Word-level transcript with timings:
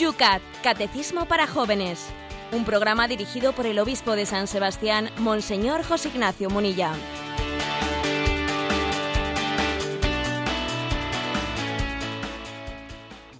Yucat, 0.00 0.40
Catecismo 0.62 1.26
para 1.26 1.46
Jóvenes. 1.46 2.06
Un 2.52 2.64
programa 2.64 3.06
dirigido 3.06 3.52
por 3.52 3.66
el 3.66 3.78
obispo 3.78 4.16
de 4.16 4.24
San 4.24 4.46
Sebastián, 4.46 5.10
Monseñor 5.18 5.84
José 5.84 6.08
Ignacio 6.08 6.48
Munilla. 6.48 6.94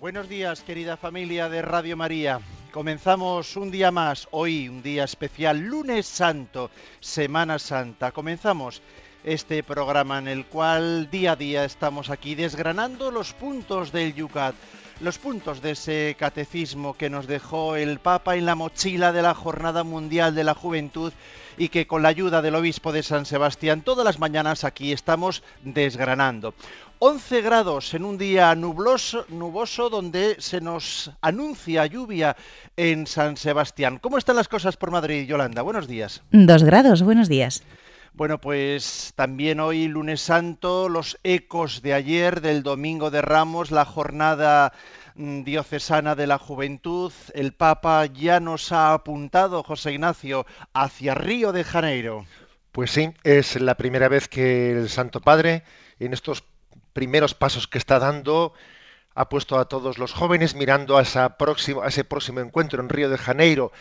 Buenos 0.01 0.29
días, 0.29 0.61
querida 0.61 0.99
familia 0.99 1.49
de 1.49 1.63
Radio 1.63 1.97
María. 1.97 2.41
Comenzamos 2.73 3.57
un 3.57 3.71
día 3.71 3.91
más, 3.91 4.29
hoy 4.31 4.69
un 4.69 4.83
día 4.83 5.05
especial, 5.05 5.61
lunes 5.61 6.05
santo, 6.05 6.71
Semana 7.01 7.59
Santa. 7.59 8.13
Comenzamos 8.13 8.83
este 9.25 9.63
programa 9.63 10.19
en 10.19 10.29
el 10.29 10.45
cual 10.45 11.09
día 11.11 11.33
a 11.33 11.37
día 11.37 11.65
estamos 11.65 12.11
aquí 12.11 12.35
desgranando 12.35 13.11
los 13.11 13.33
puntos 13.33 13.93
del 13.93 14.15
Yucat, 14.15 14.55
los 15.01 15.19
puntos 15.19 15.63
de 15.63 15.73
ese 15.73 16.17
catecismo 16.19 16.95
que 16.95 17.11
nos 17.11 17.27
dejó 17.27 17.77
el 17.77 17.99
Papa 17.99 18.37
en 18.37 18.47
la 18.47 18.55
mochila 18.55 19.13
de 19.13 19.23
la 19.23 19.35
Jornada 19.35 19.83
Mundial 19.83 20.35
de 20.35 20.45
la 20.45 20.55
Juventud 20.55 21.13
y 21.57 21.69
que 21.69 21.87
con 21.87 22.03
la 22.03 22.11
ayuda 22.11 22.43
del 22.43 22.55
obispo 22.55 22.93
de 22.93 23.03
San 23.03 23.25
Sebastián 23.27 23.83
todas 23.83 24.05
las 24.05 24.19
mañanas 24.19 24.65
aquí 24.65 24.93
estamos 24.93 25.43
desgranando. 25.63 26.55
11 26.99 27.41
grados 27.41 27.95
en 27.95 28.05
un 28.05 28.19
día 28.19 28.55
nubloso, 28.55 29.25
nuboso 29.29 29.89
donde 29.89 30.37
se 30.39 30.61
nos 30.61 31.11
anuncia 31.23 31.87
lluvia 31.87 32.37
en 32.77 33.07
San 33.07 33.39
Sebastián. 33.39 33.99
¿Cómo 33.99 34.19
están 34.19 34.37
las 34.37 34.49
cosas 34.49 34.77
por 34.77 34.91
Madrid, 34.91 35.27
Yolanda? 35.27 35.63
Buenos 35.63 35.89
días. 35.89 36.23
Dos 36.31 36.63
grados, 36.63 37.03
buenos 37.03 37.31
días. 37.31 37.63
Bueno, 38.13 38.39
pues 38.39 39.13
también 39.15 39.61
hoy, 39.61 39.89
lunes 39.89 40.21
santo, 40.21 40.89
los 40.89 41.19
ecos 41.23 41.81
de 41.81 41.95
ayer, 41.95 42.41
del 42.41 42.63
domingo 42.63 43.11
de 43.11 43.23
Ramos, 43.23 43.71
la 43.71 43.85
jornada 43.85 44.73
diocesana 45.45 46.15
de 46.15 46.27
la 46.27 46.39
juventud. 46.39 47.13
El 47.35 47.53
Papa 47.53 48.07
ya 48.07 48.41
nos 48.41 48.73
ha 48.73 48.93
apuntado, 48.93 49.63
José 49.63 49.93
Ignacio, 49.93 50.47
hacia 50.73 51.15
Río 51.15 51.53
de 51.53 51.65
Janeiro. 51.65 52.27
Pues 52.73 52.91
sí, 52.91 53.13
es 53.25 53.61
la 53.61 53.77
primera 53.77 54.09
vez 54.09 54.29
que 54.29 54.73
el 54.73 54.89
Santo 54.89 55.21
Padre, 55.21 55.65
en 55.99 56.13
estos 56.13 56.45
primeros 56.93 57.35
pasos 57.35 57.67
que 57.67 57.79
está 57.79 57.99
dando, 57.99 58.55
ha 59.15 59.29
puesto 59.29 59.59
a 59.59 59.69
todos 59.69 59.99
los 59.99 60.13
jóvenes 60.13 60.55
mirando 60.55 60.97
a, 60.97 61.03
esa 61.03 61.37
a 61.37 61.89
ese 61.89 62.05
próximo 62.05 62.41
encuentro 62.41 62.81
en 62.81 62.89
Río 62.89 63.11
de 63.11 63.19
Janeiro. 63.19 63.73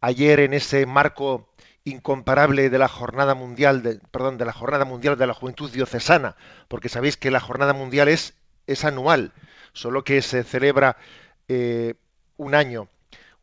Ayer 0.00 0.40
en 0.40 0.52
ese 0.52 0.84
marco 0.84 1.48
incomparable 1.84 2.70
de 2.70 2.78
la 2.78 2.88
jornada 2.88 3.34
mundial 3.34 3.82
de, 3.82 4.00
perdón, 4.10 4.36
de 4.36 4.44
la 4.44 4.52
jornada 4.52 4.84
mundial 4.84 5.16
de 5.16 5.26
la 5.26 5.34
juventud 5.34 5.70
diocesana, 5.70 6.36
porque 6.68 6.88
sabéis 6.88 7.16
que 7.16 7.30
la 7.30 7.40
jornada 7.40 7.72
mundial 7.72 8.08
es, 8.08 8.34
es 8.66 8.84
anual, 8.84 9.32
solo 9.74 10.04
que 10.04 10.22
se 10.22 10.42
celebra 10.42 10.96
eh, 11.48 11.94
un 12.38 12.54
año 12.54 12.88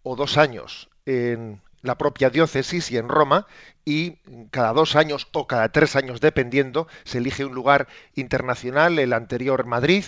o 0.01 0.15
dos 0.15 0.37
años 0.37 0.89
en 1.05 1.61
la 1.81 1.97
propia 1.97 2.29
diócesis 2.29 2.91
y 2.91 2.97
en 2.97 3.09
Roma, 3.09 3.47
y 3.85 4.17
cada 4.51 4.73
dos 4.73 4.95
años 4.95 5.27
o 5.33 5.47
cada 5.47 5.71
tres 5.71 5.95
años, 5.95 6.21
dependiendo, 6.21 6.87
se 7.03 7.19
elige 7.19 7.45
un 7.45 7.53
lugar 7.53 7.87
internacional, 8.15 8.99
el 8.99 9.13
anterior 9.13 9.65
Madrid 9.65 10.05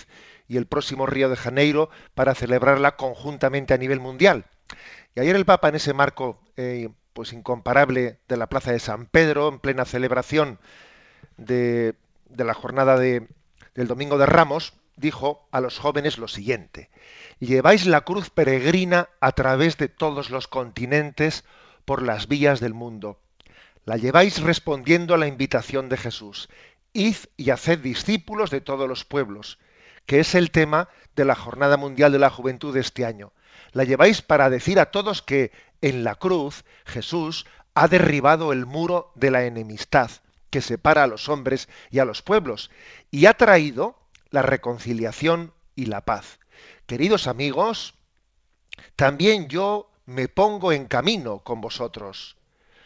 y 0.48 0.56
el 0.56 0.66
próximo 0.66 1.06
Río 1.06 1.28
de 1.28 1.36
Janeiro, 1.36 1.90
para 2.14 2.34
celebrarla 2.34 2.96
conjuntamente 2.96 3.74
a 3.74 3.78
nivel 3.78 4.00
mundial. 4.00 4.46
Y 5.14 5.20
ayer 5.20 5.36
el 5.36 5.44
Papa, 5.44 5.68
en 5.68 5.76
ese 5.76 5.94
marco 5.94 6.40
eh, 6.56 6.90
pues 7.12 7.32
incomparable 7.32 8.18
de 8.28 8.36
la 8.36 8.48
Plaza 8.48 8.72
de 8.72 8.80
San 8.80 9.06
Pedro, 9.06 9.48
en 9.48 9.58
plena 9.58 9.84
celebración 9.84 10.58
de, 11.36 11.94
la 12.36 12.54
jornada 12.54 12.98
de, 12.98 13.28
del 13.74 13.88
Domingo 13.88 14.18
de 14.18 14.26
Ramos, 14.26 14.74
dijo 14.96 15.48
a 15.50 15.60
los 15.60 15.78
jóvenes 15.78 16.18
lo 16.18 16.28
siguiente, 16.28 16.90
lleváis 17.38 17.86
la 17.86 18.02
cruz 18.02 18.30
peregrina 18.30 19.08
a 19.20 19.32
través 19.32 19.76
de 19.76 19.88
todos 19.88 20.30
los 20.30 20.48
continentes 20.48 21.44
por 21.84 22.02
las 22.02 22.28
vías 22.28 22.60
del 22.60 22.74
mundo. 22.74 23.18
La 23.84 23.96
lleváis 23.96 24.40
respondiendo 24.40 25.14
a 25.14 25.18
la 25.18 25.26
invitación 25.26 25.88
de 25.88 25.96
Jesús. 25.96 26.48
Id 26.92 27.16
y 27.36 27.50
haced 27.50 27.80
discípulos 27.80 28.50
de 28.50 28.60
todos 28.60 28.88
los 28.88 29.04
pueblos, 29.04 29.58
que 30.06 30.20
es 30.20 30.34
el 30.34 30.50
tema 30.50 30.88
de 31.16 31.24
la 31.24 31.34
Jornada 31.34 31.76
Mundial 31.76 32.12
de 32.12 32.18
la 32.18 32.30
Juventud 32.30 32.72
de 32.72 32.80
este 32.80 33.04
año. 33.04 33.32
La 33.72 33.84
lleváis 33.84 34.22
para 34.22 34.48
decir 34.50 34.78
a 34.78 34.90
todos 34.90 35.22
que 35.22 35.52
en 35.82 36.04
la 36.04 36.14
cruz 36.14 36.64
Jesús 36.86 37.46
ha 37.74 37.88
derribado 37.88 38.52
el 38.52 38.66
muro 38.66 39.12
de 39.16 39.30
la 39.30 39.44
enemistad 39.44 40.10
que 40.50 40.60
separa 40.60 41.02
a 41.02 41.06
los 41.08 41.28
hombres 41.28 41.68
y 41.90 41.98
a 41.98 42.04
los 42.04 42.22
pueblos 42.22 42.70
y 43.10 43.26
ha 43.26 43.34
traído 43.34 43.98
la 44.34 44.42
reconciliación 44.42 45.54
y 45.74 45.86
la 45.86 46.02
paz. 46.02 46.38
Queridos 46.86 47.26
amigos, 47.26 47.94
también 48.96 49.48
yo 49.48 49.90
me 50.04 50.28
pongo 50.28 50.72
en 50.72 50.86
camino 50.86 51.38
con 51.38 51.60
vosotros. 51.60 52.36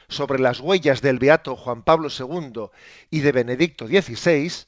Sobre 0.09 0.39
las 0.39 0.61
huellas 0.61 1.03
del 1.03 1.19
beato 1.19 1.57
Juan 1.57 1.83
Pablo 1.83 2.09
II 2.17 2.71
y 3.11 3.21
de 3.21 3.33
Benedicto 3.33 3.87
XVI, 3.87 4.67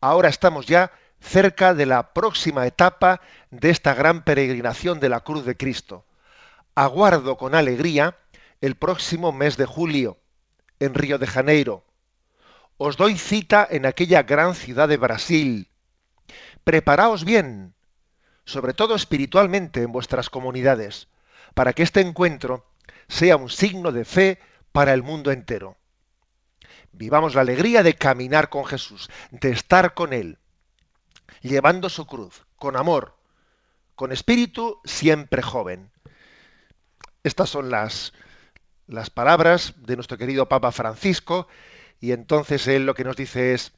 ahora 0.00 0.28
estamos 0.28 0.66
ya 0.66 0.92
cerca 1.20 1.74
de 1.74 1.86
la 1.86 2.12
próxima 2.14 2.66
etapa 2.66 3.20
de 3.50 3.70
esta 3.70 3.94
gran 3.94 4.24
peregrinación 4.24 5.00
de 5.00 5.08
la 5.08 5.20
cruz 5.20 5.44
de 5.44 5.56
Cristo 5.56 6.04
aguardo 6.74 7.36
con 7.36 7.54
alegría 7.54 8.16
el 8.60 8.76
próximo 8.76 9.32
mes 9.32 9.56
de 9.56 9.66
julio 9.66 10.18
en 10.80 10.94
Río 10.94 11.18
de 11.18 11.26
Janeiro. 11.26 11.84
Os 12.76 12.96
doy 12.96 13.16
cita 13.18 13.66
en 13.70 13.86
aquella 13.86 14.22
gran 14.22 14.54
ciudad 14.54 14.88
de 14.88 14.96
Brasil. 14.96 15.68
Preparaos 16.64 17.24
bien, 17.24 17.74
sobre 18.44 18.74
todo 18.74 18.94
espiritualmente 18.94 19.82
en 19.82 19.92
vuestras 19.92 20.30
comunidades, 20.30 21.08
para 21.54 21.72
que 21.72 21.82
este 21.82 22.00
encuentro 22.00 22.66
sea 23.08 23.36
un 23.36 23.50
signo 23.50 23.92
de 23.92 24.04
fe 24.04 24.38
para 24.72 24.94
el 24.94 25.02
mundo 25.02 25.30
entero. 25.30 25.76
Vivamos 26.92 27.34
la 27.34 27.40
alegría 27.40 27.82
de 27.82 27.94
caminar 27.94 28.48
con 28.48 28.64
Jesús, 28.64 29.10
de 29.30 29.50
estar 29.50 29.94
con 29.94 30.12
Él, 30.12 30.38
llevando 31.40 31.88
su 31.88 32.06
cruz, 32.06 32.44
con 32.56 32.76
amor, 32.76 33.16
con 33.94 34.12
espíritu 34.12 34.80
siempre 34.84 35.42
joven. 35.42 35.90
Estas 37.24 37.50
son 37.50 37.70
las, 37.70 38.12
las 38.86 39.10
palabras 39.10 39.74
de 39.78 39.96
nuestro 39.96 40.18
querido 40.18 40.48
Papa 40.48 40.72
Francisco 40.72 41.48
y 42.00 42.12
entonces 42.12 42.66
él 42.66 42.84
lo 42.84 42.94
que 42.94 43.04
nos 43.04 43.16
dice 43.16 43.54
es, 43.54 43.72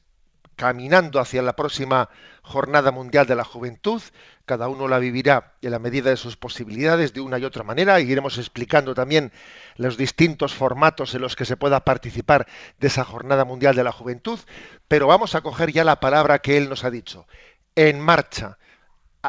caminando 0.55 1.19
hacia 1.19 1.41
la 1.41 1.55
próxima 1.55 2.09
Jornada 2.41 2.91
Mundial 2.91 3.27
de 3.27 3.35
la 3.35 3.43
Juventud, 3.43 4.01
cada 4.45 4.67
uno 4.67 4.87
la 4.87 4.99
vivirá 4.99 5.53
en 5.61 5.71
la 5.71 5.79
medida 5.79 6.09
de 6.09 6.17
sus 6.17 6.37
posibilidades 6.37 7.13
de 7.13 7.21
una 7.21 7.39
y 7.39 7.45
otra 7.45 7.63
manera, 7.63 7.99
y 7.99 8.11
iremos 8.11 8.37
explicando 8.37 8.93
también 8.93 9.31
los 9.75 9.97
distintos 9.97 10.53
formatos 10.53 11.15
en 11.15 11.21
los 11.21 11.35
que 11.35 11.45
se 11.45 11.57
pueda 11.57 11.83
participar 11.83 12.47
de 12.79 12.87
esa 12.87 13.03
Jornada 13.03 13.45
Mundial 13.45 13.75
de 13.75 13.83
la 13.83 13.91
Juventud, 13.91 14.39
pero 14.87 15.07
vamos 15.07 15.35
a 15.35 15.41
coger 15.41 15.71
ya 15.71 15.83
la 15.83 15.99
palabra 15.99 16.39
que 16.39 16.57
él 16.57 16.69
nos 16.69 16.83
ha 16.83 16.91
dicho, 16.91 17.27
en 17.75 17.99
marcha. 17.99 18.57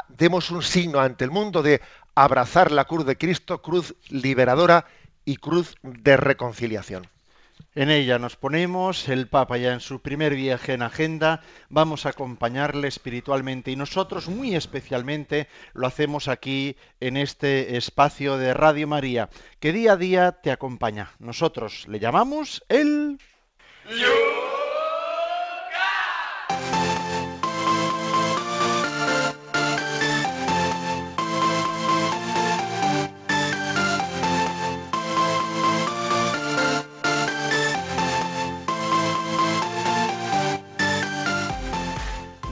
Demos 0.09 0.51
un 0.51 0.63
signo 0.63 1.01
ante 1.01 1.25
el 1.25 1.31
mundo 1.31 1.63
de 1.63 1.81
abrazar 2.15 2.71
la 2.71 2.85
cruz 2.85 3.07
de 3.07 3.17
Cristo, 3.17 3.63
cruz 3.63 3.95
liberadora 4.09 4.87
y 5.25 5.37
cruz 5.37 5.77
de 5.83 6.17
reconciliación. 6.17 7.09
En 7.75 7.91
ella 7.91 8.19
nos 8.19 8.37
ponemos, 8.37 9.09
el 9.09 9.29
Papa 9.29 9.59
ya 9.59 9.73
en 9.75 9.81
su 9.81 10.01
primer 10.01 10.35
viaje 10.35 10.73
en 10.73 10.83
agenda, 10.83 11.43
vamos 11.69 12.07
a 12.07 12.11
acompañarle 12.11 12.89
espiritualmente 12.89 13.71
y 13.71 13.77
nosotros 13.77 14.29
muy 14.29 14.55
especialmente 14.55 15.47
lo 15.75 15.87
hacemos 15.87 16.29
aquí 16.29 16.77
en 17.01 17.19
este 17.19 17.77
espacio 17.77 18.39
de 18.39 18.55
Radio 18.55 18.89
María, 18.89 19.29
que 19.61 19.73
día 19.73 19.93
a 19.93 19.97
día 19.97 20.33
te 20.33 20.51
acompaña. 20.51 21.13
Nosotros 21.19 21.87
le 21.89 21.99
llamamos 21.99 22.65
el... 22.69 23.19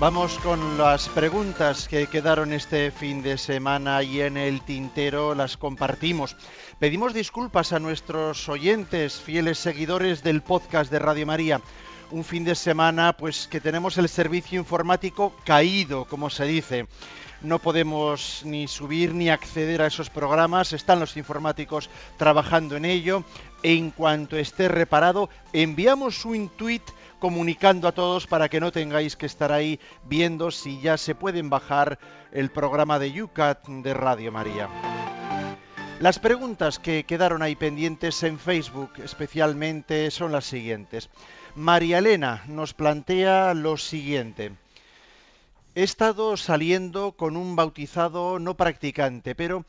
Vamos 0.05 0.39
con 0.41 0.77
las 0.77 1.09
preguntas 1.09 1.89
que 1.89 2.09
quedaron 2.09 2.53
este 2.53 2.91
fin 2.91 3.23
de 3.23 3.39
semana 3.39 4.03
y 4.03 4.21
en 4.21 4.37
el 4.37 4.61
tintero 4.61 5.35
las 5.35 5.57
compartimos. 5.57 6.37
Pedimos 6.79 7.15
disculpas 7.15 7.73
a 7.73 7.79
nuestros 7.79 8.47
oyentes, 8.51 9.19
fieles 9.19 9.57
seguidores 9.57 10.23
del 10.23 10.43
podcast 10.43 10.91
de 10.91 10.99
Radio 10.99 11.25
María. 11.25 11.63
Un 12.11 12.23
fin 12.23 12.45
de 12.45 12.55
semana 12.55 13.15
pues 13.17 13.49
que 13.49 13.63
tenemos 13.63 13.97
el 13.97 14.11
servicio 14.11 14.61
informático 14.61 15.33
caído, 15.43 16.05
como 16.05 16.29
se 16.29 16.45
dice. 16.45 16.87
No 17.41 17.59
podemos 17.59 18.43
ni 18.45 18.69
subir 18.69 19.15
ni 19.15 19.31
acceder 19.31 19.81
a 19.81 19.87
esos 19.87 20.11
programas, 20.11 20.75
están 20.75 21.01
los 21.01 21.17
informáticos 21.17 21.89
trabajando 22.19 22.77
en 22.77 22.85
ello. 22.85 23.25
En 23.63 23.91
cuanto 23.91 24.37
esté 24.37 24.69
reparado, 24.69 25.31
enviamos 25.55 26.27
un 26.27 26.51
tweet 26.51 26.83
comunicando 27.25 27.89
a 27.89 27.93
todos 27.93 28.27
para 28.27 28.51
que 28.51 28.61
no 28.61 28.71
tengáis 28.71 29.17
que 29.17 29.25
estar 29.25 29.51
ahí 29.51 29.81
viendo 30.05 30.51
si 30.51 30.79
ya 30.83 30.99
se 30.99 31.15
pueden 31.15 31.49
bajar 31.49 31.99
el 32.33 32.51
programa 32.51 32.99
de 32.99 33.23
UCAT 33.23 33.67
de 33.67 33.95
Radio 33.95 34.31
María. 34.31 34.69
Las 36.01 36.19
preguntas 36.19 36.79
que 36.79 37.05
quedaron 37.05 37.41
ahí 37.41 37.57
pendientes 37.57 38.23
en 38.25 38.39
Facebook 38.39 38.91
especialmente 39.03 40.11
son 40.11 40.33
las 40.33 40.45
siguientes. 40.45 41.09
María 41.55 41.97
Elena 41.97 42.45
nos 42.47 42.75
plantea 42.75 43.55
lo 43.55 43.79
siguiente. 43.79 44.53
He 45.75 45.83
estado 45.83 46.37
saliendo 46.37 47.13
con 47.13 47.39
un 47.39 47.57
bautizado 47.57 48.39
no 48.39 48.55
practicante, 48.55 49.35
pero 49.35 49.65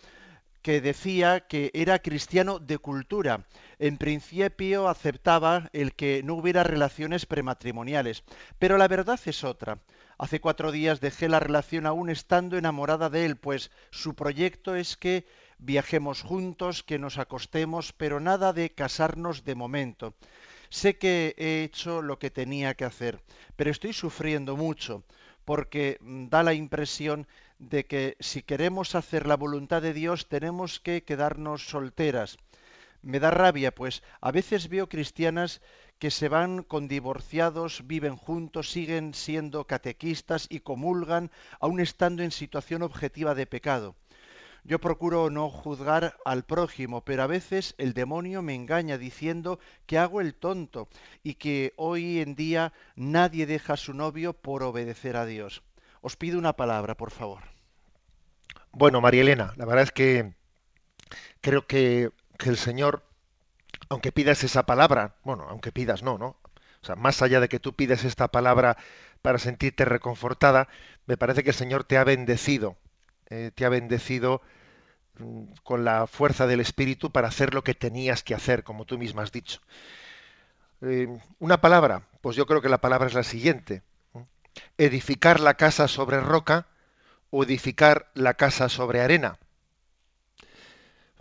que 0.62 0.82
decía 0.82 1.40
que 1.48 1.72
era 1.74 2.00
cristiano 2.00 2.60
de 2.60 2.80
cultura. 2.80 3.46
En 3.80 3.98
principio 3.98 4.88
aceptaba 4.88 5.70
el 5.74 5.94
que 5.94 6.22
no 6.24 6.36
hubiera 6.36 6.64
relaciones 6.64 7.26
prematrimoniales, 7.26 8.24
pero 8.60 8.78
la 8.78 8.88
verdad 8.88 9.20
es 9.26 9.44
otra. 9.44 9.80
Hace 10.18 10.40
cuatro 10.40 10.72
días 10.72 11.02
dejé 11.02 11.28
la 11.28 11.42
relación 11.42 11.86
aún 11.86 12.10
estando 12.10 12.58
enamorada 12.58 13.10
de 13.10 13.26
él, 13.26 13.36
pues 13.36 13.72
su 13.92 14.16
proyecto 14.16 14.76
es 14.76 14.96
que 14.96 15.26
viajemos 15.58 16.22
juntos, 16.22 16.84
que 16.84 17.00
nos 17.00 17.18
acostemos, 17.18 17.92
pero 17.92 18.20
nada 18.20 18.54
de 18.54 18.70
casarnos 18.70 19.44
de 19.44 19.56
momento. 19.56 20.14
Sé 20.70 20.98
que 20.98 21.36
he 21.38 21.64
hecho 21.64 22.02
lo 22.02 22.18
que 22.18 22.32
tenía 22.32 22.74
que 22.76 22.86
hacer, 22.86 23.20
pero 23.56 23.72
estoy 23.72 23.94
sufriendo 23.94 24.56
mucho 24.56 25.04
porque 25.46 25.98
mm, 26.02 26.28
da 26.28 26.44
la 26.44 26.54
impresión 26.54 27.28
de 27.60 27.86
que 27.86 28.18
si 28.20 28.42
queremos 28.42 28.96
hacer 28.96 29.26
la 29.28 29.38
voluntad 29.38 29.82
de 29.82 29.94
Dios 29.94 30.28
tenemos 30.28 30.80
que 30.80 31.04
quedarnos 31.04 31.70
solteras. 31.70 32.38
Me 33.06 33.20
da 33.20 33.30
rabia, 33.30 33.70
pues 33.70 34.02
a 34.20 34.32
veces 34.32 34.68
veo 34.68 34.90
cristianas 34.90 35.62
que 36.00 36.10
se 36.10 36.28
van 36.28 36.64
con 36.64 36.88
divorciados, 36.88 37.86
viven 37.86 38.16
juntos, 38.16 38.72
siguen 38.72 39.14
siendo 39.14 39.68
catequistas 39.68 40.48
y 40.50 40.62
comulgan, 40.62 41.30
aun 41.60 41.80
estando 41.80 42.24
en 42.24 42.32
situación 42.32 42.82
objetiva 42.82 43.36
de 43.36 43.46
pecado. 43.46 43.96
Yo 44.64 44.80
procuro 44.80 45.30
no 45.30 45.52
juzgar 45.52 46.18
al 46.26 46.46
prójimo, 46.46 47.02
pero 47.02 47.22
a 47.22 47.28
veces 47.28 47.76
el 47.78 47.94
demonio 47.94 48.42
me 48.42 48.56
engaña 48.56 48.98
diciendo 48.98 49.60
que 49.86 50.00
hago 50.00 50.20
el 50.20 50.34
tonto 50.34 50.90
y 51.22 51.36
que 51.36 51.74
hoy 51.76 52.22
en 52.22 52.34
día 52.34 52.74
nadie 52.96 53.46
deja 53.46 53.74
a 53.74 53.78
su 53.78 53.94
novio 53.94 54.34
por 54.34 54.64
obedecer 54.64 55.16
a 55.16 55.28
Dios. 55.28 55.62
Os 56.02 56.16
pido 56.16 56.40
una 56.40 56.54
palabra, 56.54 56.98
por 56.98 57.12
favor. 57.12 57.44
Bueno, 58.72 59.00
María 59.00 59.22
Elena, 59.22 59.54
la 59.58 59.66
verdad 59.66 59.84
es 59.84 59.92
que 59.92 60.34
creo 61.42 61.68
que, 61.68 62.10
que 62.38 62.50
el 62.50 62.58
Señor, 62.58 63.04
aunque 63.90 64.12
pidas 64.12 64.44
esa 64.44 64.66
palabra, 64.66 65.16
bueno, 65.24 65.46
aunque 65.50 65.72
pidas 65.72 66.04
no, 66.04 66.18
¿no? 66.18 66.38
O 66.82 66.86
sea, 66.86 66.96
más 66.96 67.22
allá 67.22 67.40
de 67.40 67.50
que 67.50 67.60
tú 67.60 67.74
pides 67.74 68.04
esta 68.04 68.28
palabra 68.28 68.78
para 69.22 69.40
sentirte 69.40 69.86
reconfortada, 69.86 70.68
me 71.08 71.18
parece 71.18 71.44
que 71.44 71.50
el 71.50 71.56
Señor 71.56 71.84
te 71.84 71.98
ha 71.98 72.04
bendecido 72.04 72.78
eh, 73.30 73.52
te 73.56 73.66
ha 73.66 73.70
bendecido 73.70 74.42
mm, 75.18 75.44
con 75.64 75.84
la 75.84 76.08
fuerza 76.08 76.46
del 76.48 76.60
Espíritu 76.60 77.12
para 77.12 77.28
hacer 77.28 77.54
lo 77.54 77.64
que 77.64 77.74
tenías 77.74 78.24
que 78.24 78.36
hacer, 78.36 78.64
como 78.64 78.86
tú 78.86 78.98
misma 78.98 79.24
has 79.24 79.32
dicho. 79.32 79.62
Eh, 80.82 81.08
una 81.40 81.62
palabra, 81.62 82.08
pues 82.22 82.36
yo 82.36 82.46
creo 82.46 82.62
que 82.62 82.70
la 82.70 82.82
palabra 82.82 83.08
es 83.08 83.14
la 83.14 83.24
siguiente. 83.24 83.82
Edificar 84.78 85.40
la 85.40 85.56
casa 85.56 85.88
sobre 85.88 86.20
roca 86.20 86.68
o 87.32 87.44
edificar 87.44 88.12
la 88.14 88.36
casa 88.36 88.70
sobre 88.70 89.02
arena. 89.02 89.38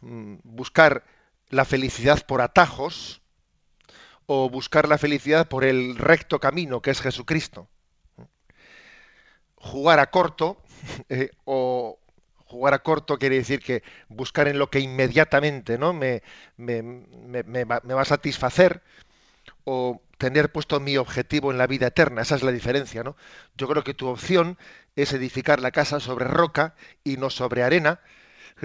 Mm, 0.00 0.37
buscar 0.43 1.05
la 1.49 1.64
felicidad 1.64 2.26
por 2.26 2.41
atajos 2.41 3.23
o 4.26 4.49
buscar 4.49 4.88
la 4.88 4.99
felicidad 4.99 5.49
por 5.49 5.64
el 5.64 5.96
recto 5.96 6.41
camino 6.41 6.82
que 6.82 6.91
es 6.91 7.00
Jesucristo. 7.00 7.69
Jugar 9.56 9.99
a 9.99 10.11
corto 10.11 10.58
eh, 11.08 11.31
o 11.44 11.99
jugar 12.46 12.75
a 12.75 12.81
corto 12.81 13.19
quiere 13.19 13.37
decir 13.37 13.61
que 13.61 13.82
buscar 14.08 14.49
en 14.49 14.58
lo 14.58 14.70
que 14.70 14.81
inmediatamente 14.81 15.79
¿no? 15.79 15.93
me, 15.93 16.23
me, 16.56 17.64
va, 17.64 17.81
a 18.00 18.05
satisfacer 18.05 18.82
o 19.64 20.02
tener 20.19 20.52
puesto 20.52 20.79
mi 20.81 20.96
objetivo 20.96 21.50
en 21.50 21.58
la 21.58 21.67
vida 21.67 21.88
eterna. 21.88 22.23
Esa 22.23 22.37
es 22.37 22.43
la 22.43 22.52
diferencia. 22.52 23.02
¿no? 23.02 23.17
Yo 23.56 23.69
creo 23.69 23.82
que 23.82 23.94
tu 23.94 24.08
opción 24.08 24.58
es 24.96 25.12
edificar 25.12 25.61
la 25.61 25.70
casa 25.70 26.00
sobre 26.00 26.26
roca 26.26 26.75
y 27.02 27.17
no 27.17 27.31
sobre 27.31 27.62
arena. 27.62 28.00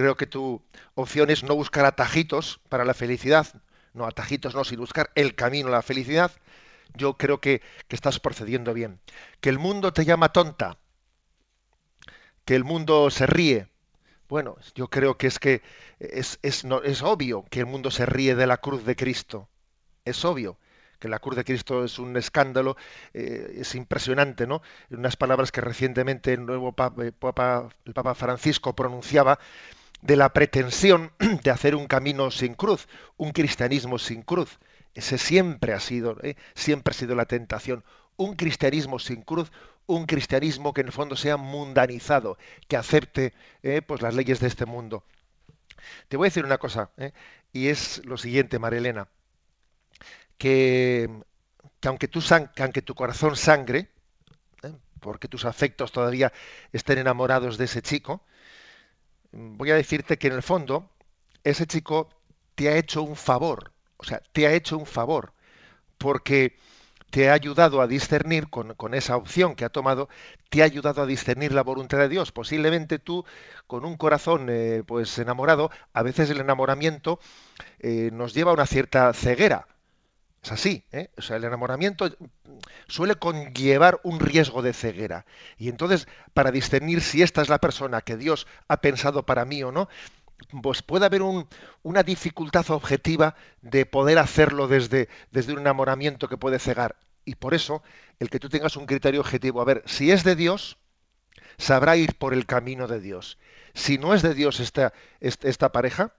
Creo 0.00 0.16
que 0.16 0.26
tu 0.26 0.62
opción 0.94 1.28
es 1.28 1.42
no 1.42 1.54
buscar 1.54 1.84
atajitos 1.84 2.58
para 2.70 2.86
la 2.86 2.94
felicidad. 2.94 3.46
No, 3.92 4.06
atajitos 4.06 4.54
no, 4.54 4.64
sino 4.64 4.80
buscar 4.80 5.10
el 5.14 5.34
camino 5.34 5.68
a 5.68 5.72
la 5.72 5.82
felicidad. 5.82 6.32
Yo 6.94 7.18
creo 7.18 7.42
que, 7.42 7.60
que 7.86 7.96
estás 7.96 8.18
procediendo 8.18 8.72
bien. 8.72 8.98
Que 9.42 9.50
el 9.50 9.58
mundo 9.58 9.92
te 9.92 10.06
llama 10.06 10.32
tonta 10.32 10.78
que 12.46 12.54
el 12.54 12.64
mundo 12.64 13.10
se 13.10 13.26
ríe. 13.26 13.68
Bueno, 14.26 14.56
yo 14.74 14.88
creo 14.88 15.18
que 15.18 15.26
es 15.26 15.38
que 15.38 15.60
es, 15.98 16.38
es, 16.40 16.64
es 16.84 17.02
obvio 17.02 17.44
que 17.50 17.60
el 17.60 17.66
mundo 17.66 17.90
se 17.90 18.06
ríe 18.06 18.34
de 18.34 18.46
la 18.46 18.56
cruz 18.56 18.86
de 18.86 18.96
Cristo. 18.96 19.50
Es 20.06 20.24
obvio 20.24 20.56
que 21.00 21.08
la 21.08 21.18
cruz 21.18 21.34
de 21.34 21.44
Cristo 21.44 21.82
es 21.84 21.98
un 21.98 22.16
escándalo, 22.16 22.76
eh, 23.14 23.56
es 23.56 23.74
impresionante, 23.74 24.46
¿no? 24.46 24.62
Unas 24.90 25.16
palabras 25.16 25.50
que 25.50 25.62
recientemente 25.62 26.32
el 26.34 26.46
nuevo 26.46 26.74
eh, 27.02 27.12
papa, 27.12 27.68
el 27.84 27.94
Papa 27.94 28.14
Francisco 28.14 28.76
pronunciaba 28.76 29.38
de 30.02 30.16
la 30.16 30.32
pretensión 30.32 31.12
de 31.42 31.50
hacer 31.50 31.74
un 31.74 31.86
camino 31.86 32.30
sin 32.30 32.54
cruz, 32.54 32.88
un 33.16 33.32
cristianismo 33.32 33.98
sin 33.98 34.22
cruz. 34.22 34.58
Ese 34.94 35.18
siempre 35.18 35.72
ha 35.72 35.80
sido, 35.80 36.16
¿eh? 36.22 36.36
siempre 36.54 36.92
ha 36.92 36.94
sido 36.94 37.14
la 37.14 37.26
tentación. 37.26 37.84
Un 38.16 38.34
cristianismo 38.34 38.98
sin 38.98 39.22
cruz, 39.22 39.50
un 39.86 40.06
cristianismo 40.06 40.72
que 40.72 40.82
en 40.82 40.88
el 40.88 40.92
fondo 40.92 41.16
sea 41.16 41.36
mundanizado, 41.36 42.38
que 42.68 42.76
acepte 42.76 43.32
eh, 43.62 43.82
pues 43.82 44.02
las 44.02 44.14
leyes 44.14 44.40
de 44.40 44.48
este 44.48 44.66
mundo. 44.66 45.04
Te 46.08 46.16
voy 46.16 46.26
a 46.26 46.28
decir 46.28 46.44
una 46.44 46.58
cosa, 46.58 46.90
eh, 46.96 47.12
y 47.52 47.68
es 47.68 48.04
lo 48.04 48.16
siguiente, 48.18 48.58
Marilena, 48.58 49.08
que, 50.36 51.08
que 51.80 51.88
aunque, 51.88 52.08
tu 52.08 52.20
que 52.54 52.62
aunque 52.62 52.82
tu 52.82 52.94
corazón 52.94 53.36
sangre, 53.36 53.88
porque 55.00 55.28
tus 55.28 55.44
afectos 55.44 55.92
todavía 55.92 56.32
estén 56.72 56.98
enamorados 56.98 57.56
de 57.58 57.64
ese 57.64 57.82
chico, 57.82 58.22
voy 59.32 59.70
a 59.70 59.76
decirte 59.76 60.18
que 60.18 60.28
en 60.28 60.34
el 60.34 60.42
fondo 60.42 60.90
ese 61.44 61.66
chico 61.66 62.08
te 62.54 62.68
ha 62.68 62.76
hecho 62.76 63.02
un 63.02 63.16
favor, 63.16 63.72
o 63.96 64.04
sea, 64.04 64.20
te 64.32 64.46
ha 64.46 64.52
hecho 64.52 64.76
un 64.76 64.86
favor, 64.86 65.32
porque 65.98 66.56
te 67.10 67.28
ha 67.28 67.32
ayudado 67.32 67.80
a 67.80 67.86
discernir 67.86 68.48
con, 68.48 68.94
esa 68.94 69.16
opción 69.16 69.54
que 69.54 69.64
ha 69.64 69.68
tomado, 69.68 70.08
te 70.48 70.62
ha 70.62 70.64
ayudado 70.64 71.02
a 71.02 71.06
discernir 71.06 71.52
la 71.52 71.62
voluntad 71.62 71.98
de 71.98 72.08
Dios. 72.08 72.32
Posiblemente 72.32 72.98
tú, 72.98 73.24
con 73.66 73.84
un 73.84 73.96
corazón 73.96 74.46
eh, 74.48 74.82
pues 74.86 75.18
enamorado, 75.18 75.70
a 75.92 76.02
veces 76.02 76.30
el 76.30 76.40
enamoramiento 76.40 77.18
eh, 77.80 78.10
nos 78.12 78.32
lleva 78.34 78.52
a 78.52 78.54
una 78.54 78.66
cierta 78.66 79.12
ceguera. 79.12 79.66
Es 80.42 80.52
así, 80.52 80.84
¿eh? 80.92 81.10
o 81.18 81.22
sea, 81.22 81.36
el 81.36 81.44
enamoramiento 81.44 82.08
suele 82.88 83.14
conllevar 83.16 84.00
un 84.04 84.20
riesgo 84.20 84.62
de 84.62 84.72
ceguera. 84.72 85.26
Y 85.58 85.68
entonces, 85.68 86.08
para 86.32 86.50
discernir 86.50 87.02
si 87.02 87.22
esta 87.22 87.42
es 87.42 87.50
la 87.50 87.58
persona 87.58 88.00
que 88.00 88.16
Dios 88.16 88.46
ha 88.66 88.80
pensado 88.80 89.26
para 89.26 89.44
mí 89.44 89.62
o 89.62 89.70
no, 89.70 89.88
pues 90.62 90.82
puede 90.82 91.06
haber 91.06 91.22
una 91.82 92.02
dificultad 92.02 92.70
objetiva 92.70 93.34
de 93.60 93.84
poder 93.84 94.18
hacerlo 94.18 94.68
desde, 94.68 95.08
desde 95.30 95.52
un 95.52 95.60
enamoramiento 95.60 96.28
que 96.28 96.38
puede 96.38 96.58
cegar. 96.58 96.96
Y 97.24 97.34
por 97.34 97.54
eso, 97.54 97.82
el 98.18 98.30
que 98.30 98.40
tú 98.40 98.48
tengas 98.48 98.76
un 98.76 98.86
criterio 98.86 99.20
objetivo, 99.20 99.60
a 99.60 99.64
ver, 99.64 99.82
si 99.86 100.10
es 100.10 100.24
de 100.24 100.36
Dios, 100.36 100.78
sabrá 101.58 101.96
ir 101.96 102.16
por 102.16 102.32
el 102.32 102.46
camino 102.46 102.86
de 102.86 103.00
Dios. 103.00 103.38
Si 103.74 103.98
no 103.98 104.14
es 104.14 104.22
de 104.22 104.34
Dios 104.34 104.60
esta, 104.60 104.92
esta, 105.20 105.70
pareja, 105.70 106.14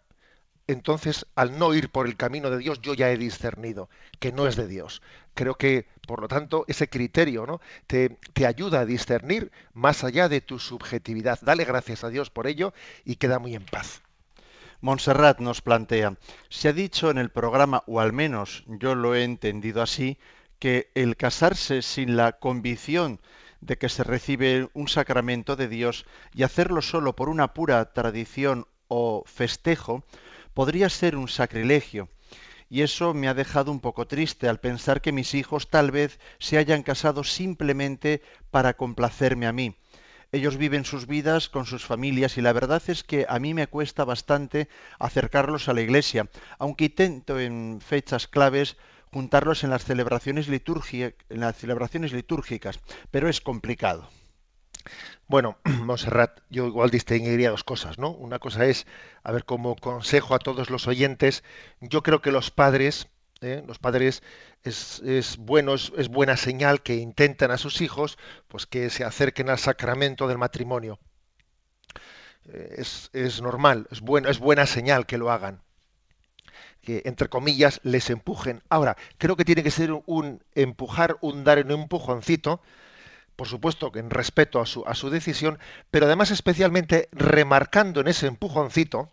entonces 0.67 1.25
al 1.35 1.57
no 1.57 1.73
ir 1.73 1.89
por 1.89 2.07
el 2.07 2.17
camino 2.17 2.49
de 2.49 2.57
Dios, 2.57 2.81
yo 2.81 2.93
ya 2.93 3.11
he 3.11 3.17
discernido 3.17 3.89
que 4.19 4.31
no 4.31 4.47
es 4.47 4.55
de 4.55 4.67
Dios. 4.67 5.01
Creo 5.33 5.55
que, 5.55 5.87
por 6.07 6.21
lo 6.21 6.27
tanto, 6.27 6.65
ese 6.67 6.89
criterio 6.89 7.45
¿no? 7.45 7.61
te, 7.87 8.17
te 8.33 8.45
ayuda 8.45 8.81
a 8.81 8.85
discernir 8.85 9.51
más 9.73 10.03
allá 10.03 10.29
de 10.29 10.41
tu 10.41 10.59
subjetividad. 10.59 11.39
Dale 11.41 11.65
gracias 11.65 12.03
a 12.03 12.09
Dios 12.09 12.29
por 12.29 12.47
ello 12.47 12.73
y 13.05 13.15
queda 13.15 13.39
muy 13.39 13.55
en 13.55 13.65
paz. 13.65 14.01
Montserrat 14.81 15.39
nos 15.39 15.61
plantea, 15.61 16.17
se 16.49 16.69
ha 16.69 16.73
dicho 16.73 17.11
en 17.11 17.19
el 17.19 17.29
programa, 17.29 17.83
o 17.85 17.99
al 17.99 18.13
menos 18.13 18.63
yo 18.65 18.95
lo 18.95 19.13
he 19.13 19.23
entendido 19.23 19.81
así, 19.83 20.17
que 20.57 20.89
el 20.95 21.17
casarse 21.17 21.83
sin 21.83 22.17
la 22.17 22.33
convicción 22.33 23.19
de 23.61 23.77
que 23.77 23.89
se 23.89 24.03
recibe 24.03 24.69
un 24.73 24.87
sacramento 24.87 25.55
de 25.55 25.67
Dios 25.67 26.05
y 26.33 26.43
hacerlo 26.43 26.81
solo 26.81 27.15
por 27.15 27.29
una 27.29 27.53
pura 27.53 27.93
tradición 27.93 28.65
o 28.87 29.23
festejo 29.25 30.03
podría 30.53 30.89
ser 30.89 31.15
un 31.15 31.27
sacrilegio. 31.27 32.09
Y 32.69 32.83
eso 32.83 33.13
me 33.13 33.27
ha 33.27 33.33
dejado 33.33 33.71
un 33.71 33.79
poco 33.79 34.07
triste 34.07 34.47
al 34.47 34.59
pensar 34.59 35.01
que 35.01 35.11
mis 35.11 35.33
hijos 35.33 35.69
tal 35.69 35.91
vez 35.91 36.19
se 36.39 36.57
hayan 36.57 36.83
casado 36.83 37.23
simplemente 37.23 38.21
para 38.49 38.73
complacerme 38.75 39.47
a 39.47 39.51
mí 39.51 39.75
ellos 40.31 40.57
viven 40.57 40.85
sus 40.85 41.07
vidas 41.07 41.49
con 41.49 41.65
sus 41.65 41.85
familias 41.85 42.37
y 42.37 42.41
la 42.41 42.53
verdad 42.53 42.81
es 42.87 43.03
que 43.03 43.25
a 43.27 43.37
mí 43.39 43.53
me 43.53 43.67
cuesta 43.67 44.05
bastante 44.05 44.69
acercarlos 44.97 45.67
a 45.67 45.73
la 45.73 45.81
iglesia, 45.81 46.29
aunque 46.57 46.85
intento 46.85 47.39
en 47.39 47.79
fechas 47.85 48.27
claves 48.27 48.77
juntarlos 49.11 49.65
en 49.65 49.71
las 49.71 49.83
celebraciones, 49.83 50.47
en 50.47 51.39
las 51.39 51.57
celebraciones 51.57 52.13
litúrgicas, 52.13 52.79
pero 53.11 53.27
es 53.27 53.41
complicado. 53.41 54.09
Bueno, 55.27 55.57
Monserrat, 55.83 56.39
yo 56.49 56.67
igual 56.67 56.89
distinguiría 56.89 57.51
dos 57.51 57.63
cosas, 57.63 57.97
¿no? 57.97 58.11
Una 58.11 58.39
cosa 58.39 58.65
es, 58.65 58.85
a 59.23 59.31
ver, 59.31 59.45
como 59.45 59.75
consejo 59.75 60.35
a 60.35 60.39
todos 60.39 60.69
los 60.69 60.87
oyentes, 60.87 61.43
yo 61.79 62.03
creo 62.03 62.21
que 62.21 62.31
los 62.31 62.51
padres, 62.51 63.07
¿eh? 63.41 63.63
los 63.67 63.79
padres 63.79 64.23
es, 64.63 65.37
bueno, 65.39 65.73
es, 65.73 66.07
buena 66.09 66.37
señal 66.37 66.81
que 66.81 66.95
intenten 66.95 67.51
a 67.51 67.57
sus 67.57 67.81
hijos, 67.81 68.17
pues 68.47 68.65
que 68.65 68.89
se 68.89 69.03
acerquen 69.03 69.49
al 69.49 69.59
sacramento 69.59 70.27
del 70.27 70.37
matrimonio. 70.37 70.99
Eh, 72.45 72.75
es, 72.77 73.09
es 73.13 73.41
normal, 73.41 73.87
es 73.91 74.01
bueno, 74.01 74.29
es 74.29 74.39
buena 74.39 74.65
señal 74.65 75.05
que 75.05 75.17
lo 75.17 75.31
hagan 75.31 75.61
que 76.81 77.03
entre 77.05 77.29
comillas 77.29 77.79
les 77.83 78.09
empujen. 78.09 78.63
Ahora, 78.67 78.97
creo 79.19 79.35
que 79.35 79.45
tiene 79.45 79.61
que 79.61 79.69
ser 79.69 79.91
un 80.07 80.43
empujar, 80.55 81.17
un 81.21 81.43
dar 81.43 81.63
un 81.63 81.71
empujoncito, 81.71 82.59
por 83.41 83.47
supuesto 83.47 83.91
en 83.95 84.11
respeto 84.11 84.61
a 84.61 84.67
su, 84.67 84.83
a 84.85 84.93
su 84.93 85.09
decisión, 85.09 85.57
pero 85.89 86.05
además 86.05 86.29
especialmente 86.29 87.09
remarcando 87.11 87.99
en 87.99 88.07
ese 88.07 88.27
empujoncito, 88.27 89.11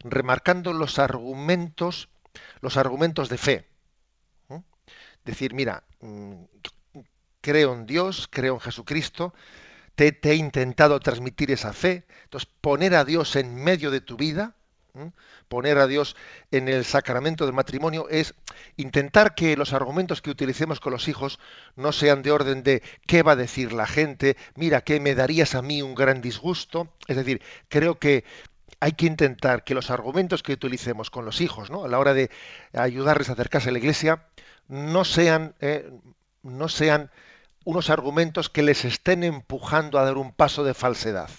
remarcando 0.00 0.72
los 0.72 0.98
argumentos, 0.98 2.08
los 2.62 2.76
argumentos 2.76 3.28
de 3.28 3.38
fe. 3.38 3.68
Decir, 5.24 5.54
mira, 5.54 5.84
mm, 6.00 6.34
creo 7.40 7.74
en 7.74 7.86
Dios, 7.86 8.26
creo 8.28 8.54
en 8.54 8.60
Jesucristo, 8.60 9.34
te, 9.94 10.10
te, 10.10 10.32
he 10.32 10.34
intentado 10.34 10.98
transmitir 10.98 11.52
esa 11.52 11.72
fe, 11.72 12.08
entonces 12.24 12.50
poner 12.60 12.96
a 12.96 13.04
Dios 13.04 13.36
en 13.36 13.54
medio 13.54 13.92
de 13.92 14.00
tu 14.00 14.16
vida, 14.16 14.56
poner 15.48 15.78
a 15.78 15.86
Dios 15.86 16.16
en 16.50 16.68
el 16.68 16.84
sacramento 16.84 17.44
del 17.44 17.54
matrimonio 17.54 18.08
es 18.08 18.34
intentar 18.76 19.34
que 19.34 19.56
los 19.56 19.72
argumentos 19.72 20.22
que 20.22 20.30
utilicemos 20.30 20.80
con 20.80 20.92
los 20.92 21.08
hijos 21.08 21.38
no 21.76 21.92
sean 21.92 22.22
de 22.22 22.30
orden 22.30 22.62
de 22.62 22.82
qué 23.06 23.22
va 23.22 23.32
a 23.32 23.36
decir 23.36 23.72
la 23.72 23.86
gente, 23.86 24.36
mira, 24.54 24.82
que 24.82 25.00
me 25.00 25.14
darías 25.14 25.54
a 25.54 25.62
mí 25.62 25.82
un 25.82 25.94
gran 25.94 26.20
disgusto. 26.20 26.92
Es 27.06 27.16
decir, 27.16 27.42
creo 27.68 27.98
que 27.98 28.24
hay 28.80 28.92
que 28.92 29.06
intentar 29.06 29.64
que 29.64 29.74
los 29.74 29.90
argumentos 29.90 30.42
que 30.42 30.52
utilicemos 30.52 31.10
con 31.10 31.24
los 31.24 31.40
hijos, 31.40 31.70
¿no? 31.70 31.84
a 31.84 31.88
la 31.88 31.98
hora 31.98 32.14
de 32.14 32.30
ayudarles 32.72 33.28
a 33.28 33.32
acercarse 33.32 33.68
a 33.68 33.72
la 33.72 33.78
iglesia, 33.78 34.24
no 34.68 35.04
sean, 35.04 35.54
eh, 35.60 35.90
no 36.42 36.68
sean 36.68 37.10
unos 37.64 37.90
argumentos 37.90 38.48
que 38.48 38.62
les 38.62 38.84
estén 38.84 39.22
empujando 39.22 39.98
a 39.98 40.04
dar 40.04 40.16
un 40.16 40.32
paso 40.32 40.64
de 40.64 40.74
falsedad. 40.74 41.30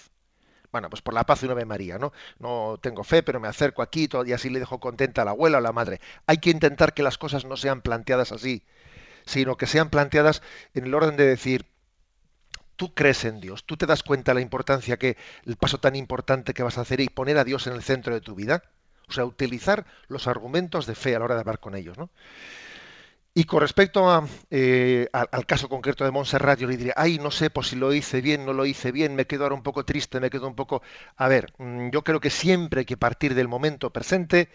Bueno, 0.72 0.88
pues 0.88 1.02
por 1.02 1.12
la 1.12 1.24
paz 1.24 1.42
y 1.42 1.44
una 1.44 1.52
Ave 1.52 1.66
María, 1.66 1.98
¿no? 1.98 2.12
No 2.38 2.78
tengo 2.80 3.04
fe, 3.04 3.22
pero 3.22 3.38
me 3.38 3.46
acerco 3.46 3.82
aquí 3.82 4.08
y 4.26 4.32
así 4.32 4.48
le 4.48 4.58
dejo 4.58 4.80
contenta 4.80 5.22
a 5.22 5.24
la 5.26 5.32
abuela 5.32 5.58
o 5.58 5.60
a 5.60 5.62
la 5.62 5.72
madre. 5.72 6.00
Hay 6.26 6.38
que 6.38 6.50
intentar 6.50 6.94
que 6.94 7.02
las 7.02 7.18
cosas 7.18 7.44
no 7.44 7.58
sean 7.58 7.82
planteadas 7.82 8.32
así, 8.32 8.64
sino 9.26 9.56
que 9.56 9.66
sean 9.66 9.90
planteadas 9.90 10.42
en 10.72 10.86
el 10.86 10.94
orden 10.94 11.16
de 11.18 11.26
decir, 11.26 11.66
tú 12.76 12.94
crees 12.94 13.24
en 13.26 13.40
Dios, 13.40 13.64
tú 13.64 13.76
te 13.76 13.84
das 13.86 14.02
cuenta 14.02 14.32
de 14.32 14.36
la 14.36 14.40
importancia 14.40 14.96
que, 14.98 15.18
el 15.44 15.56
paso 15.56 15.78
tan 15.78 15.94
importante 15.94 16.54
que 16.54 16.62
vas 16.62 16.78
a 16.78 16.82
hacer 16.82 17.00
y 17.00 17.08
poner 17.10 17.36
a 17.36 17.44
Dios 17.44 17.66
en 17.66 17.74
el 17.74 17.82
centro 17.82 18.14
de 18.14 18.22
tu 18.22 18.34
vida. 18.34 18.62
O 19.08 19.12
sea, 19.12 19.26
utilizar 19.26 19.84
los 20.08 20.26
argumentos 20.26 20.86
de 20.86 20.94
fe 20.94 21.14
a 21.14 21.18
la 21.18 21.26
hora 21.26 21.34
de 21.34 21.40
hablar 21.40 21.60
con 21.60 21.74
ellos, 21.74 21.98
¿no? 21.98 22.08
Y 23.34 23.44
con 23.44 23.60
respecto 23.60 24.28
eh, 24.50 25.08
al, 25.12 25.46
caso 25.46 25.70
concreto 25.70 26.04
de 26.04 26.10
Montserrat, 26.10 26.58
yo 26.58 26.68
le 26.68 26.76
diría, 26.76 26.92
ay, 26.96 27.18
no 27.18 27.30
sé 27.30 27.48
pues 27.48 27.68
si 27.68 27.76
lo 27.76 27.94
hice 27.94 28.20
bien, 28.20 28.44
no 28.44 28.52
lo 28.52 28.66
hice 28.66 28.92
bien, 28.92 29.14
me 29.14 29.26
quedo 29.26 29.44
ahora 29.44 29.54
un 29.54 29.62
poco 29.62 29.86
triste, 29.86 30.20
me 30.20 30.28
quedo 30.28 30.46
un 30.46 30.54
poco... 30.54 30.82
A 31.16 31.28
ver, 31.28 31.54
mm, 31.56 31.88
yo 31.90 32.04
creo 32.04 32.20
que 32.20 32.28
siempre 32.28 32.80
hay 32.80 32.84
que 32.84 32.98
partir 32.98 33.34
del 33.34 33.48
momento 33.48 33.90
presente 33.90 34.50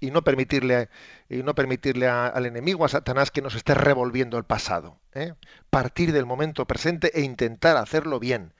y 0.00 0.10
no 0.10 0.24
permitirle, 0.24 0.88
y 1.28 1.42
no 1.42 1.54
permitirle 1.54 2.08
al 2.08 2.46
enemigo, 2.46 2.86
a 2.86 2.88
Satanás, 2.88 3.30
que 3.30 3.42
nos 3.42 3.54
esté 3.54 3.74
revolviendo 3.74 4.38
el 4.38 4.44
pasado. 4.44 4.98
¿eh? 5.12 5.34
Partir 5.68 6.12
del 6.12 6.24
momento 6.24 6.66
presente 6.66 7.10
e 7.14 7.20
intentar 7.20 7.76
hacerlo 7.76 8.18
bien. 8.18 8.54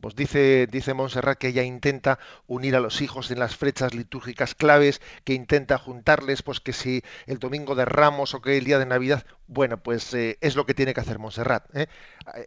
Pues 0.00 0.14
dice, 0.14 0.68
dice 0.70 0.94
Montserrat 0.94 1.38
que 1.38 1.48
ella 1.48 1.64
intenta 1.64 2.20
unir 2.46 2.76
a 2.76 2.80
los 2.80 3.00
hijos 3.00 3.32
en 3.32 3.40
las 3.40 3.56
fechas 3.56 3.94
litúrgicas 3.94 4.54
claves, 4.54 5.00
que 5.24 5.34
intenta 5.34 5.76
juntarles, 5.76 6.42
pues 6.42 6.60
que 6.60 6.72
si 6.72 7.02
el 7.26 7.38
domingo 7.40 7.74
de 7.74 7.84
Ramos 7.84 8.32
o 8.34 8.40
que 8.40 8.56
el 8.58 8.64
día 8.64 8.78
de 8.78 8.86
Navidad, 8.86 9.26
bueno, 9.48 9.78
pues 9.82 10.14
eh, 10.14 10.38
es 10.40 10.54
lo 10.54 10.66
que 10.66 10.74
tiene 10.74 10.94
que 10.94 11.00
hacer 11.00 11.18
Montserrat, 11.18 11.64
¿eh? 11.76 11.88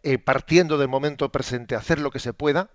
Eh, 0.03 0.17
partiendo 0.17 0.77
del 0.77 0.87
momento 0.87 1.29
presente, 1.29 1.75
hacer 1.75 1.99
lo 1.99 2.09
que 2.09 2.19
se 2.19 2.31
pueda, 2.31 2.69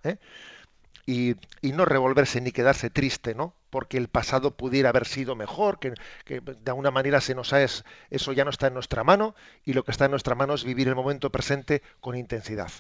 y, 1.06 1.37
y, 1.62 1.73
no 1.73 1.85
revolverse 1.87 2.40
ni 2.42 2.52
quedarse 2.52 2.90
triste, 2.90 3.35
¿no? 3.35 3.54
Porque 3.71 3.97
el 3.97 4.09
pasado 4.09 4.56
pudiera 4.56 4.90
haber 4.90 5.06
sido 5.06 5.37
mejor, 5.37 5.78
que, 5.78 5.95
que 6.25 6.40
de 6.40 6.71
alguna 6.71 6.90
manera 6.90 7.21
se 7.23 7.35
nos 7.35 7.52
ha 7.52 7.62
es, 7.62 7.85
eso 8.11 8.33
ya 8.33 8.45
no 8.45 8.50
está 8.50 8.66
en 8.66 8.75
nuestra 8.75 9.04
mano, 9.04 9.35
y 9.64 9.73
lo 9.73 9.85
que 9.85 9.92
está 9.92 10.04
en 10.06 10.11
nuestra 10.11 10.35
mano 10.35 10.54
es 10.54 10.64
vivir 10.64 10.88
el 10.88 10.97
momento 10.97 11.30
presente 11.30 11.83
con 12.00 12.16
intensidad. 12.16 12.71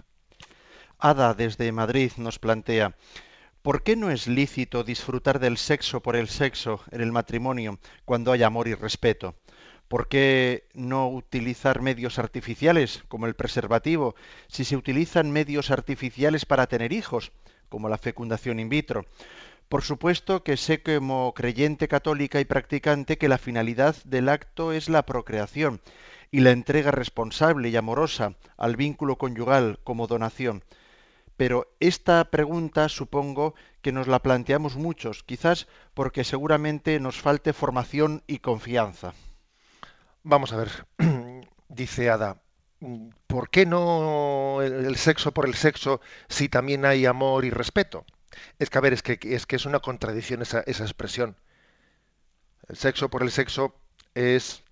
Ada 0.98 1.34
desde 1.34 1.70
Madrid 1.72 2.12
nos 2.16 2.38
plantea, 2.38 2.96
¿por 3.60 3.82
qué 3.82 3.96
no 3.96 4.10
es 4.10 4.26
lícito 4.26 4.82
disfrutar 4.82 5.38
del 5.40 5.58
sexo 5.58 6.00
por 6.00 6.16
el 6.16 6.26
sexo 6.26 6.80
en 6.90 7.02
el 7.02 7.12
matrimonio 7.12 7.78
cuando 8.06 8.32
hay 8.32 8.42
amor 8.42 8.66
y 8.66 8.74
respeto? 8.74 9.34
¿Por 9.88 10.08
qué 10.08 10.64
no 10.72 11.08
utilizar 11.10 11.82
medios 11.82 12.18
artificiales 12.18 13.04
como 13.08 13.26
el 13.26 13.34
preservativo 13.34 14.14
si 14.48 14.64
se 14.64 14.74
utilizan 14.74 15.30
medios 15.30 15.70
artificiales 15.70 16.46
para 16.46 16.66
tener 16.66 16.94
hijos, 16.94 17.30
como 17.68 17.90
la 17.90 17.98
fecundación 17.98 18.58
in 18.58 18.70
vitro? 18.70 19.04
Por 19.68 19.82
supuesto 19.82 20.44
que 20.44 20.56
sé 20.56 20.82
como 20.82 21.34
creyente 21.34 21.88
católica 21.88 22.40
y 22.40 22.46
practicante 22.46 23.18
que 23.18 23.28
la 23.28 23.36
finalidad 23.36 23.96
del 24.04 24.30
acto 24.30 24.72
es 24.72 24.88
la 24.88 25.04
procreación 25.04 25.82
y 26.30 26.40
la 26.40 26.52
entrega 26.52 26.90
responsable 26.90 27.68
y 27.68 27.76
amorosa 27.76 28.34
al 28.56 28.76
vínculo 28.76 29.16
conyugal 29.16 29.78
como 29.84 30.06
donación 30.06 30.64
pero 31.36 31.76
esta 31.80 32.24
pregunta 32.30 32.88
supongo 32.88 33.54
que 33.82 33.92
nos 33.92 34.08
la 34.08 34.22
planteamos 34.22 34.76
muchos, 34.76 35.22
quizás 35.22 35.66
porque 35.94 36.24
seguramente 36.24 36.98
nos 36.98 37.20
falte 37.20 37.52
formación 37.52 38.22
y 38.26 38.38
confianza. 38.38 39.14
Vamos 40.22 40.52
a 40.52 40.56
ver, 40.56 40.86
dice 41.68 42.10
Ada, 42.10 42.40
¿por 43.26 43.50
qué 43.50 43.66
no 43.66 44.60
el 44.62 44.96
sexo 44.96 45.32
por 45.32 45.46
el 45.46 45.54
sexo 45.54 46.00
si 46.28 46.48
también 46.48 46.84
hay 46.84 47.06
amor 47.06 47.44
y 47.44 47.50
respeto? 47.50 48.04
Es 48.58 48.70
que, 48.70 48.78
a 48.78 48.80
ver, 48.80 48.92
es 48.92 49.02
que 49.02 49.18
es, 49.22 49.66
una 49.66 49.80
contradicción 49.80 50.42
esa, 50.42 50.60
esa 50.66 50.84
expresión. 50.84 51.36
El 52.68 52.76
sexo 52.76 53.08
por 53.08 53.22
el 53.22 53.30
sexo 53.30 53.74
es 54.14 54.62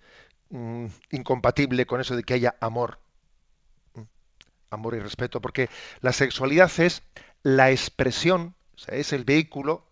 mm, 0.50 0.86
incompatible 1.10 1.86
con 1.86 2.00
eso 2.00 2.16
de 2.16 2.24
que 2.24 2.34
haya 2.34 2.56
amor 2.60 2.98
amor 4.74 4.94
y 4.94 4.98
respeto, 4.98 5.40
porque 5.40 5.70
la 6.00 6.12
sexualidad 6.12 6.70
es 6.78 7.02
la 7.42 7.70
expresión, 7.70 8.54
es 8.88 9.12
el 9.12 9.24
vehículo 9.24 9.86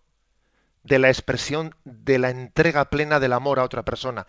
de 0.84 0.98
la 0.98 1.08
expresión 1.08 1.74
de 1.84 2.18
la 2.18 2.30
entrega 2.30 2.90
plena 2.90 3.20
del 3.20 3.32
amor 3.32 3.58
a 3.58 3.64
otra 3.64 3.84
persona. 3.84 4.26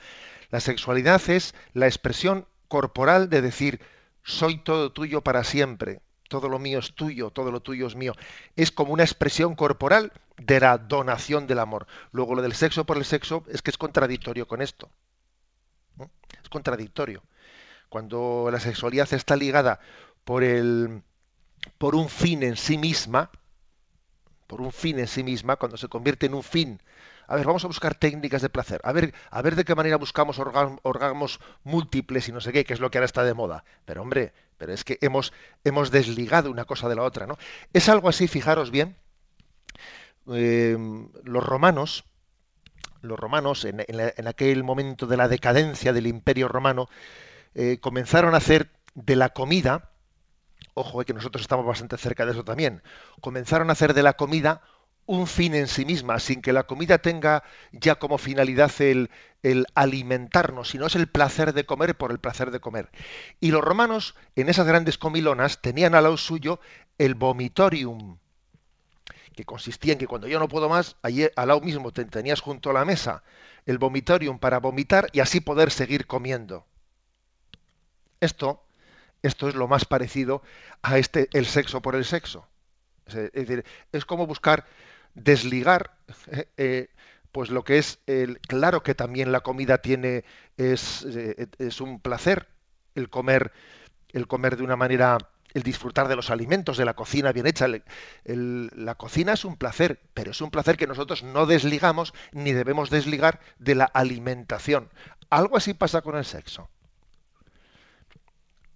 La 0.50 0.60
sexualidad 0.60 1.22
es 1.30 1.56
la 1.74 1.88
expresión 1.88 2.48
corporal 2.68 3.30
de 3.30 3.42
decir, 3.42 3.82
soy 4.24 4.58
todo 4.58 4.92
tuyo 4.92 5.22
para 5.22 5.44
siempre, 5.44 6.02
todo 6.30 6.50
lo 6.50 6.60
mío 6.60 6.80
es 6.80 6.94
tuyo, 6.94 7.30
todo 7.30 7.52
lo 7.52 7.60
tuyo 7.60 7.88
es 7.88 7.96
mío. 7.96 8.14
Es 8.56 8.72
como 8.72 8.94
una 8.94 9.04
expresión 9.04 9.56
corporal 9.56 10.12
de 10.38 10.60
la 10.60 10.78
donación 10.78 11.48
del 11.48 11.60
amor. 11.60 11.86
Luego 12.12 12.36
lo 12.36 12.42
del 12.42 12.54
sexo 12.54 12.86
por 12.86 12.98
el 12.98 13.06
sexo 13.06 13.44
es 13.50 13.62
que 13.62 13.72
es 13.72 13.78
contradictorio 13.78 14.48
con 14.48 14.62
esto. 14.62 14.90
Es 16.42 16.50
contradictorio. 16.50 17.24
Cuando 17.90 18.50
la 18.52 18.60
sexualidad 18.60 19.14
está 19.14 19.36
ligada 19.36 19.80
por, 20.24 20.44
el, 20.44 21.04
por 21.78 21.96
un 21.96 22.10
fin 22.10 22.44
en 22.44 22.56
sí 22.56 22.78
misma, 22.78 23.32
por 24.48 24.62
un 24.62 24.72
fin 24.72 25.00
en 25.00 25.08
sí 25.08 25.24
misma, 25.24 25.56
cuando 25.56 25.78
se 25.78 25.88
convierte 25.88 26.26
en 26.26 26.34
un 26.34 26.44
fin. 26.44 26.82
A 27.28 27.36
ver, 27.36 27.46
vamos 27.46 27.64
a 27.64 27.68
buscar 27.68 27.96
técnicas 27.96 28.42
de 28.42 28.50
placer. 28.50 28.82
A 28.84 28.92
ver, 28.92 29.14
a 29.32 29.42
ver 29.42 29.56
de 29.56 29.64
qué 29.64 29.76
manera 29.76 29.98
buscamos 29.98 30.40
orgasmos 30.40 31.40
múltiples 31.64 32.28
y 32.28 32.32
no 32.32 32.42
sé 32.42 32.52
qué, 32.52 32.66
que 32.66 32.74
es 32.74 32.80
lo 32.80 32.92
que 32.92 32.98
ahora 32.98 33.06
está 33.06 33.24
de 33.24 33.34
moda. 33.34 33.64
Pero 33.86 34.02
hombre, 34.02 34.34
pero 34.58 34.74
es 34.74 34.84
que 34.84 34.98
hemos, 35.02 35.34
hemos 35.64 35.90
desligado 35.92 36.52
una 36.52 36.66
cosa 36.66 36.90
de 36.90 36.96
la 36.96 37.04
otra, 37.04 37.26
¿no? 37.26 37.38
Es 37.72 37.90
algo 37.90 38.10
así, 38.10 38.28
fijaros 38.28 38.72
bien. 38.72 38.98
Eh, 40.32 40.78
los 41.24 41.44
romanos, 41.44 42.06
los 43.02 43.20
romanos, 43.20 43.66
en, 43.66 43.84
en, 43.88 44.28
aquel 44.28 44.64
momento 44.64 45.08
de 45.08 45.18
la 45.18 45.28
decadencia 45.28 45.94
del 45.94 46.08
imperio 46.08 46.48
romano, 46.48 46.90
eh, 47.56 47.78
comenzaron 47.80 48.34
a 48.34 48.38
hacer 48.38 48.72
de 48.96 49.16
la 49.16 49.30
comida, 49.30 49.92
ojo, 50.74 51.02
eh, 51.02 51.06
que 51.06 51.14
nosotros 51.14 51.42
estamos 51.42 51.66
bastante 51.66 51.98
cerca 51.98 52.26
de 52.26 52.32
eso 52.32 52.44
también, 52.44 52.82
comenzaron 53.22 53.70
a 53.70 53.74
hacer 53.74 53.94
de 53.94 54.04
la 54.04 54.14
comida 54.14 54.62
un 55.06 55.28
fin 55.28 55.54
en 55.54 55.68
sí 55.68 55.86
misma, 55.86 56.20
sin 56.20 56.42
que 56.42 56.54
la 56.54 56.64
comida 56.64 56.98
tenga 56.98 57.44
ya 57.72 57.96
como 57.96 58.18
finalidad 58.18 58.72
el, 58.80 59.10
alimentarnos, 59.76 60.70
sino 60.70 60.86
es 60.86 60.96
el 60.96 61.08
placer 61.08 61.54
de 61.54 61.66
comer 61.66 61.98
por 61.98 62.12
el 62.12 62.20
placer 62.20 62.52
de 62.52 62.62
comer. 62.62 62.90
Y 63.42 63.52
los 63.52 63.62
romanos, 63.62 64.16
en 64.36 64.48
esas 64.48 64.66
grandes 64.66 64.98
comilonas, 64.98 65.62
tenían 65.62 65.96
al 65.96 66.04
lado 66.04 66.18
suyo 66.18 66.60
el 66.98 67.16
vomitorium, 67.16 68.18
que 69.36 69.44
consistía 69.44 69.94
en 69.94 70.00
que 70.00 70.08
cuando 70.08 70.28
yo 70.28 70.40
no 70.40 70.48
puedo 70.48 70.70
más, 70.70 70.96
allí 71.02 71.28
al 71.36 71.48
lado 71.50 71.60
mismo 71.60 71.92
te 71.92 72.06
tenías 72.06 72.40
junto 72.40 72.70
a 72.70 72.74
la 72.74 72.86
mesa 72.86 73.24
el 73.66 73.78
vomitorium 73.78 74.40
para 74.40 74.60
vomitar 74.60 75.10
y 75.12 75.20
así 75.20 75.40
poder 75.40 75.72
seguir 75.72 76.06
comiendo. 76.06 76.66
Esto, 78.20 78.64
esto 79.24 79.50
es 79.50 79.56
lo 79.56 79.68
más 79.68 79.86
parecido 79.86 80.44
a 80.82 80.98
este 80.98 81.30
el 81.34 81.46
sexo 81.46 81.82
por 81.82 81.96
el 81.96 82.06
sexo. 82.06 82.48
Es 83.08 83.32
decir, 83.34 83.66
es 83.92 84.06
como 84.06 84.28
buscar 84.28 84.66
desligar 85.16 85.98
eh, 86.32 86.48
eh, 86.58 86.88
pues 87.32 87.50
lo 87.50 87.64
que 87.64 87.80
es 87.80 88.00
el 88.06 88.40
claro 88.42 88.84
que 88.84 88.94
también 88.94 89.32
la 89.32 89.42
comida 89.42 89.80
tiene 89.80 90.24
es, 90.58 91.04
eh, 91.06 91.48
es 91.58 91.82
un 91.82 92.00
placer 92.00 92.48
el 92.96 93.10
comer 93.10 93.52
el 94.10 94.28
comer 94.28 94.58
de 94.58 94.64
una 94.64 94.76
manera 94.76 95.18
el 95.54 95.64
disfrutar 95.64 96.08
de 96.08 96.16
los 96.16 96.32
alimentos, 96.32 96.78
de 96.78 96.86
la 96.86 96.96
cocina 96.96 97.32
bien 97.32 97.46
hecha. 97.46 97.68
la 98.26 98.96
cocina 98.96 99.34
es 99.34 99.46
un 99.46 99.56
placer, 99.56 100.00
pero 100.14 100.32
es 100.32 100.42
un 100.42 100.50
placer 100.50 100.78
que 100.78 100.88
nosotros 100.88 101.22
no 101.22 101.46
desligamos 101.46 102.14
ni 102.32 102.54
debemos 102.54 102.90
desligar 102.90 103.40
de 103.60 103.76
la 103.76 103.86
alimentación. 103.86 104.90
Algo 105.30 105.58
así 105.58 105.76
pasa 105.76 106.02
con 106.02 106.16
el 106.16 106.26
sexo. 106.26 106.70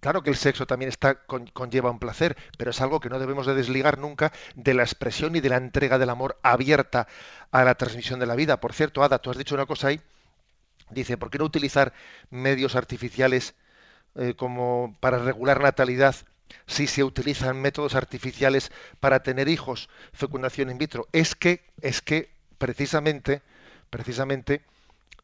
Claro 0.00 0.22
que 0.22 0.30
el 0.30 0.36
sexo 0.36 0.66
también 0.66 0.90
está, 0.90 1.24
conlleva 1.24 1.90
un 1.90 1.98
placer, 1.98 2.36
pero 2.56 2.70
es 2.70 2.80
algo 2.80 3.00
que 3.00 3.08
no 3.08 3.18
debemos 3.18 3.46
de 3.46 3.54
desligar 3.54 3.98
nunca 3.98 4.32
de 4.54 4.74
la 4.74 4.84
expresión 4.84 5.34
y 5.34 5.40
de 5.40 5.48
la 5.48 5.56
entrega 5.56 5.98
del 5.98 6.10
amor 6.10 6.38
abierta 6.42 7.08
a 7.50 7.64
la 7.64 7.74
transmisión 7.74 8.20
de 8.20 8.26
la 8.26 8.36
vida. 8.36 8.60
Por 8.60 8.72
cierto, 8.72 9.02
Ada, 9.02 9.18
tú 9.18 9.30
has 9.30 9.38
dicho 9.38 9.56
una 9.56 9.66
cosa 9.66 9.88
ahí. 9.88 10.00
Dice, 10.90 11.16
¿por 11.16 11.30
qué 11.30 11.38
no 11.38 11.44
utilizar 11.44 11.92
medios 12.30 12.76
artificiales 12.76 13.54
eh, 14.14 14.34
como 14.36 14.96
para 15.00 15.18
regular 15.18 15.60
natalidad 15.60 16.14
si 16.66 16.86
se 16.86 17.04
utilizan 17.04 17.60
métodos 17.60 17.94
artificiales 17.94 18.70
para 19.00 19.22
tener 19.22 19.48
hijos, 19.48 19.90
fecundación 20.12 20.70
in 20.70 20.78
vitro? 20.78 21.08
Es 21.12 21.34
que, 21.34 21.64
es 21.82 22.02
que 22.02 22.30
precisamente, 22.56 23.42
precisamente 23.90 24.62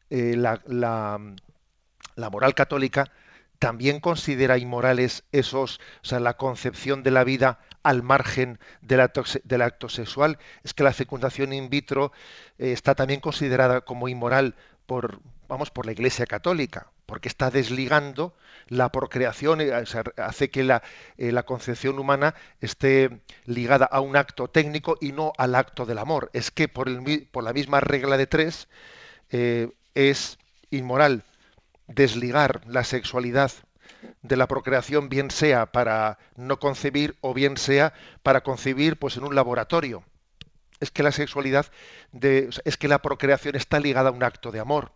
eh, 0.09 0.35
la, 0.35 0.61
la 0.67 2.29
moral 2.29 2.53
católica 2.53 3.09
también 3.59 3.99
considera 3.99 4.57
inmorales 4.57 5.23
esos, 5.31 5.79
o 6.03 6.05
sea, 6.05 6.19
la 6.19 6.37
concepción 6.37 7.03
de 7.03 7.11
la 7.11 7.23
vida 7.23 7.59
al 7.83 8.01
margen 8.01 8.59
del 8.81 9.01
acto, 9.01 9.23
del 9.43 9.61
acto 9.61 9.89
sexual. 9.89 10.39
Es 10.63 10.73
que 10.73 10.83
la 10.83 10.91
fecundación 10.91 11.53
in 11.53 11.69
vitro 11.69 12.11
eh, 12.57 12.71
está 12.71 12.95
también 12.95 13.19
considerada 13.19 13.81
como 13.81 14.07
inmoral 14.07 14.55
por, 14.87 15.19
vamos, 15.47 15.69
por 15.69 15.85
la 15.85 15.91
Iglesia 15.91 16.25
Católica, 16.25 16.87
porque 17.05 17.27
está 17.27 17.51
desligando 17.51 18.33
la 18.67 18.91
procreación, 18.91 19.61
eh, 19.61 19.71
hace 20.17 20.49
que 20.49 20.63
la, 20.63 20.81
eh, 21.17 21.31
la, 21.31 21.43
concepción 21.43 21.99
humana 21.99 22.33
esté 22.59 23.21
ligada 23.45 23.85
a 23.85 24.01
un 24.01 24.15
acto 24.15 24.47
técnico 24.47 24.97
y 24.99 25.11
no 25.11 25.33
al 25.37 25.53
acto 25.53 25.85
del 25.85 25.99
amor. 25.99 26.31
Es 26.33 26.49
que 26.49 26.67
por, 26.67 26.89
el, 26.89 27.27
por 27.31 27.43
la 27.43 27.53
misma 27.53 27.81
regla 27.81 28.17
de 28.17 28.27
tres 28.27 28.67
es 29.93 30.37
inmoral 30.71 31.23
desligar 31.87 32.61
la 32.67 32.83
sexualidad 32.83 33.51
de 34.21 34.37
la 34.37 34.47
procreación, 34.47 35.09
bien 35.09 35.31
sea 35.31 35.71
para 35.71 36.17
no 36.35 36.59
concebir 36.59 37.15
o 37.21 37.33
bien 37.33 37.57
sea 37.57 37.93
para 38.23 38.41
concebir 38.41 38.97
pues 38.97 39.17
en 39.17 39.23
un 39.23 39.35
laboratorio. 39.35 40.03
Es 40.79 40.91
que 40.91 41.03
la 41.03 41.11
sexualidad 41.11 41.67
de, 42.11 42.49
es 42.65 42.77
que 42.77 42.87
la 42.87 43.01
procreación 43.01 43.55
está 43.55 43.79
ligada 43.79 44.09
a 44.09 44.13
un 44.13 44.23
acto 44.23 44.51
de 44.51 44.59
amor. 44.59 44.91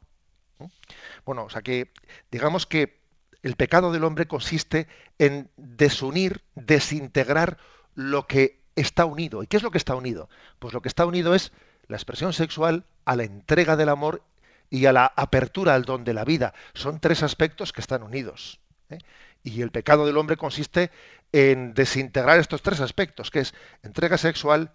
Bueno, 1.25 1.45
o 1.45 1.49
sea 1.49 1.61
que 1.61 1.91
digamos 2.31 2.65
que 2.65 2.99
el 3.43 3.55
pecado 3.55 3.91
del 3.91 4.03
hombre 4.03 4.27
consiste 4.27 4.87
en 5.17 5.49
desunir, 5.55 6.43
desintegrar 6.55 7.57
lo 7.95 8.27
que 8.27 8.59
está 8.75 9.05
unido. 9.05 9.43
¿Y 9.43 9.47
qué 9.47 9.57
es 9.57 9.63
lo 9.63 9.71
que 9.71 9.77
está 9.77 9.95
unido? 9.95 10.29
Pues 10.59 10.73
lo 10.73 10.81
que 10.81 10.89
está 10.89 11.05
unido 11.05 11.33
es 11.33 11.51
la 11.87 11.97
expresión 11.97 12.33
sexual 12.33 12.85
a 13.05 13.15
la 13.15 13.23
entrega 13.23 13.75
del 13.75 13.89
amor 13.89 14.21
y 14.69 14.85
a 14.85 14.93
la 14.93 15.05
apertura 15.05 15.75
al 15.75 15.85
don 15.85 16.03
de 16.03 16.13
la 16.13 16.25
vida. 16.25 16.53
Son 16.73 16.99
tres 16.99 17.23
aspectos 17.23 17.73
que 17.73 17.81
están 17.81 18.03
unidos. 18.03 18.59
¿eh? 18.89 18.99
Y 19.43 19.61
el 19.61 19.71
pecado 19.71 20.05
del 20.05 20.17
hombre 20.17 20.37
consiste 20.37 20.91
en 21.31 21.73
desintegrar 21.73 22.39
estos 22.39 22.61
tres 22.61 22.79
aspectos, 22.79 23.31
que 23.31 23.39
es 23.39 23.53
entrega 23.83 24.17
sexual, 24.17 24.71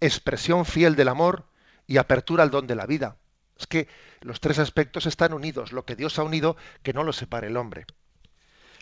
expresión 0.00 0.64
fiel 0.64 0.96
del 0.96 1.08
amor 1.08 1.46
y 1.86 1.96
apertura 1.96 2.42
al 2.42 2.50
don 2.50 2.66
de 2.66 2.74
la 2.74 2.86
vida. 2.86 3.16
Es 3.58 3.66
que 3.66 3.88
los 4.20 4.40
tres 4.40 4.58
aspectos 4.58 5.06
están 5.06 5.32
unidos, 5.32 5.72
lo 5.72 5.84
que 5.84 5.96
Dios 5.96 6.18
ha 6.18 6.24
unido, 6.24 6.56
que 6.82 6.92
no 6.92 7.04
lo 7.04 7.12
separe 7.12 7.48
el 7.48 7.56
hombre. 7.56 7.86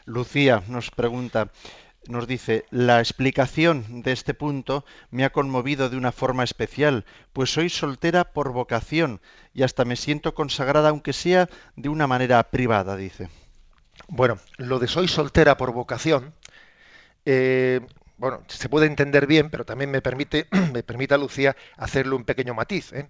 Lucía 0.07 0.63
nos 0.69 0.91
pregunta, 0.91 1.51
nos 2.09 2.27
dice, 2.27 2.65
la 2.71 2.99
explicación 2.99 4.03
de 4.03 4.13
este 4.13 4.35
punto 4.35 4.85
me 5.11 5.25
ha 5.25 5.31
conmovido 5.31 5.91
de 5.91 5.97
una 5.97 6.13
forma 6.13 6.45
especial, 6.45 7.05
pues 7.33 7.53
soy 7.53 7.69
soltera 7.69 8.33
por 8.33 8.53
vocación 8.53 9.21
y 9.55 9.63
hasta 9.63 9.85
me 9.85 9.97
siento 9.97 10.35
consagrada, 10.35 10.89
aunque 10.89 11.13
sea 11.13 11.49
de 11.77 11.89
una 11.89 12.07
manera 12.07 12.43
privada, 12.51 12.97
dice. 12.97 13.29
Bueno, 14.09 14.39
lo 14.57 14.79
de 14.79 14.89
soy 14.89 15.09
soltera 15.09 15.57
por 15.57 15.73
vocación, 15.73 16.35
eh, 17.27 17.81
bueno, 18.17 18.43
se 18.49 18.69
puede 18.69 18.87
entender 18.87 19.27
bien, 19.27 19.51
pero 19.51 19.65
también 19.65 19.91
me 19.91 20.03
permite, 20.03 20.47
me 20.73 20.83
permite 20.83 21.15
a 21.15 21.19
Lucía 21.19 21.57
hacerle 21.77 22.15
un 22.15 22.25
pequeño 22.25 22.55
matiz. 22.55 22.93
¿eh? 22.93 23.09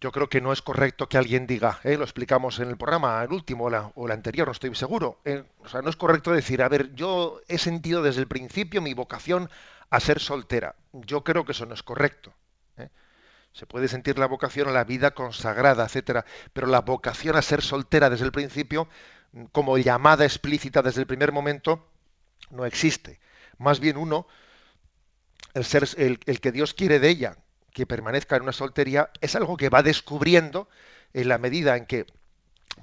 Yo 0.00 0.12
creo 0.12 0.28
que 0.30 0.40
no 0.40 0.52
es 0.52 0.62
correcto 0.62 1.08
que 1.08 1.18
alguien 1.18 1.46
diga, 1.46 1.78
¿eh? 1.84 1.98
lo 1.98 2.04
explicamos 2.04 2.58
en 2.58 2.70
el 2.70 2.78
programa, 2.78 3.22
el 3.22 3.32
último 3.32 3.66
o, 3.66 4.06
el 4.06 4.12
anterior, 4.12 4.48
no 4.48 4.52
estoy 4.52 4.74
seguro. 4.74 5.20
¿eh? 5.24 5.44
o 5.62 5.68
sea, 5.68 5.82
no 5.82 5.90
es 5.90 5.96
correcto 5.96 6.32
decir, 6.32 6.62
a 6.62 6.68
ver, 6.68 6.94
yo 6.94 7.40
he 7.48 7.58
sentido 7.58 8.02
desde 8.02 8.22
el 8.22 8.26
principio 8.26 8.80
mi 8.80 8.94
vocación 8.94 9.50
a 9.90 10.00
ser 10.00 10.18
soltera. 10.18 10.74
Yo 10.92 11.22
creo 11.22 11.44
que 11.44 11.52
eso 11.52 11.66
no 11.66 11.74
es 11.74 11.82
correcto. 11.82 12.32
¿eh? 12.78 12.88
Se 13.52 13.66
puede 13.66 13.88
sentir 13.88 14.18
la 14.18 14.26
vocación 14.26 14.68
a 14.68 14.72
la 14.72 14.84
vida 14.84 15.10
consagrada, 15.10 15.84
etcétera, 15.84 16.24
pero 16.54 16.66
la 16.66 16.80
vocación 16.80 17.36
a 17.36 17.42
ser 17.42 17.60
soltera 17.60 18.08
desde 18.08 18.24
el 18.24 18.32
principio, 18.32 18.88
como 19.52 19.76
llamada 19.76 20.24
explícita 20.24 20.80
desde 20.80 21.02
el 21.02 21.06
primer 21.06 21.30
momento, 21.30 21.86
no 22.50 22.64
existe. 22.64 23.20
Más 23.58 23.80
bien 23.80 23.98
uno, 23.98 24.26
el 25.52 25.64
ser 25.66 25.86
el 25.96 26.40
que 26.40 26.52
Dios 26.52 26.72
quiere 26.72 27.00
de 27.00 27.10
ella, 27.10 27.36
que 27.72 27.86
permanezca 27.86 28.36
en 28.36 28.42
una 28.42 28.52
soltería 28.52 29.10
es 29.20 29.34
algo 29.36 29.56
que 29.56 29.68
va 29.68 29.82
descubriendo 29.82 30.68
en 31.12 31.28
la 31.28 31.38
medida 31.38 31.76
en 31.76 31.86
que 31.86 32.06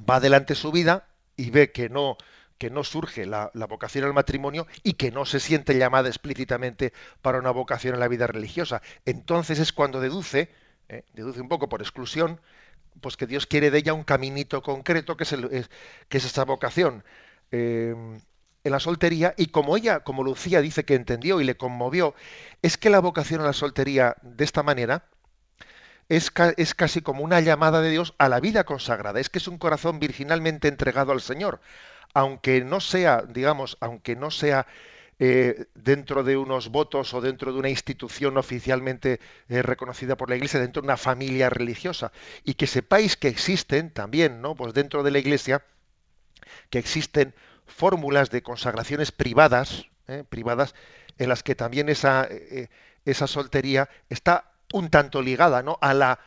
va 0.09 0.15
adelante 0.15 0.55
su 0.55 0.71
vida 0.71 1.07
y 1.35 1.49
ve 1.49 1.71
que 1.71 1.89
no 1.89 2.17
que 2.57 2.69
no 2.69 2.83
surge 2.83 3.25
la, 3.25 3.51
vocación 3.69 4.05
al 4.05 4.13
matrimonio 4.13 4.65
y 4.83 4.93
que 4.93 5.11
no 5.11 5.25
se 5.25 5.39
siente 5.39 5.77
llamada 5.77 6.07
explícitamente 6.07 6.91
para 7.21 7.37
una 7.37 7.51
vocación 7.51 7.93
en 7.93 7.99
la 7.99 8.07
vida 8.07 8.25
religiosa. 8.25 8.81
Entonces 9.05 9.59
es 9.59 9.73
cuando 9.73 10.01
deduce, 10.01 10.49
eh, 10.89 11.03
deduce 11.13 11.39
un 11.39 11.49
poco 11.49 11.69
por 11.69 11.81
exclusión, 11.81 12.41
pues 12.99 13.15
que 13.15 13.27
Dios 13.27 13.45
quiere 13.45 13.69
de 13.69 13.77
ella 13.77 13.93
un 13.93 14.03
caminito 14.03 14.63
concreto 14.63 15.17
que 15.17 15.23
es, 15.23 15.35
que 16.09 16.17
es 16.17 16.25
esa 16.25 16.45
vocación. 16.45 17.03
Eh, 17.51 17.93
en 18.67 18.73
la 18.73 18.79
soltería 18.79 19.33
y 19.37 19.47
como 19.47 19.75
ella, 19.77 20.01
como 20.01 20.23
Lucía 20.23 20.61
dice 20.61 20.85
que 20.85 20.95
entendió 20.95 21.41
y 21.41 21.43
le 21.43 21.57
conmovió, 21.57 22.13
es 22.61 22.77
que 22.77 22.89
la 22.89 22.99
vocación 22.99 23.41
a 23.41 23.45
la 23.45 23.53
soltería 23.53 24.15
de 24.21 24.43
esta 24.43 24.63
manera 24.63 25.05
es, 26.09 26.31
es, 26.57 26.73
casi 26.73 27.01
como 27.01 27.23
una 27.23 27.41
llamada 27.41 27.81
de 27.81 27.89
Dios 27.89 28.13
a 28.17 28.29
la 28.29 28.39
vida 28.39 28.63
consagrada, 28.63 29.19
es 29.19 29.29
que 29.29 29.39
es 29.39 29.47
un 29.47 29.57
corazón 29.57 29.99
virginalmente 29.99 30.67
entregado 30.67 31.11
al 31.11 31.21
Señor, 31.21 31.59
aunque 32.13 32.63
no 32.63 32.79
sea, 32.79 33.23
digamos, 33.27 33.77
aunque 33.81 34.15
no 34.15 34.31
sea 34.31 34.67
eh, 35.19 35.65
dentro 35.73 36.23
de 36.23 36.37
unos 36.37 36.69
votos 36.69 37.13
o 37.15 37.21
dentro 37.21 37.51
de 37.51 37.57
una 37.57 37.69
institución 37.69 38.37
oficialmente 38.37 39.19
eh, 39.49 39.63
reconocida 39.63 40.15
por 40.15 40.29
la 40.29 40.35
Iglesia, 40.35 40.59
dentro 40.59 40.81
de 40.81 40.87
una 40.87 40.97
familia 40.97 41.49
religiosa, 41.49 42.11
y 42.43 42.53
que 42.53 42.67
sepáis 42.67 43.17
que 43.17 43.27
existen 43.27 43.91
también, 43.91 44.41
¿no? 44.41 44.55
Pues 44.55 44.73
dentro 44.73 45.01
de 45.01 45.11
la 45.11 45.19
Iglesia, 45.19 45.65
que 46.69 46.79
existen 46.79 47.33
fórmulas 47.67 48.29
de 48.29 48.41
consagraciones 48.41 49.11
privadas, 49.11 49.85
¿eh? 50.07 50.23
privadas, 50.27 50.75
en 51.17 51.29
las 51.29 51.43
que 51.43 51.55
también 51.55 51.89
esa, 51.89 52.27
eh, 52.29 52.69
esa 53.05 53.27
soltería 53.27 53.89
está 54.09 54.51
un 54.73 54.89
tanto 54.89 55.21
ligada 55.21 55.61
¿no? 55.63 55.77
a, 55.81 55.93
la, 55.93 56.19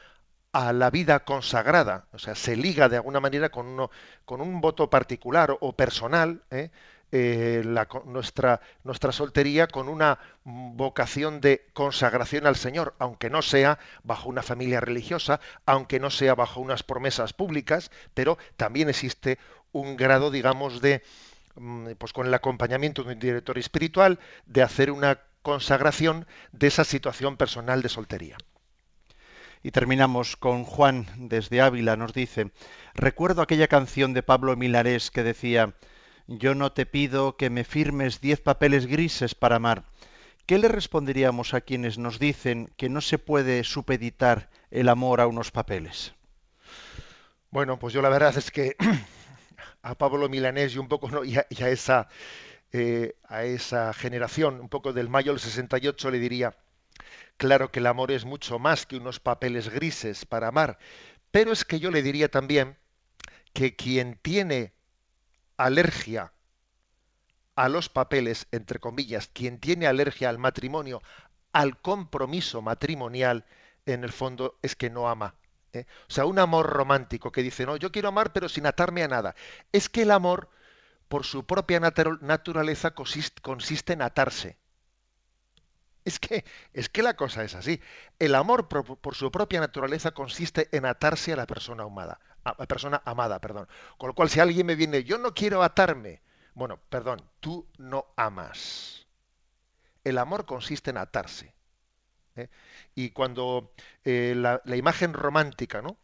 a 0.53 0.73
la 0.73 0.91
vida 0.91 1.25
consagrada, 1.25 2.07
o 2.13 2.19
sea, 2.19 2.35
se 2.35 2.57
liga 2.57 2.89
de 2.89 2.97
alguna 2.97 3.21
manera 3.21 3.51
con, 3.51 3.67
uno, 3.67 3.91
con 4.25 4.41
un 4.41 4.61
voto 4.61 4.89
particular 4.91 5.57
o 5.61 5.73
personal, 5.75 6.43
¿eh? 6.51 6.71
la, 7.13 7.89
nuestra, 8.05 8.61
nuestra 8.85 9.11
soltería 9.11 9.67
con 9.67 9.89
una 9.89 10.19
vocación 10.45 11.41
de 11.41 11.67
consagración 11.73 12.47
al 12.47 12.57
Señor, 12.57 12.95
aunque 12.99 13.31
no 13.31 13.43
sea 13.43 13.79
bajo 14.05 14.29
una 14.29 14.43
familia 14.43 14.81
religiosa, 14.81 15.41
aunque 15.67 15.99
no 15.99 16.11
sea 16.11 16.35
bajo 16.35 16.61
unas 16.61 16.83
promesas 16.83 17.33
públicas, 17.33 17.91
pero 18.15 18.39
también 18.57 18.89
existe 18.89 19.39
un 19.73 19.97
grado, 19.97 20.31
digamos, 20.31 20.81
de, 20.81 21.03
pues 21.99 22.13
con 22.13 22.27
el 22.27 22.35
acompañamiento 22.35 23.03
de 23.03 23.15
un 23.15 23.19
director 23.19 23.59
espiritual, 23.59 24.19
de 24.47 24.63
hacer 24.63 24.91
una 24.91 25.21
consagración 25.43 26.27
de 26.53 26.69
esa 26.69 26.85
situación 26.85 27.37
personal 27.37 27.83
de 27.83 27.89
soltería. 27.89 28.37
Y 29.63 29.73
terminamos 29.73 30.37
con 30.37 30.65
Juan 30.65 31.07
desde 31.17 31.61
Ávila, 31.61 31.97
nos 31.97 32.15
dice, 32.15 32.51
recuerdo 32.95 33.43
aquella 33.43 33.69
canción 33.69 34.15
de 34.15 34.23
Pablo 34.23 34.57
Milarés 34.57 35.11
que 35.11 35.23
decía, 35.23 35.75
yo 36.27 36.55
no 36.55 36.73
te 36.73 36.87
pido 36.87 37.37
que 37.37 37.51
me 37.51 37.65
firmes 37.65 38.21
diez 38.21 38.41
papeles 38.41 38.87
grises 38.87 39.35
para 39.35 39.57
amar, 39.57 39.85
¿qué 40.47 40.59
le 40.59 40.69
responderíamos 40.69 41.53
a 41.53 41.61
quienes 41.61 41.99
nos 41.99 42.19
dicen 42.19 42.73
que 42.77 42.89
no 42.89 43.01
se 43.03 43.19
puede 43.19 43.65
supeditar 43.65 44.49
el 44.71 44.89
amor 44.89 45.21
a 45.21 45.27
unos 45.27 45.51
papeles? 45.51 46.15
Bueno, 47.51 47.79
pues 47.79 47.93
yo 47.93 48.01
la 48.01 48.09
verdad 48.09 48.37
es 48.39 48.51
que 48.51 48.77
a 49.83 49.95
Pablo 49.97 50.29
Milanés 50.29 50.75
y 50.75 50.79
un 50.79 50.89
poco 50.89 51.11
¿no? 51.11 51.25
y, 51.25 51.37
a, 51.37 51.47
esa 51.69 52.09
eh, 52.73 53.17
a 53.25 53.45
esa 53.45 53.93
generación, 53.93 54.61
un 54.61 54.69
poco 54.69 54.93
del 54.93 55.09
mayo 55.09 55.33
del 55.33 55.41
68, 55.41 56.11
le 56.11 56.19
diría, 56.19 56.57
claro 57.37 57.71
que 57.71 57.81
el 57.81 57.87
amor 57.87 58.13
es 58.13 58.25
mucho 58.25 58.59
más 58.59 58.87
que 58.87 58.97
unos 58.97 59.21
papeles 59.21 59.69
grises 59.69 60.25
para 60.25 60.49
amar, 60.49 60.79
pero 61.31 61.53
es 61.53 61.65
que 61.65 61.81
yo 61.81 61.91
le 61.91 62.03
diría 62.03 62.29
también 62.29 62.77
que 63.53 63.75
quien 63.75 64.19
tiene 64.23 64.73
alergia 65.57 66.33
a 67.57 67.69
los 67.69 67.89
papeles, 67.89 68.47
entre 68.53 68.79
comillas, 68.79 69.29
quien 69.33 69.59
tiene 69.59 69.87
alergia 69.87 70.29
al 70.29 70.39
matrimonio, 70.39 71.03
al 71.53 71.81
compromiso 71.81 72.63
matrimonial, 72.63 73.45
en 73.87 74.05
el 74.05 74.13
fondo 74.13 74.59
es 74.63 74.77
que 74.77 74.91
no 74.91 75.09
ama. 75.09 75.35
¿Eh? 75.73 75.87
O 76.09 76.13
sea, 76.13 76.27
un 76.27 76.39
amor 76.39 76.67
romántico 76.67 77.33
que 77.33 77.43
dice, 77.43 77.67
no, 77.67 77.77
yo 77.77 77.93
quiero 77.93 78.09
amar 78.09 78.33
pero 78.33 78.49
sin 78.49 78.67
atarme 78.67 79.03
a 79.03 79.09
nada. 79.09 79.35
Es 79.73 79.89
que 79.89 80.03
el 80.03 80.11
amor, 80.11 80.49
por 81.09 81.25
su 81.25 81.45
propia 81.47 81.81
naturaleza, 81.81 82.93
consiste 82.93 83.93
en 83.93 84.03
atarse. 84.03 84.59
Es 86.05 86.19
que, 86.19 86.45
es 86.73 86.89
que 86.89 87.03
la 87.03 87.15
cosa 87.15 87.45
es 87.45 87.55
así. 87.55 87.81
El 88.19 88.35
amor 88.35 88.69
por, 88.69 89.15
su 89.15 89.31
propia 89.31 89.61
naturaleza 89.61 90.13
consiste 90.13 90.69
en 90.77 90.87
atarse 90.87 91.33
a 91.33 91.37
la 91.37 91.47
persona 91.47 91.85
amada, 91.85 92.21
a 92.45 92.55
la 92.59 92.67
persona 92.67 93.03
amada, 93.05 93.39
perdón. 93.39 93.69
Con 93.99 94.09
lo 94.09 94.15
cual, 94.15 94.31
si 94.31 94.41
alguien 94.41 94.67
me 94.67 94.75
viene, 94.77 95.05
yo 95.05 95.19
no 95.19 95.35
quiero 95.35 95.63
atarme, 95.63 96.23
bueno, 96.55 96.79
perdón, 96.89 97.23
tú 97.41 97.67
no 97.79 98.07
amas. 98.17 99.07
El 100.05 100.19
amor 100.19 100.47
consiste 100.47 100.91
en 100.91 100.97
atarse. 100.97 101.55
¿Eh? 102.43 102.51
Y 102.95 103.11
cuando 103.11 103.73
eh, 104.05 104.35
la, 104.37 104.61
imagen 104.77 105.13
romántica, 105.13 105.83
¿no? 105.83 105.97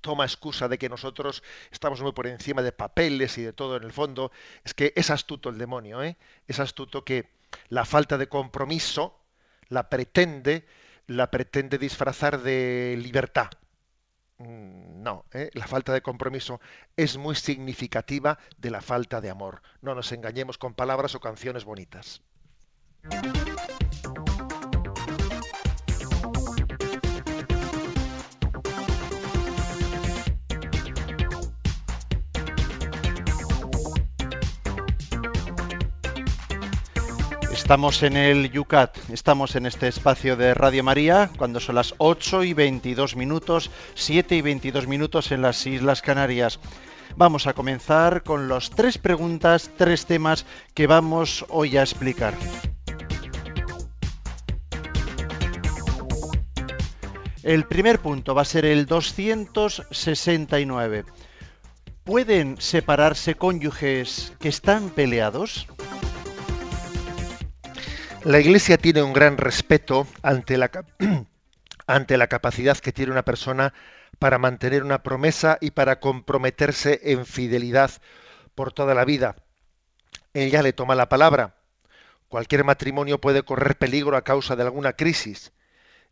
toma 0.00 0.24
excusa 0.24 0.66
de 0.68 0.78
que 0.78 0.88
nosotros 0.88 1.42
estamos 1.70 2.00
muy 2.00 2.12
por 2.12 2.26
encima 2.26 2.62
de 2.62 2.72
papeles 2.72 3.36
y 3.36 3.42
de 3.42 3.52
todo 3.52 3.76
en 3.76 3.82
el 3.82 3.92
fondo, 3.92 4.32
es 4.64 4.72
que 4.72 4.94
es 4.96 5.10
astuto 5.10 5.50
el 5.50 5.58
demonio, 5.58 6.02
¿eh? 6.02 6.16
es 6.46 6.58
astuto 6.58 7.04
que 7.04 7.28
la 7.68 7.84
falta 7.84 8.16
de 8.16 8.28
compromiso 8.28 9.20
la 9.68 9.90
pretende, 9.90 10.66
la 11.06 11.30
pretende 11.30 11.76
disfrazar 11.76 12.40
de 12.40 12.96
libertad. 12.98 13.50
Mm, 14.38 15.02
no, 15.02 15.26
la 15.52 15.66
falta 15.66 15.92
de 15.92 16.00
compromiso 16.00 16.60
es 16.96 17.18
muy 17.18 17.34
significativa 17.34 18.38
de 18.56 18.70
la 18.70 18.80
falta 18.80 19.20
de 19.20 19.28
amor. 19.28 19.60
No 19.82 19.94
nos 19.94 20.12
engañemos 20.12 20.56
con 20.56 20.74
palabras 20.74 21.14
o 21.14 21.20
canciones 21.20 21.64
bonitas. 21.64 22.22
Estamos 37.70 38.02
en 38.02 38.16
el 38.16 38.50
Yucat, 38.50 38.98
estamos 39.10 39.54
en 39.54 39.64
este 39.64 39.86
espacio 39.86 40.34
de 40.34 40.54
Radio 40.54 40.82
María 40.82 41.30
cuando 41.38 41.60
son 41.60 41.76
las 41.76 41.94
8 41.98 42.42
y 42.42 42.52
22 42.52 43.14
minutos, 43.14 43.70
7 43.94 44.34
y 44.34 44.42
22 44.42 44.88
minutos 44.88 45.30
en 45.30 45.40
las 45.40 45.64
Islas 45.68 46.02
Canarias. 46.02 46.58
Vamos 47.14 47.46
a 47.46 47.52
comenzar 47.52 48.24
con 48.24 48.48
las 48.48 48.70
tres 48.70 48.98
preguntas, 48.98 49.70
tres 49.76 50.06
temas 50.06 50.46
que 50.74 50.88
vamos 50.88 51.46
hoy 51.48 51.76
a 51.76 51.82
explicar. 51.82 52.34
El 57.44 57.66
primer 57.66 58.00
punto 58.00 58.34
va 58.34 58.42
a 58.42 58.46
ser 58.46 58.64
el 58.64 58.86
269. 58.86 61.04
¿Pueden 62.02 62.60
separarse 62.60 63.36
cónyuges 63.36 64.32
que 64.40 64.48
están 64.48 64.90
peleados? 64.90 65.68
La 68.24 68.38
Iglesia 68.38 68.76
tiene 68.76 69.02
un 69.02 69.14
gran 69.14 69.38
respeto 69.38 70.06
ante 70.22 70.58
la, 70.58 72.26
capacidad 72.28 72.76
que 72.76 72.92
tiene 72.92 73.12
una 73.12 73.24
persona 73.24 73.72
para 74.18 74.36
mantener 74.36 74.84
una 74.84 75.02
promesa 75.02 75.56
y 75.58 75.70
para 75.70 76.00
comprometerse 76.00 77.00
en 77.02 77.24
fidelidad 77.24 77.90
por 78.54 78.74
toda 78.74 78.94
la 78.94 79.06
vida. 79.06 79.36
Ella 80.34 80.62
le 80.62 80.74
toma 80.74 80.94
la 80.94 81.08
palabra. 81.08 81.54
Cualquier 82.28 82.62
matrimonio 82.62 83.22
puede 83.22 83.42
correr 83.42 83.78
peligro 83.78 84.18
a 84.18 84.22
causa 84.22 84.54
de 84.54 84.64
alguna 84.64 84.92
crisis. 84.92 85.52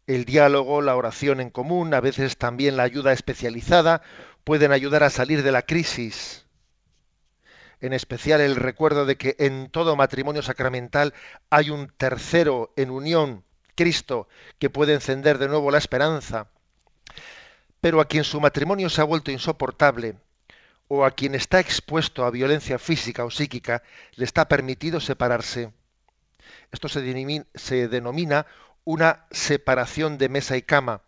El 0.07 0.25
diálogo, 0.25 0.81
la 0.81 0.97
oración 0.97 1.40
en 1.40 1.51
común, 1.51 1.92
a 1.92 2.01
veces 2.01 2.38
también 2.38 2.79
la 2.79 2.85
ayuda 2.85 3.12
especializada, 3.12 4.01
pueden 4.44 4.73
ayudar 4.73 5.03
a 5.03 5.11
salir 5.11 5.42
de 5.42 5.53
la 5.53 5.61
crisis 5.61 6.48
en 7.81 7.93
especial 7.93 8.41
el 8.41 8.57
recuerdo 8.57 9.07
de 9.07 9.17
que 9.17 9.37
en 9.38 9.71
todo 9.71 9.97
matrimonio 9.97 10.43
sacramental 10.43 11.14
hay 11.51 11.71
un 11.71 11.88
tercero 11.88 12.73
en 12.77 12.91
unión, 12.91 13.45
Cristo, 13.75 14.29
que 14.59 14.71
puede 14.71 14.95
encender 14.95 15.38
de 15.38 15.49
nuevo 15.49 15.71
la 15.71 15.79
esperanza. 15.79 16.49
Pero 17.81 18.01
a 18.01 18.07
quien 18.07 18.25
su 18.25 18.41
matrimonio 18.41 18.91
se 18.91 19.01
ha 19.01 19.05
vuelto 19.05 19.31
insoportable, 19.31 20.17
o 20.88 21.05
a 21.05 21.12
quien 21.12 21.35
está 21.35 21.61
expuesto 21.61 22.25
a 22.25 22.31
violencia 22.31 22.79
física 22.79 23.25
o 23.25 23.31
psíquica, 23.31 23.83
le 24.14 24.25
está 24.25 24.49
permitido 24.49 25.01
separarse. 25.01 25.73
Esto 26.73 26.88
se 26.88 27.03
denomina, 27.03 27.45
se 27.55 27.88
denomina 27.88 28.47
una 28.85 29.27
separación 29.31 30.19
de 30.19 30.29
mesa 30.29 30.57
y 30.57 30.62
cama, 30.62 31.03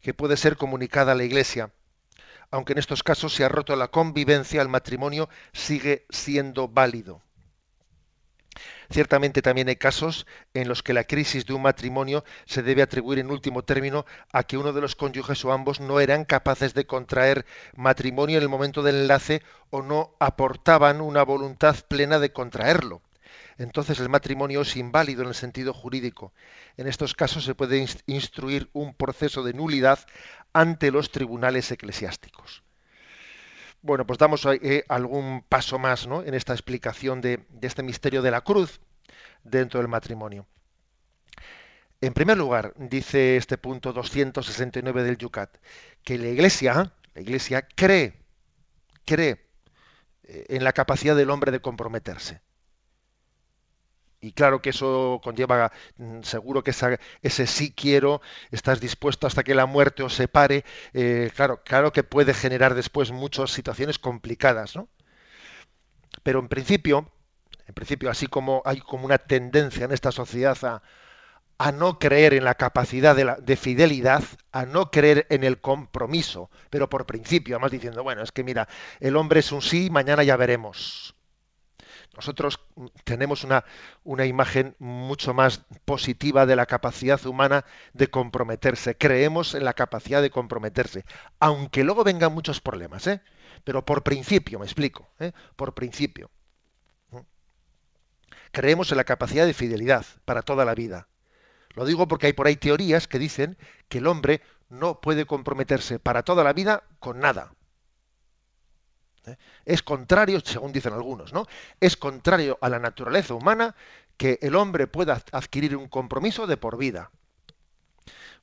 que 0.00 0.14
puede 0.14 0.36
ser 0.36 0.56
comunicada 0.56 1.12
a 1.12 1.14
la 1.16 1.24
Iglesia 1.24 1.72
aunque 2.50 2.72
en 2.72 2.78
estos 2.78 3.02
casos 3.02 3.34
se 3.34 3.44
ha 3.44 3.48
roto 3.48 3.74
la 3.76 3.88
convivencia, 3.88 4.62
el 4.62 4.68
matrimonio 4.68 5.28
sigue 5.52 6.06
siendo 6.10 6.68
válido. 6.68 7.22
Ciertamente 8.90 9.42
también 9.42 9.68
hay 9.68 9.76
casos 9.76 10.26
en 10.54 10.68
los 10.68 10.82
que 10.82 10.94
la 10.94 11.04
crisis 11.04 11.44
de 11.46 11.52
un 11.52 11.62
matrimonio 11.62 12.24
se 12.46 12.62
debe 12.62 12.82
atribuir 12.82 13.18
en 13.18 13.30
último 13.30 13.62
término 13.62 14.06
a 14.32 14.44
que 14.44 14.56
uno 14.56 14.72
de 14.72 14.80
los 14.80 14.94
cónyuges 14.94 15.44
o 15.44 15.52
ambos 15.52 15.80
no 15.80 16.00
eran 16.00 16.24
capaces 16.24 16.72
de 16.72 16.86
contraer 16.86 17.46
matrimonio 17.74 18.38
en 18.38 18.42
el 18.42 18.48
momento 18.48 18.82
del 18.82 18.96
enlace 18.96 19.42
o 19.70 19.82
no 19.82 20.14
aportaban 20.20 21.00
una 21.00 21.22
voluntad 21.22 21.76
plena 21.88 22.18
de 22.18 22.32
contraerlo. 22.32 23.02
Entonces 23.58 24.00
el 24.00 24.08
matrimonio 24.08 24.60
es 24.60 24.76
inválido 24.76 25.22
en 25.22 25.28
el 25.28 25.34
sentido 25.34 25.72
jurídico. 25.72 26.32
En 26.76 26.86
estos 26.86 27.14
casos 27.14 27.44
se 27.44 27.54
puede 27.54 27.86
instruir 28.06 28.68
un 28.72 28.94
proceso 28.94 29.42
de 29.42 29.54
nulidad 29.54 30.00
ante 30.52 30.90
los 30.90 31.10
tribunales 31.10 31.70
eclesiásticos. 31.70 32.62
Bueno, 33.80 34.06
pues 34.06 34.18
damos 34.18 34.46
eh, 34.46 34.84
algún 34.88 35.42
paso 35.48 35.78
más 35.78 36.06
¿no? 36.06 36.22
en 36.22 36.34
esta 36.34 36.52
explicación 36.52 37.20
de, 37.20 37.46
este 37.62 37.82
misterio 37.82 38.20
de 38.20 38.30
la 38.30 38.42
cruz 38.42 38.80
dentro 39.42 39.80
del 39.80 39.88
matrimonio. 39.88 40.46
En 42.00 42.12
primer 42.12 42.36
lugar, 42.36 42.74
dice 42.76 43.38
este 43.38 43.56
punto 43.56 43.92
269 43.94 45.02
del 45.02 45.16
Yucat, 45.16 45.56
que 46.04 46.18
la 46.18 46.28
Iglesia, 46.28 46.92
la 47.14 47.20
Iglesia 47.22 47.66
cree, 47.74 48.20
cree 49.06 49.46
eh, 50.24 50.44
en 50.48 50.62
la 50.62 50.72
capacidad 50.72 51.16
del 51.16 51.30
hombre 51.30 51.52
de 51.52 51.60
comprometerse 51.60 52.42
y 54.26 54.32
claro 54.32 54.60
que 54.60 54.70
eso 54.70 55.20
conlleva, 55.22 55.72
mm, 55.98 56.22
seguro 56.22 56.64
que 56.64 56.72
ese 57.22 57.46
sí 57.46 57.72
quiero, 57.72 58.20
estás 58.50 58.80
dispuesto 58.80 59.26
hasta 59.26 59.44
que 59.44 59.54
la 59.54 59.66
muerte 59.66 60.02
os 60.02 60.14
separe, 60.14 60.64
eh, 60.94 61.30
claro, 61.34 61.62
claro 61.64 61.92
que 61.92 62.02
puede 62.02 62.34
generar 62.34 62.74
después 62.74 63.12
muchas 63.12 63.52
situaciones 63.52 63.98
complicadas, 64.00 64.74
¿no? 64.74 64.88
Pero 66.24 66.40
en 66.40 66.48
principio, 66.48 67.12
en 67.68 67.74
principio, 67.74 68.10
así 68.10 68.26
como 68.26 68.62
hay 68.64 68.80
como 68.80 69.06
una 69.06 69.18
tendencia 69.18 69.84
en 69.84 69.92
esta 69.92 70.10
sociedad 70.10 70.58
a, 71.58 71.72
no 71.72 71.98
creer 71.98 72.34
en 72.34 72.44
la 72.44 72.54
capacidad 72.54 73.14
de, 73.16 73.36
de, 73.40 73.56
fidelidad, 73.56 74.24
a 74.52 74.66
no 74.66 74.90
creer 74.90 75.26
en 75.30 75.44
el 75.44 75.60
compromiso, 75.60 76.50
pero 76.70 76.88
por 76.88 77.06
principio, 77.06 77.56
además 77.56 77.72
diciendo, 77.72 78.02
bueno, 78.02 78.22
es 78.22 78.32
que 78.32 78.44
mira, 78.44 78.68
el 79.00 79.16
hombre 79.16 79.40
es 79.40 79.52
un 79.52 79.62
sí, 79.62 79.88
mañana 79.90 80.22
ya 80.24 80.36
veremos. 80.36 81.16
Nosotros 82.16 82.60
tenemos 83.04 83.44
una, 83.44 83.64
una, 84.02 84.24
imagen 84.24 84.74
mucho 84.78 85.34
más 85.34 85.62
positiva 85.84 86.46
de 86.46 86.56
la 86.56 86.66
capacidad 86.66 87.24
humana 87.26 87.64
de 87.92 88.08
comprometerse. 88.08 88.96
Creemos 88.96 89.54
en 89.54 89.64
la 89.64 89.74
capacidad 89.74 90.22
de 90.22 90.30
comprometerse, 90.30 91.04
aunque 91.38 91.84
luego 91.84 92.04
vengan 92.04 92.32
muchos 92.32 92.60
problemas, 92.60 93.06
¿eh? 93.06 93.20
Pero 93.64 93.84
por 93.84 94.02
principio, 94.02 94.58
me 94.58 94.64
explico, 94.64 95.08
¿eh? 95.18 95.32
por 95.56 95.74
principio. 95.74 96.30
Creemos 98.52 98.90
en 98.90 98.96
la 98.96 99.04
capacidad 99.04 99.44
de 99.44 99.54
fidelidad 99.54 100.06
para 100.24 100.42
toda 100.42 100.64
la 100.64 100.74
vida. 100.74 101.08
Lo 101.74 101.84
digo 101.84 102.08
porque 102.08 102.26
hay 102.26 102.32
por 102.32 102.46
ahí 102.46 102.56
teorías 102.56 103.06
que 103.06 103.18
dicen 103.18 103.58
que 103.88 103.98
el 103.98 104.06
hombre 104.06 104.40
no 104.70 105.00
puede 105.00 105.26
comprometerse 105.26 105.98
para 105.98 106.22
toda 106.22 106.42
la 106.42 106.54
vida 106.54 106.84
con 106.98 107.20
nada. 107.20 107.52
¿Eh? 109.26 109.36
Es 109.64 109.82
contrario, 109.82 110.40
según 110.44 110.72
dicen 110.72 110.92
algunos, 110.92 111.32
¿no? 111.32 111.46
Es 111.80 111.96
contrario 111.96 112.58
a 112.60 112.68
la 112.68 112.78
naturaleza 112.78 113.34
humana 113.34 113.74
que 114.16 114.38
el 114.42 114.54
hombre 114.56 114.86
pueda 114.86 115.22
adquirir 115.32 115.76
un 115.76 115.88
compromiso 115.88 116.46
de 116.46 116.56
por 116.56 116.78
vida. 116.78 117.10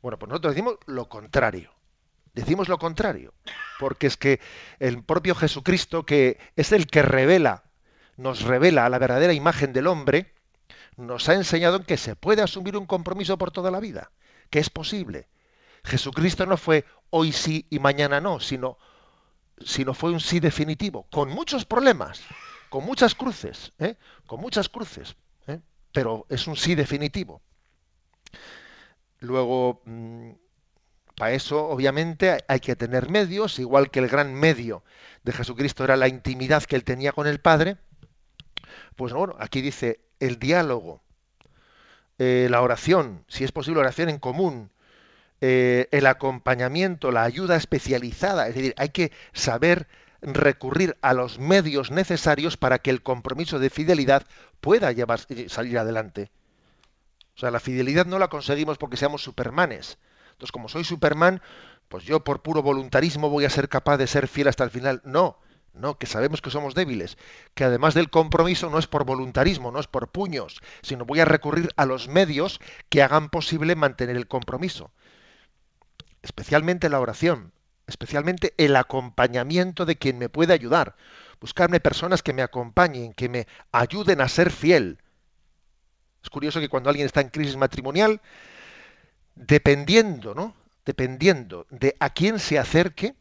Bueno, 0.01 0.19
pues 0.19 0.29
nosotros 0.29 0.53
decimos 0.53 0.77
lo 0.85 1.09
contrario. 1.09 1.71
Decimos 2.33 2.67
lo 2.67 2.79
contrario, 2.79 3.33
porque 3.79 4.07
es 4.07 4.17
que 4.17 4.39
el 4.79 5.03
propio 5.03 5.35
Jesucristo, 5.35 6.03
que 6.03 6.39
es 6.55 6.71
el 6.71 6.87
que 6.87 7.03
revela, 7.03 7.63
nos 8.17 8.41
revela 8.41 8.89
la 8.89 8.97
verdadera 8.97 9.33
imagen 9.33 9.71
del 9.71 9.85
hombre, 9.85 10.33
nos 10.97 11.29
ha 11.29 11.35
enseñado 11.35 11.83
que 11.83 11.97
se 11.97 12.15
puede 12.15 12.41
asumir 12.41 12.75
un 12.75 12.87
compromiso 12.87 13.37
por 13.37 13.51
toda 13.51 13.69
la 13.69 13.79
vida, 13.79 14.11
que 14.49 14.59
es 14.59 14.71
posible. 14.71 15.27
Jesucristo 15.83 16.47
no 16.47 16.57
fue 16.57 16.85
hoy 17.11 17.31
sí 17.31 17.67
y 17.69 17.77
mañana 17.77 18.19
no, 18.19 18.39
sino, 18.39 18.77
sino 19.65 19.93
fue 19.93 20.11
un 20.11 20.19
sí 20.19 20.39
definitivo, 20.39 21.07
con 21.11 21.29
muchos 21.29 21.65
problemas, 21.65 22.21
con 22.69 22.85
muchas 22.85 23.15
cruces, 23.15 23.71
¿eh? 23.79 23.95
con 24.25 24.39
muchas 24.39 24.69
cruces, 24.69 25.15
¿eh? 25.47 25.59
pero 25.91 26.25
es 26.29 26.47
un 26.47 26.55
sí 26.55 26.75
definitivo. 26.75 27.41
Luego, 29.19 29.81
mm, 29.85 30.31
para 31.15 31.33
eso, 31.33 31.67
obviamente, 31.67 32.43
hay 32.47 32.59
que 32.59 32.75
tener 32.75 33.09
medios, 33.09 33.59
igual 33.59 33.91
que 33.91 33.99
el 33.99 34.09
gran 34.09 34.33
medio 34.33 34.83
de 35.23 35.31
Jesucristo 35.31 35.83
era 35.83 35.95
la 35.95 36.07
intimidad 36.07 36.63
que 36.63 36.75
él 36.75 36.83
tenía 36.83 37.11
con 37.11 37.27
el 37.27 37.39
Padre. 37.39 37.77
Pues 38.95 39.13
bueno, 39.13 39.35
aquí 39.39 39.61
dice 39.61 40.01
el 40.19 40.39
diálogo, 40.39 41.01
eh, 42.17 42.47
la 42.49 42.61
oración, 42.61 43.23
si 43.27 43.43
es 43.43 43.51
posible 43.51 43.79
oración 43.79 44.09
en 44.09 44.19
común, 44.19 44.71
eh, 45.41 45.87
el 45.91 46.05
acompañamiento, 46.05 47.11
la 47.11 47.23
ayuda 47.23 47.55
especializada. 47.55 48.47
Es 48.47 48.55
decir, 48.55 48.73
hay 48.77 48.89
que 48.89 49.11
saber 49.33 49.87
recurrir 50.21 50.97
a 51.01 51.13
los 51.13 51.39
medios 51.39 51.91
necesarios 51.91 52.57
para 52.57 52.79
que 52.79 52.89
el 52.89 53.03
compromiso 53.03 53.59
de 53.59 53.69
fidelidad 53.69 54.25
pueda 54.61 54.91
llevar, 54.91 55.19
eh, 55.29 55.47
salir 55.49 55.77
adelante. 55.77 56.31
O 57.35 57.39
sea, 57.39 57.51
la 57.51 57.59
fidelidad 57.59 58.05
no 58.05 58.19
la 58.19 58.29
conseguimos 58.29 58.77
porque 58.77 58.97
seamos 58.97 59.23
supermanes. 59.23 59.97
Entonces, 60.31 60.51
como 60.51 60.69
soy 60.69 60.83
Superman, 60.83 61.41
pues 61.89 62.03
yo 62.05 62.23
por 62.23 62.41
puro 62.41 62.61
voluntarismo 62.61 63.29
voy 63.29 63.45
a 63.45 63.49
ser 63.49 63.69
capaz 63.69 63.97
de 63.97 64.07
ser 64.07 64.27
fiel 64.27 64.47
hasta 64.47 64.63
el 64.63 64.71
final. 64.71 65.01
No, 65.03 65.37
no, 65.73 65.97
que 65.97 66.05
sabemos 66.05 66.41
que 66.41 66.51
somos 66.51 66.75
débiles, 66.75 67.17
que 67.55 67.63
además 67.63 67.93
del 67.95 68.09
compromiso 68.09 68.69
no 68.69 68.77
es 68.77 68.87
por 68.87 69.05
voluntarismo, 69.05 69.71
no 69.71 69.79
es 69.79 69.87
por 69.87 70.09
puños, 70.09 70.61
sino 70.81 71.05
voy 71.05 71.19
a 71.19 71.25
recurrir 71.25 71.69
a 71.75 71.85
los 71.85 72.07
medios 72.07 72.59
que 72.89 73.01
hagan 73.01 73.29
posible 73.29 73.75
mantener 73.75 74.15
el 74.15 74.27
compromiso. 74.27 74.91
Especialmente 76.23 76.89
la 76.89 76.99
oración, 76.99 77.51
especialmente 77.85 78.53
el 78.57 78.75
acompañamiento 78.75 79.85
de 79.85 79.97
quien 79.97 80.17
me 80.17 80.29
puede 80.29 80.53
ayudar. 80.53 80.95
Buscarme 81.39 81.79
personas 81.79 82.23
que 82.23 82.33
me 82.33 82.41
acompañen, 82.41 83.13
que 83.13 83.29
me 83.29 83.47
ayuden 83.71 84.21
a 84.21 84.29
ser 84.29 84.49
fiel. 84.49 84.99
Es 86.23 86.29
curioso 86.29 86.61
que 86.61 86.69
cuando 86.69 86.89
alguien 86.89 87.05
está 87.05 87.19
en 87.19 87.29
crisis 87.29 87.57
matrimonial, 87.57 88.21
dependiendo, 89.35 90.33
¿no? 90.33 90.55
Dependiendo 90.85 91.67
de 91.69 91.95
a 91.99 92.09
quién 92.09 92.39
se 92.39 92.57
acerque 92.57 93.15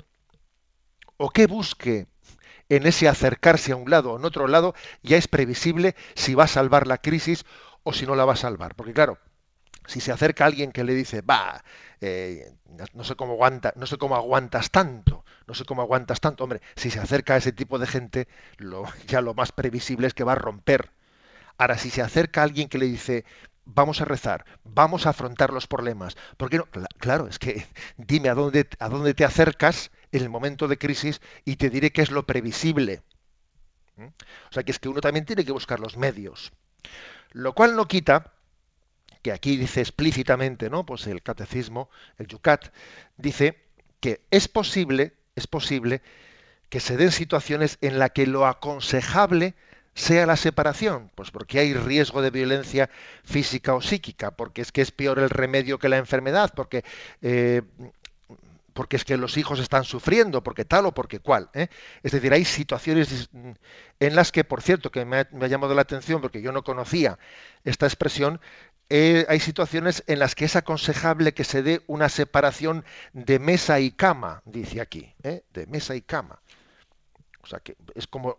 o 1.16 1.30
qué 1.30 1.46
busque 1.46 2.06
en 2.68 2.86
ese 2.86 3.08
acercarse 3.08 3.72
a 3.72 3.76
un 3.76 3.90
lado 3.90 4.12
o 4.12 4.18
en 4.18 4.24
otro 4.24 4.46
lado, 4.46 4.74
ya 5.02 5.16
es 5.16 5.28
previsible 5.28 5.96
si 6.14 6.34
va 6.34 6.44
a 6.44 6.48
salvar 6.48 6.86
la 6.86 6.98
crisis 6.98 7.44
o 7.82 7.92
si 7.92 8.06
no 8.06 8.14
la 8.14 8.24
va 8.24 8.34
a 8.34 8.36
salvar. 8.36 8.76
Porque 8.76 8.92
claro, 8.92 9.18
si 9.86 10.00
se 10.00 10.12
acerca 10.12 10.46
alguien 10.46 10.72
que 10.72 10.84
le 10.84 10.94
dice, 10.94 11.20
va, 11.20 11.62
eh, 12.04 12.52
no 12.94 13.04
sé 13.04 13.14
cómo 13.14 13.34
aguanta, 13.34 13.72
no 13.76 13.86
sé 13.86 13.96
cómo 13.96 14.16
aguantas 14.16 14.72
tanto, 14.72 15.24
no 15.46 15.54
sé 15.54 15.64
cómo 15.64 15.82
aguantas 15.82 16.20
tanto, 16.20 16.42
hombre, 16.42 16.60
si 16.74 16.90
se 16.90 16.98
acerca 16.98 17.34
a 17.34 17.36
ese 17.36 17.52
tipo 17.52 17.78
de 17.78 17.86
gente, 17.86 18.28
lo, 18.58 18.84
ya 19.06 19.20
lo 19.20 19.34
más 19.34 19.52
previsible 19.52 20.08
es 20.08 20.14
que 20.14 20.24
va 20.24 20.32
a 20.32 20.36
romper. 20.36 20.90
Ahora, 21.58 21.78
si 21.78 21.90
se 21.90 22.02
acerca 22.02 22.42
alguien 22.42 22.68
que 22.68 22.78
le 22.78 22.86
dice, 22.86 23.24
vamos 23.64 24.00
a 24.00 24.04
rezar, 24.04 24.44
vamos 24.64 25.06
a 25.06 25.10
afrontar 25.10 25.52
los 25.52 25.68
problemas. 25.68 26.16
Porque 26.36 26.58
no? 26.58 26.66
Claro, 26.98 27.28
es 27.28 27.38
que 27.38 27.66
dime 27.96 28.28
a 28.30 28.34
dónde, 28.34 28.68
a 28.80 29.14
te 29.14 29.24
acercas 29.24 29.92
en 30.10 30.22
el 30.22 30.28
momento 30.28 30.66
de 30.66 30.78
crisis 30.78 31.20
y 31.44 31.54
te 31.54 31.70
diré 31.70 31.92
qué 31.92 32.02
es 32.02 32.10
lo 32.10 32.26
previsible. 32.26 33.02
O 33.96 34.52
sea 34.52 34.64
que 34.64 34.72
es 34.72 34.80
que 34.80 34.88
uno 34.88 35.00
también 35.00 35.24
tiene 35.24 35.44
que 35.44 35.52
buscar 35.52 35.78
los 35.78 35.96
medios. 35.96 36.50
Lo 37.30 37.52
cual 37.52 37.76
no 37.76 37.86
quita 37.86 38.32
que 39.22 39.32
aquí 39.32 39.56
dice 39.56 39.80
explícitamente, 39.80 40.68
¿no? 40.68 40.84
Pues 40.84 41.06
el 41.06 41.22
catecismo, 41.22 41.88
el 42.18 42.26
Yucat, 42.26 42.72
dice 43.16 43.58
que 44.00 44.20
es 44.30 44.48
posible, 44.48 45.14
es 45.36 45.46
posible 45.46 46.02
que 46.68 46.80
se 46.80 46.96
den 46.96 47.12
situaciones 47.12 47.78
en 47.80 47.98
las 47.98 48.10
que 48.10 48.26
lo 48.26 48.46
aconsejable 48.46 49.54
sea 49.94 50.26
la 50.26 50.36
separación? 50.36 51.10
Pues 51.14 51.30
porque 51.30 51.58
hay 51.58 51.74
riesgo 51.74 52.22
de 52.22 52.30
violencia 52.30 52.90
física 53.24 53.74
o 53.74 53.82
psíquica, 53.82 54.30
porque 54.30 54.62
es 54.62 54.72
que 54.72 54.80
es 54.80 54.90
peor 54.90 55.18
el 55.18 55.30
remedio 55.30 55.78
que 55.78 55.88
la 55.88 55.98
enfermedad, 55.98 56.52
porque, 56.54 56.84
eh, 57.20 57.62
porque 58.72 58.96
es 58.96 59.04
que 59.04 59.18
los 59.18 59.36
hijos 59.36 59.60
están 59.60 59.84
sufriendo, 59.84 60.42
porque 60.42 60.64
tal 60.64 60.86
o 60.86 60.92
porque 60.92 61.20
cual. 61.20 61.50
¿eh? 61.52 61.68
Es 62.02 62.12
decir, 62.12 62.32
hay 62.32 62.44
situaciones 62.44 63.28
en 64.00 64.16
las 64.16 64.32
que, 64.32 64.44
por 64.44 64.62
cierto, 64.62 64.90
que 64.90 65.04
me 65.04 65.18
ha, 65.18 65.46
llamado 65.46 65.74
la 65.74 65.82
atención 65.82 66.20
porque 66.22 66.40
yo 66.40 66.52
no 66.52 66.64
conocía 66.64 67.18
esta 67.64 67.86
expresión, 67.86 68.40
eh, 68.94 69.24
hay 69.30 69.40
situaciones 69.40 70.04
en 70.06 70.18
las 70.18 70.34
que 70.34 70.44
es 70.44 70.54
aconsejable 70.54 71.32
que 71.32 71.44
se 71.44 71.62
dé 71.62 71.80
una 71.86 72.10
separación 72.10 72.84
de 73.14 73.38
mesa 73.38 73.80
y 73.80 73.90
cama, 73.90 74.42
dice 74.44 74.82
aquí, 74.82 75.14
de 75.22 75.66
mesa 75.66 75.96
y 75.96 76.02
cama. 76.02 76.42
O 77.42 77.46
sea 77.46 77.60
que 77.60 77.74
es 77.94 78.06
como 78.06 78.36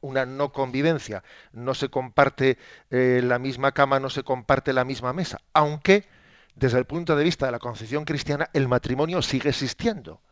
una 0.00 0.24
no 0.24 0.52
convivencia. 0.52 1.22
No 1.52 1.74
se 1.74 1.90
comparte 1.90 2.56
eh, 2.90 3.20
la 3.22 3.38
misma 3.38 3.72
cama, 3.72 4.00
no 4.00 4.08
se 4.08 4.22
comparte 4.22 4.72
la 4.72 4.86
misma 4.86 5.12
mesa. 5.12 5.42
Aunque, 5.52 6.08
desde 6.54 6.78
el 6.78 6.86
punto 6.86 7.14
de 7.14 7.22
vista 7.22 7.44
de 7.44 7.52
la 7.52 7.58
concepción 7.58 8.06
cristiana, 8.06 8.48
el 8.54 8.68
matrimonio 8.68 9.20
sigue 9.20 9.50
existiendo. 9.50 10.22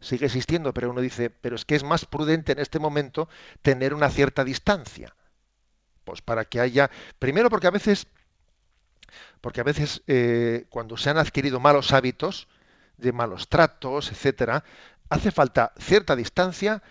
Sigue 0.00 0.26
existiendo, 0.26 0.74
pero 0.74 0.90
uno 0.90 1.00
dice, 1.00 1.30
pero 1.30 1.56
es 1.56 1.64
que 1.64 1.76
es 1.76 1.82
más 1.82 2.04
prudente 2.04 2.52
en 2.52 2.58
este 2.58 2.78
momento 2.78 3.30
tener 3.62 3.94
una 3.94 4.10
cierta 4.10 4.44
distancia. 4.44 5.14
Pues 6.04 6.20
para 6.20 6.44
que 6.44 6.60
haya. 6.60 6.90
Primero 7.18 7.48
porque 7.48 7.68
a 7.68 7.70
veces. 7.70 8.06
Porque 9.42 9.60
a 9.60 9.64
veces 9.64 10.02
eh, 10.06 10.64
cuando 10.70 10.96
se 10.96 11.10
han 11.10 11.18
adquirido 11.18 11.60
malos 11.60 11.92
hábitos, 11.92 12.48
de 12.96 13.12
malos 13.12 13.48
tratos, 13.48 14.10
etcétera, 14.10 14.64
hace 15.10 15.30
falta 15.30 15.74
cierta 15.78 16.16
distancia 16.16 16.82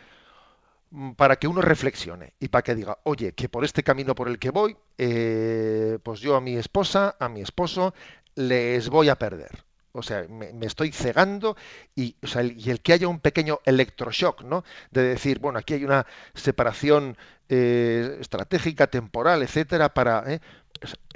Mm, 0.91 1.11
para 1.13 1.37
que 1.37 1.47
uno 1.47 1.61
reflexione 1.61 2.33
y 2.39 2.49
para 2.49 2.63
que 2.63 2.75
diga, 2.75 2.97
oye, 3.03 3.33
que 3.33 3.47
por 3.49 3.63
este 3.63 3.81
camino 3.83 4.13
por 4.13 4.27
el 4.27 4.39
que 4.39 4.49
voy, 4.51 4.75
eh, 4.97 5.99
pues 6.03 6.19
yo 6.19 6.35
a 6.35 6.41
mi 6.41 6.57
esposa, 6.57 7.15
a 7.19 7.29
mi 7.29 7.41
esposo, 7.41 7.93
les 8.35 8.89
voy 8.89 9.07
a 9.09 9.15
perder. 9.15 9.63
O 9.93 10.03
sea, 10.03 10.25
me, 10.29 10.53
estoy 10.65 10.91
cegando 10.91 11.57
y, 11.95 12.15
y, 12.21 12.69
el 12.69 12.81
que 12.81 12.93
haya 12.93 13.07
un 13.07 13.19
pequeño 13.19 13.59
electroshock, 13.65 14.43
¿no? 14.43 14.63
De 14.91 15.03
decir, 15.03 15.39
bueno, 15.39 15.59
aquí 15.59 15.73
hay 15.75 15.83
una 15.85 16.05
separación 16.33 17.17
eh, 17.49 18.17
estratégica, 18.21 18.87
temporal, 18.87 19.43
etcétera, 19.43 19.93
para. 19.93 20.41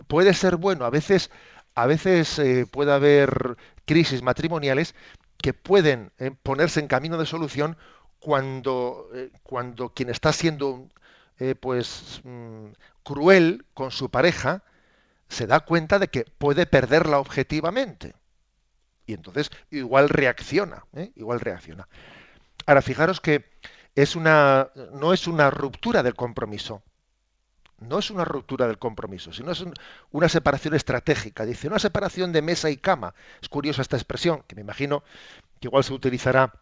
Puede 0.07 0.33
ser 0.33 0.57
bueno. 0.57 0.85
A 0.85 0.89
veces, 0.89 1.31
a 1.75 1.85
veces 1.87 2.41
puede 2.71 2.93
haber 2.93 3.57
crisis 3.85 4.21
matrimoniales 4.21 4.95
que 5.37 5.53
pueden 5.53 6.11
ponerse 6.43 6.79
en 6.79 6.87
camino 6.87 7.17
de 7.17 7.25
solución 7.25 7.77
cuando, 8.25 9.07
eh, 9.13 9.29
cuando 9.43 9.89
quien 9.89 10.09
está 10.09 10.33
siendo 10.33 10.89
eh, 11.37 11.53
pues 11.53 12.21
mm, 12.23 12.69
cruel 13.03 13.65
con 13.75 13.91
su 13.91 14.09
pareja 14.09 14.63
se 15.29 15.45
da 15.45 15.59
cuenta 15.59 15.99
de 15.99 16.07
que 16.07 16.25
puede 16.39 16.65
perderla 16.65 17.19
objetivamente. 17.19 18.15
Y 19.05 19.13
entonces 19.13 19.51
igual 19.69 20.09
reacciona, 20.09 20.85
¿eh? 20.93 21.11
igual 21.15 21.39
reacciona. 21.39 21.87
Ahora, 22.65 22.81
fijaros 22.81 23.21
que 23.21 23.45
es 23.93 24.15
una, 24.15 24.69
no 24.93 25.13
es 25.13 25.27
una 25.27 25.51
ruptura 25.51 26.01
del 26.01 26.15
compromiso. 26.15 26.81
No 27.79 27.99
es 27.99 28.09
una 28.09 28.23
ruptura 28.23 28.67
del 28.67 28.77
compromiso, 28.77 29.33
sino 29.33 29.51
es 29.51 29.63
una 30.11 30.29
separación 30.29 30.75
estratégica. 30.75 31.45
Dice, 31.45 31.67
una 31.67 31.79
separación 31.79 32.31
de 32.31 32.41
mesa 32.41 32.69
y 32.69 32.77
cama. 32.77 33.13
Es 33.41 33.49
curiosa 33.49 33.81
esta 33.81 33.97
expresión, 33.97 34.43
que 34.47 34.55
me 34.55 34.61
imagino 34.61 35.03
que 35.59 35.67
igual 35.67 35.83
se 35.83 35.93
utilizará 35.93 36.53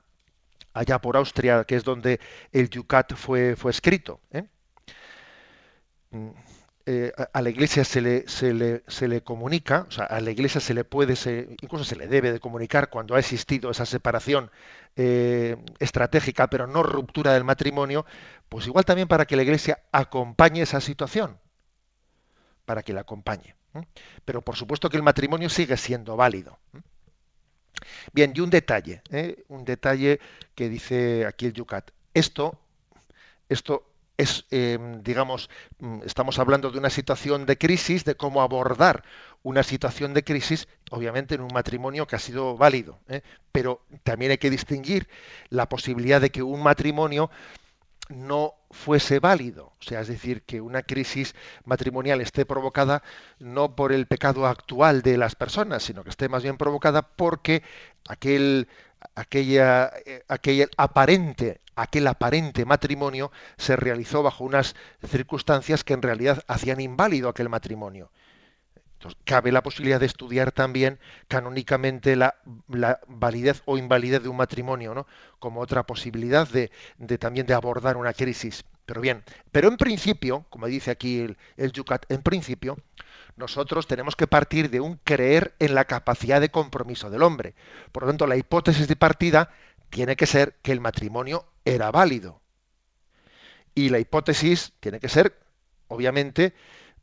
allá 0.74 1.00
por 1.00 1.16
Austria, 1.18 1.64
que 1.66 1.76
es 1.76 1.84
donde 1.84 2.20
el 2.52 2.70
Yucat 2.70 3.14
fue, 3.14 3.56
fue 3.56 3.72
escrito. 3.72 4.20
¿eh? 4.32 4.46
Eh, 6.86 7.14
a, 7.32 7.42
la 7.42 7.50
Iglesia 7.50 7.86
se 7.86 8.02
le, 8.02 8.28
se 8.28 8.54
le, 8.54 8.84
se 8.90 9.08
le 9.08 9.22
comunica, 9.22 9.86
o 9.88 9.92
sea, 9.92 10.04
a 10.04 10.20
la 10.20 10.32
Iglesia 10.32 10.60
se 10.60 10.74
le 10.74 10.84
puede, 10.84 11.14
incluso 11.62 11.86
se 11.86 11.96
le 11.96 12.08
debe 12.08 12.34
de 12.34 12.42
comunicar 12.42 12.90
cuando 12.90 13.16
ha 13.16 13.20
existido 13.20 13.72
esa 13.72 13.86
separación 13.86 14.52
eh, 14.98 15.56
estratégica, 15.80 16.50
pero 16.50 16.68
no 16.68 16.84
ruptura 16.84 17.34
del 17.34 17.46
matrimonio, 17.46 18.06
pues 18.50 18.68
igual 18.68 18.84
también 18.84 19.08
para 19.08 19.26
que 19.26 19.38
la 19.38 19.44
Iglesia 19.44 19.80
acompañe 19.94 20.62
esa 20.62 20.82
situación, 20.82 21.40
para 22.66 22.84
que 22.84 22.92
la 22.92 23.02
acompañe. 23.02 23.56
Pero 24.26 24.42
por 24.42 24.58
supuesto 24.58 24.90
que 24.90 24.98
el 24.98 25.04
matrimonio 25.04 25.50
sigue 25.50 25.78
siendo 25.78 26.18
válido. 26.18 26.60
Bien, 28.12 28.34
y 28.36 28.42
un 28.42 28.50
detalle, 28.50 29.02
¿eh? 29.10 29.46
un 29.48 29.64
detalle 29.64 30.20
que 30.54 30.68
dice 30.68 31.26
aquí 31.26 31.46
el 31.46 31.54
Yucat. 31.54 31.92
Esto, 32.14 32.60
esto 33.48 33.93
es, 34.18 34.46
em, 34.52 35.02
digamos, 35.04 35.50
mm, 35.80 36.02
estamos 36.06 36.40
hablando 36.40 36.72
de 36.72 36.78
una 36.78 36.90
situación 36.90 37.46
de 37.46 37.58
crisis, 37.58 38.06
de 38.06 38.16
cómo 38.16 38.42
abordar 38.42 39.04
una 39.42 39.64
situación 39.64 40.14
de 40.14 40.24
crisis, 40.24 40.68
obviamente 40.92 41.36
en 41.36 41.42
un 41.42 41.54
matrimonio 41.54 42.08
que 42.08 42.16
ha 42.16 42.20
sido 42.20 42.56
válido. 42.58 43.00
¿eh? 43.10 43.22
Pero 43.52 43.82
también 44.04 44.32
hay 44.32 44.38
que 44.38 44.50
distinguir 44.50 45.08
la 45.50 45.68
posibilidad 45.68 46.22
de 46.22 46.30
que 46.30 46.44
un 46.44 46.64
matrimonio 46.64 47.30
no 48.10 48.56
fuese 48.72 49.20
válido. 49.20 49.74
O 49.80 49.84
sea, 49.84 50.02
es 50.02 50.08
decir, 50.08 50.44
que 50.44 50.62
una 50.62 50.84
crisis 50.84 51.36
matrimonial 51.66 52.22
esté 52.22 52.46
provocada 52.46 53.04
no 53.40 53.76
por 53.76 53.92
el 53.92 54.08
pecado 54.08 54.46
actual 54.48 55.02
de 55.02 55.18
las 55.18 55.36
personas, 55.36 55.84
sino 55.84 56.04
que 56.04 56.10
esté 56.10 56.30
más 56.30 56.44
bien 56.44 56.58
provocada 56.58 57.02
porque 57.02 57.64
aquel, 58.08 58.68
aquella, 59.16 59.92
eh, 60.06 60.24
aquel 60.28 60.70
aparente 60.78 61.62
aquel 61.76 62.08
aparente 62.08 62.66
matrimonio 62.66 63.32
se 63.58 63.76
realizó 63.76 64.24
bajo 64.24 64.44
unas 64.44 64.76
circunstancias 65.08 65.84
que 65.84 65.94
en 65.94 66.02
realidad 66.02 66.44
hacían 66.48 66.80
inválido 66.80 67.30
aquel 67.30 67.50
matrimonio. 67.50 68.12
Entonces, 68.94 69.20
cabe 69.26 69.52
la 69.52 69.64
posibilidad 69.64 70.00
de 70.00 70.06
estudiar 70.06 70.54
también 70.54 70.98
canónicamente 71.28 72.16
la, 72.16 72.36
validez 73.08 73.62
o 73.66 73.78
invalidez 73.78 74.24
de 74.24 74.30
un 74.30 74.38
matrimonio, 74.38 74.94
¿no? 74.94 75.08
como 75.40 75.60
otra 75.60 75.84
posibilidad 75.84 76.48
de, 76.48 76.72
también 77.18 77.46
de 77.46 77.54
abordar 77.54 77.98
una 77.98 78.14
crisis. 78.14 78.64
Pero 78.86 79.02
bien, 79.02 79.24
pero 79.52 79.68
en 79.68 79.78
principio, 79.78 80.46
como 80.50 80.68
dice 80.68 80.92
aquí 80.92 81.20
el, 81.20 81.38
el 81.58 81.72
Yucat, 81.74 82.10
en 82.10 82.22
principio, 82.22 82.78
nosotros 83.36 83.88
tenemos 83.88 84.16
que 84.16 84.28
partir 84.28 84.70
de 84.70 84.80
un 84.80 84.98
creer 85.04 85.56
en 85.60 85.76
la 85.76 85.86
capacidad 85.86 86.40
de 86.40 86.52
compromiso 86.52 87.10
del 87.10 87.24
hombre. 87.24 87.56
Por 87.92 88.04
lo 88.04 88.10
tanto, 88.10 88.28
la 88.28 88.38
hipótesis 88.38 88.88
de 88.88 88.96
partida 88.96 89.50
tiene 89.90 90.16
que 90.16 90.26
ser 90.26 90.56
que 90.62 90.72
el 90.72 90.80
matrimonio 90.80 91.46
era 91.66 91.92
válido. 91.92 92.42
Y 93.76 93.90
la 93.90 94.00
hipótesis 94.00 94.74
tiene 94.80 95.00
que 95.00 95.10
ser, 95.10 95.40
obviamente, 95.88 96.54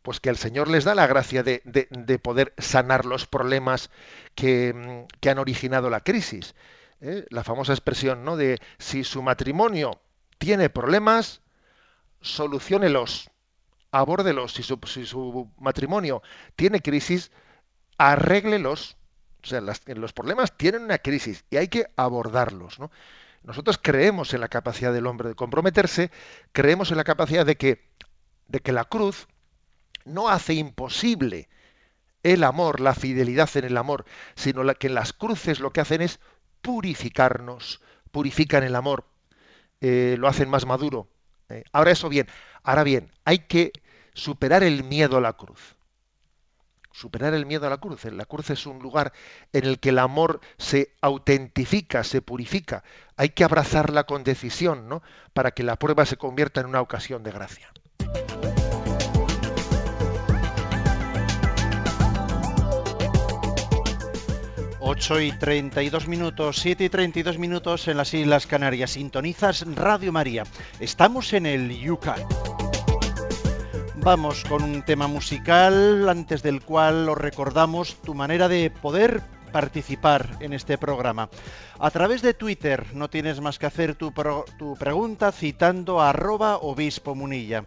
pues 0.03 0.21
que 0.21 0.31
el 0.31 0.37
Señor 0.37 0.69
les 0.69 0.85
da 0.85 0.95
la 0.95 1.07
gracia 1.07 1.43
de, 1.43 1.61
poder 2.23 2.55
sanar 2.59 3.05
los 3.05 3.27
problemas 3.27 3.91
que, 4.35 5.07
han 5.29 5.39
originado 5.39 5.91
la 5.91 6.01
crisis. 6.01 6.55
¿eh? 7.01 7.27
La 7.31 7.45
famosa 7.45 7.73
expresión, 7.73 8.25
¿no? 8.25 8.37
De 8.37 8.59
si 8.79 9.05
su 9.05 9.23
matrimonio 9.23 10.01
tiene 10.39 10.71
problemas, 10.71 11.43
solucionelos 12.21 13.31
abórdelos. 13.93 14.53
Si 14.55 14.63
su, 14.63 14.79
si 14.87 15.07
su 15.07 15.51
matrimonio 15.59 16.23
tiene 16.57 16.81
crisis, 16.81 17.31
arréglelos. 17.99 18.97
O 19.43 19.47
sea, 19.47 19.61
los 19.61 20.13
problemas 20.13 20.57
tienen 20.57 20.83
una 20.83 20.99
crisis 20.99 21.45
y 21.51 21.57
hay 21.57 21.69
que 21.69 21.87
abordarlos. 21.97 22.79
Nosotros 23.43 23.79
creemos 23.81 24.35
en 24.35 24.41
la 24.41 24.49
capacidad 24.49 24.93
del 24.93 25.07
hombre 25.07 25.31
de 25.31 25.35
comprometerse, 25.35 26.11
creemos 26.53 26.91
en 26.91 26.99
la 26.99 27.05
capacidad 27.05 27.47
de 27.47 27.57
que, 27.57 27.89
de 28.49 28.61
que 28.61 28.73
la 28.73 28.85
cruz 28.85 29.29
no 30.05 30.29
hace 30.29 30.55
imposible 30.55 31.49
el 32.23 32.45
amor, 32.45 32.81
la 32.81 32.95
fidelidad 32.95 33.49
en 33.57 33.65
el 33.65 33.77
amor, 33.79 34.05
sino 34.35 34.63
que 34.75 34.91
las 34.91 35.13
cruces 35.15 35.61
lo 35.61 35.73
que 35.73 35.81
hacen 35.81 36.03
es 36.03 36.21
purificarnos, 36.61 37.81
purifican 38.11 38.63
el 38.63 38.77
amor, 38.77 39.07
eh, 39.81 40.17
lo 40.19 40.29
hacen 40.29 40.51
más 40.51 40.67
maduro. 40.67 41.09
¿Eh? 41.51 41.65
ahora 41.73 41.91
eso 41.91 42.09
bien, 42.09 42.27
ahora 42.63 42.85
bien, 42.85 43.11
hay 43.25 43.41
que 43.41 43.73
superar 44.15 44.63
el 44.63 44.85
miedo 44.85 45.17
a 45.17 45.21
la 45.21 45.35
cruz. 45.35 45.77
Superar 46.93 47.35
el 47.35 47.47
miedo 47.47 47.67
a 47.67 47.71
la 47.71 47.79
cruz. 47.79 48.05
La 48.07 48.25
cruz 48.25 48.51
es 48.51 48.67
un 48.67 48.81
lugar 48.81 49.13
en 49.53 49.65
el 49.65 49.79
que 49.79 49.91
el 49.91 49.99
amor 50.01 50.41
se 50.59 50.93
autentifica, 51.01 52.03
se 52.03 52.21
purifica. 52.21 52.83
Hay 53.17 53.31
que 53.31 53.45
abrazarla 53.45 54.05
con 54.05 54.25
decisión, 54.25 54.89
¿no? 54.89 55.03
Para 55.33 55.53
que 55.53 55.63
la 55.63 55.77
prueba 55.77 56.05
se 56.05 56.17
convierta 56.17 56.61
en 56.61 56.67
una 56.67 56.81
ocasión 56.81 57.23
de 57.23 57.31
gracia. 57.31 57.71
8 65.01 65.21
y 65.23 65.33
32 65.33 66.09
minutos, 66.09 66.59
7 66.59 66.85
y 66.85 66.89
32 66.91 67.39
minutos 67.39 67.89
en 67.89 67.97
las 67.97 68.13
Islas 68.13 68.47
Canarias. 68.47 68.91
Sintonizas 68.91 69.65
Radio 69.75 70.13
María. 70.13 70.45
Estamos 70.79 71.33
en 71.33 71.47
el 71.47 71.75
Yucat. 71.75 72.21
Vamos 73.97 74.45
con 74.45 74.63
un 74.63 74.83
tema 74.83 75.07
musical 75.07 76.07
antes 76.07 76.43
del 76.43 76.61
cual 76.61 77.09
os 77.09 77.17
recordamos 77.17 77.97
tu 78.03 78.13
manera 78.13 78.47
de 78.47 78.71
poder 78.71 79.23
participar 79.53 80.37
en 80.41 80.53
este 80.53 80.77
programa. 80.77 81.31
A 81.79 81.91
través 81.91 82.21
de 82.21 82.35
Twitter 82.35 82.85
no 82.93 83.09
tienes 83.09 83.41
más 83.41 83.59
que 83.59 83.65
hacer 83.65 83.95
tu, 83.95 84.13
pregunta 84.79 85.33
citando 85.33 86.03
arroba 86.03 86.59
obispo 86.59 87.15
munilla. 87.15 87.65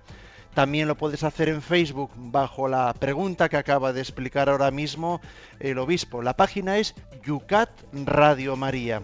También 0.53 0.87
lo 0.87 0.95
puedes 0.95 1.23
hacer 1.23 1.49
en 1.49 1.63
Facebook 1.63 2.11
bajo 2.15 2.67
la 2.67 2.93
pregunta 2.93 3.49
que 3.49 3.57
acaba 3.57 3.91
de 3.91 4.01
explicar 4.01 4.49
ahora 4.49 4.69
mismo 4.69 5.19
el 5.59 5.79
obispo. 5.79 6.21
La 6.21 6.35
página 6.35 6.77
es 6.77 6.93
Yucat 7.25 7.71
Radio 8.05 8.55
María. 8.55 9.01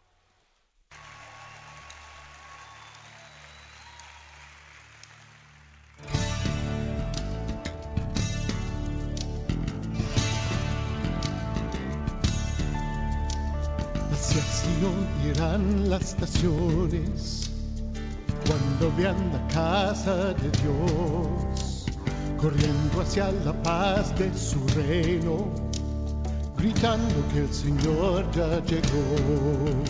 Hacia 14.33 14.45
Sion 14.45 15.07
irán 15.31 15.91
las 15.91 16.15
estaciones 16.15 17.51
cuando 18.47 18.91
vean 18.97 19.31
la 19.31 19.47
casa 19.49 20.33
de 20.33 20.51
Dios, 20.63 21.85
corriendo 22.41 23.03
hacia 23.03 23.31
la 23.31 23.53
paz 23.63 24.19
de 24.19 24.33
su 24.35 24.67
reino, 24.69 25.51
gritando 26.57 27.15
que 27.31 27.41
el 27.41 27.53
Señor 27.53 28.25
ya 28.33 28.65
llegó. 28.65 29.85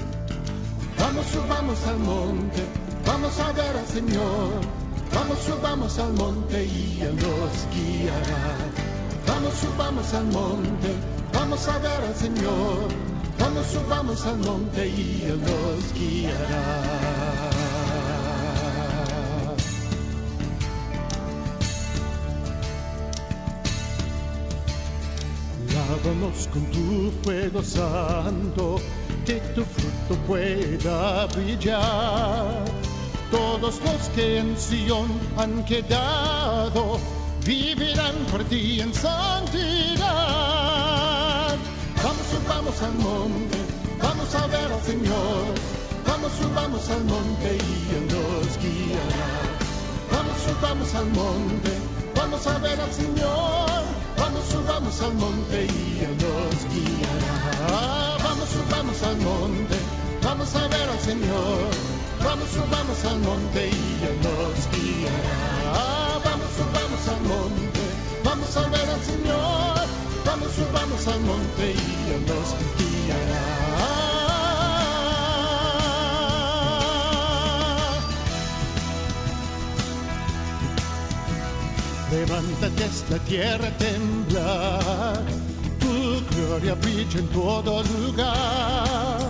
Vamos, 0.99 1.27
subamos 1.27 1.87
al 1.87 1.99
monte, 1.99 2.65
vamos 3.07 3.39
a 3.39 3.53
ver 3.53 3.77
al 3.77 3.87
Señor. 3.87 4.51
Vamos, 5.15 5.39
subamos 5.39 5.99
al 6.01 6.15
monte 6.15 6.65
y 6.65 7.01
Él 7.01 7.15
nos 7.15 7.69
guiará. 7.77 8.57
Vamos, 9.25 9.55
subamos 9.55 10.15
al 10.15 10.25
monte, 10.25 10.95
vamos 11.33 11.69
a 11.69 11.79
ver 11.79 12.01
al 12.09 12.17
Señor. 12.17 13.12
Vamos, 13.43 13.67
subamos 13.67 14.25
al 14.25 14.39
monte 14.39 14.87
y 14.87 15.25
Él 15.27 15.41
nos 15.41 15.93
guiará. 15.95 16.83
Lávanos 25.75 26.49
con 26.53 26.65
tu 26.67 27.11
fuego 27.25 27.63
santo, 27.65 28.77
que 29.27 29.41
tu 29.55 29.65
fruto 29.65 30.15
pueda 30.29 31.27
brillar. 31.27 32.65
Todos 33.33 33.81
los 33.85 34.09
que 34.15 34.39
en 34.39 34.57
Sion 34.57 35.11
han 35.37 35.65
quedado, 35.65 37.01
vivirán 37.45 38.15
por 38.31 38.45
ti 38.45 38.81
en 38.81 38.95
santidad. 38.95 40.52
Subamos 42.43 42.83
al 42.83 42.95
monte, 42.95 43.59
vamos 44.03 44.35
a 44.35 44.47
ver 44.49 44.73
al 44.73 44.83
Señor. 44.83 45.55
Vamos, 46.05 46.33
subamos 46.33 46.91
al 46.91 47.05
monte 47.05 47.57
y 47.57 47.95
Él 47.95 48.07
nos 48.09 48.59
guiará. 48.59 49.31
Vamos, 50.11 50.37
subamos 50.43 50.95
al 50.95 51.07
monte, 51.07 51.71
vamos 52.17 52.47
a 52.49 52.59
ver 52.59 52.81
al 52.81 52.93
Señor. 52.93 53.83
Vamos, 54.19 54.45
subamos 54.51 55.03
al 55.03 55.15
monte 55.15 55.67
y 55.67 56.01
Él 56.03 56.17
nos 56.19 56.59
guiará. 56.75 58.17
Vamos, 58.25 58.49
subamos 58.49 59.03
al 59.05 59.17
monte, 59.19 59.77
vamos 60.25 60.55
a 60.57 60.67
ver 60.67 60.89
al 60.89 61.01
Señor. 61.01 61.71
Vamos, 62.25 62.49
subamos 62.51 63.05
al 63.05 63.19
monte 63.21 63.69
y 63.69 64.03
Él 64.03 64.19
nos 64.27 64.67
guiará. 64.75 66.19
Vamos, 66.25 66.49
subamos 66.59 67.03
al 67.07 67.23
monte, 67.23 67.81
vamos 68.25 68.57
a 68.57 68.69
ver 68.69 68.91
al 68.91 69.05
Señor. 69.05 69.82
Vamos, 70.33 70.53
subamos 70.53 71.07
al 71.09 71.21
monte 71.21 71.75
y 71.75 72.11
Él 72.11 72.25
nos 72.27 72.55
guiará. 72.79 73.45
Levántate 82.11 82.85
esta 82.85 83.19
tierra 83.27 83.71
temblar, 83.77 85.23
tu 85.79 86.25
gloria 86.35 86.75
brilla 86.77 87.19
en 87.19 87.29
todo 87.29 87.83
lugar. 87.83 89.21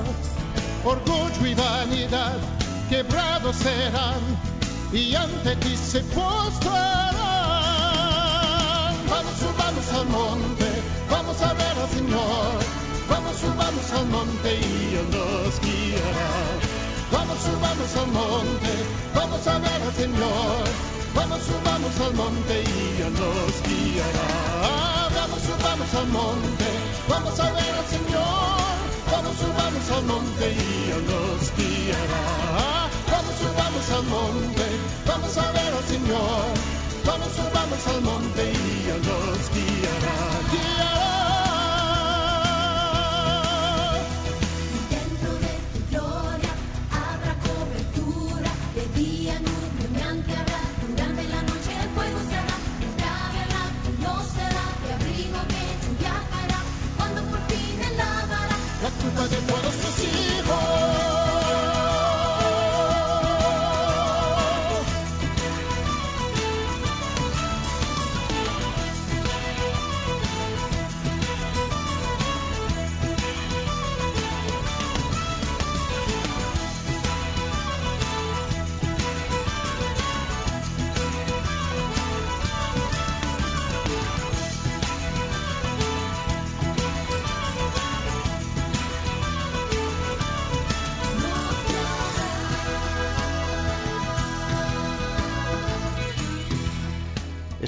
Orgullo 0.84 1.46
y 1.46 1.54
vanidad 1.54 2.38
quebrados 2.88 3.56
serán 3.56 4.22
y 4.92 5.16
ante 5.16 5.56
ti 5.56 5.76
se 5.76 5.98
postrarán. 6.14 7.22
Vamos, 9.10 9.34
subamos 9.38 9.92
al 9.92 10.06
monte, 10.08 10.61
a 11.42 11.52
ver 11.54 11.78
al 11.78 11.90
Señor. 11.90 12.58
Vamos, 13.08 13.36
subamos 13.36 13.92
al 13.92 14.06
monte 14.06 14.50
y 14.54 14.96
Él 14.96 15.08
nos 15.10 15.60
guiará. 15.60 16.30
Vamos, 17.12 17.38
subamos 17.42 17.96
al 17.96 18.06
monte, 18.08 18.72
vamos 19.14 19.46
a 19.46 19.58
ver 19.58 19.82
al 19.82 19.94
Señor. 19.94 20.64
Vamos, 21.14 21.40
subamos 21.42 22.00
al 22.00 22.14
monte 22.14 22.54
y 22.62 23.02
Él 23.02 23.12
nos 23.12 23.54
guiará. 23.68 25.08
Vamos, 25.14 25.40
subamos 25.42 25.94
al 25.94 26.06
monte, 26.08 26.68
vamos 27.08 27.40
a 27.40 27.50
ver 27.52 27.74
al 27.80 27.86
Señor. 27.86 28.72
Vamos, 29.12 29.36
subamos 29.36 29.90
al 29.96 30.04
monte 30.04 30.46
y 30.52 30.90
Él 30.90 31.04
nos 31.10 31.42
guiará. 31.56 32.24
Vamos, 33.12 33.34
subamos 33.42 33.90
al 33.90 34.04
monte, 34.04 34.66
vamos 35.06 35.36
a 35.36 35.52
ver 35.52 35.74
al 35.74 35.84
Señor. 35.84 36.46
Vamos, 37.04 37.28
subamos 37.36 37.86
al 37.88 38.00
monte 38.02 38.42
y 38.42 38.88
Él 38.88 39.02
nos 39.02 39.50
guiará. 39.54 40.91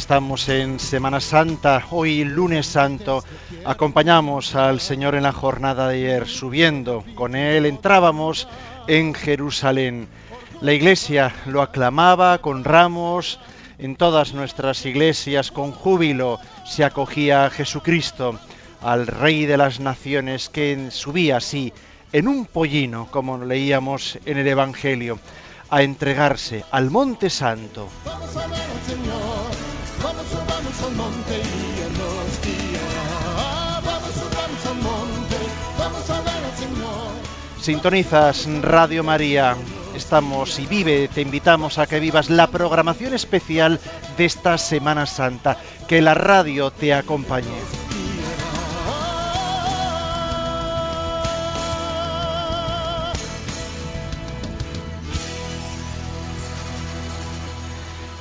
Estamos 0.05 0.51
en 0.51 0.79
Semana 0.81 1.19
Santa, 1.19 1.83
hoy 1.91 2.25
lunes 2.25 2.67
santo. 2.67 3.25
Acompañamos 3.65 4.55
al 4.55 4.79
Señor 4.81 5.15
en 5.15 5.23
la 5.23 5.33
jornada 5.33 5.89
de 5.89 5.95
ayer, 5.95 6.29
subiendo. 6.29 7.03
Con 7.15 7.35
Él 7.35 7.65
entrábamos 7.65 8.47
en 8.87 9.15
Jerusalén. 9.15 10.07
La 10.61 10.75
iglesia 10.75 11.35
lo 11.47 11.63
aclamaba 11.63 12.37
con 12.43 12.65
ramos. 12.65 13.41
En 13.79 13.97
todas 13.97 14.35
nuestras 14.35 14.85
iglesias, 14.85 15.51
con 15.51 15.73
júbilo, 15.73 16.39
se 16.67 16.85
acogía 16.85 17.47
a 17.47 17.51
Jesucristo, 17.51 18.39
al 18.83 19.07
Rey 19.07 19.47
de 19.47 19.57
las 19.57 19.81
Naciones, 19.81 20.51
que 20.51 20.91
subía 20.91 21.39
así, 21.39 21.73
en 22.13 22.29
un 22.29 22.45
pollino, 22.45 23.09
como 23.11 23.39
leíamos 23.39 24.19
en 24.27 24.37
el 24.37 24.49
Evangelio, 24.49 25.19
a 25.71 25.83
entregarse 25.83 26.63
al 26.71 26.91
Monte 26.91 27.31
Santo. 27.31 27.89
Vamos 28.05 28.37
al 28.37 28.51
Señor, 28.87 29.74
Sintonizas 37.61 38.47
Radio 38.61 39.03
María. 39.03 39.57
Estamos 39.95 40.59
y 40.59 40.67
vive, 40.67 41.09
te 41.09 41.23
invitamos 41.23 41.79
a 41.79 41.87
que 41.87 42.01
vivas 42.01 42.29
la 42.29 42.49
programación 42.49 43.15
especial 43.15 43.81
de 44.19 44.25
esta 44.25 44.59
Semana 44.59 45.07
Santa. 45.07 45.57
Que 45.89 46.03
la 46.03 46.15
radio 46.15 46.71
te 46.71 46.93
acompañe. 46.93 47.84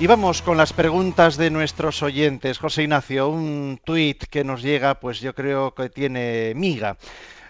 Y 0.03 0.07
vamos 0.07 0.41
con 0.41 0.57
las 0.57 0.73
preguntas 0.73 1.37
de 1.37 1.49
nuestros 1.49 2.03
oyentes. 2.03 2.57
José 2.57 2.83
Ignacio, 2.83 3.29
un 3.29 3.79
tuit 3.81 4.25
que 4.25 4.43
nos 4.43 4.61
llega, 4.61 4.99
pues 4.99 5.21
yo 5.21 5.33
creo 5.33 5.73
que 5.73 5.87
tiene 5.87 6.51
miga. 6.57 6.97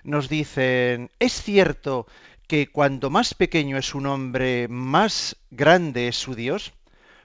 Nos 0.03 0.29
dicen, 0.29 1.09
¿es 1.17 1.33
cierto 1.33 2.05
que 2.45 2.67
cuando 2.67 3.09
más 3.09 3.33
pequeño 3.33 3.75
es 3.79 3.95
un 3.95 4.05
hombre, 4.05 4.67
más 4.67 5.35
grande 5.49 6.07
es 6.07 6.15
su 6.15 6.35
Dios? 6.35 6.73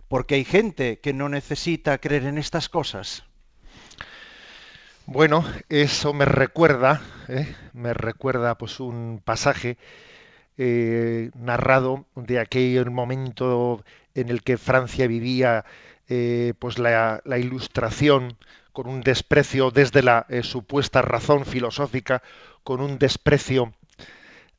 Porque 0.09 0.37
hay 0.37 0.45
gente 0.47 0.99
que 0.99 1.13
no 1.13 1.29
necesita 1.29 1.99
creer 1.99 2.25
en 2.25 2.39
estas 2.39 2.71
cosas. 2.71 3.25
Bueno, 5.05 5.45
eso 5.69 6.15
me 6.15 6.25
recuerda, 6.25 7.03
¿eh? 7.29 7.55
me 7.75 7.93
recuerda 7.93 8.57
pues 8.57 8.81
un 8.81 9.21
pasaje 9.23 9.77
eh, 10.57 11.31
narrado 11.35 12.07
de 12.17 12.41
aquel 12.41 12.91
momento 12.91 13.85
en 14.21 14.29
el 14.31 14.43
que 14.43 14.57
Francia 14.59 15.07
vivía 15.07 15.65
eh, 16.09 16.55
pues 16.59 16.79
la, 16.79 17.23
ilustración 17.39 18.37
con 18.73 18.89
un 18.89 19.01
desprecio 19.03 19.71
desde 19.71 20.03
la 20.03 20.27
eh, 20.29 20.43
supuesta 20.43 21.03
razón 21.03 21.45
filosófica, 21.45 22.23
con 22.65 22.81
un 22.81 22.99
desprecio 22.99 23.75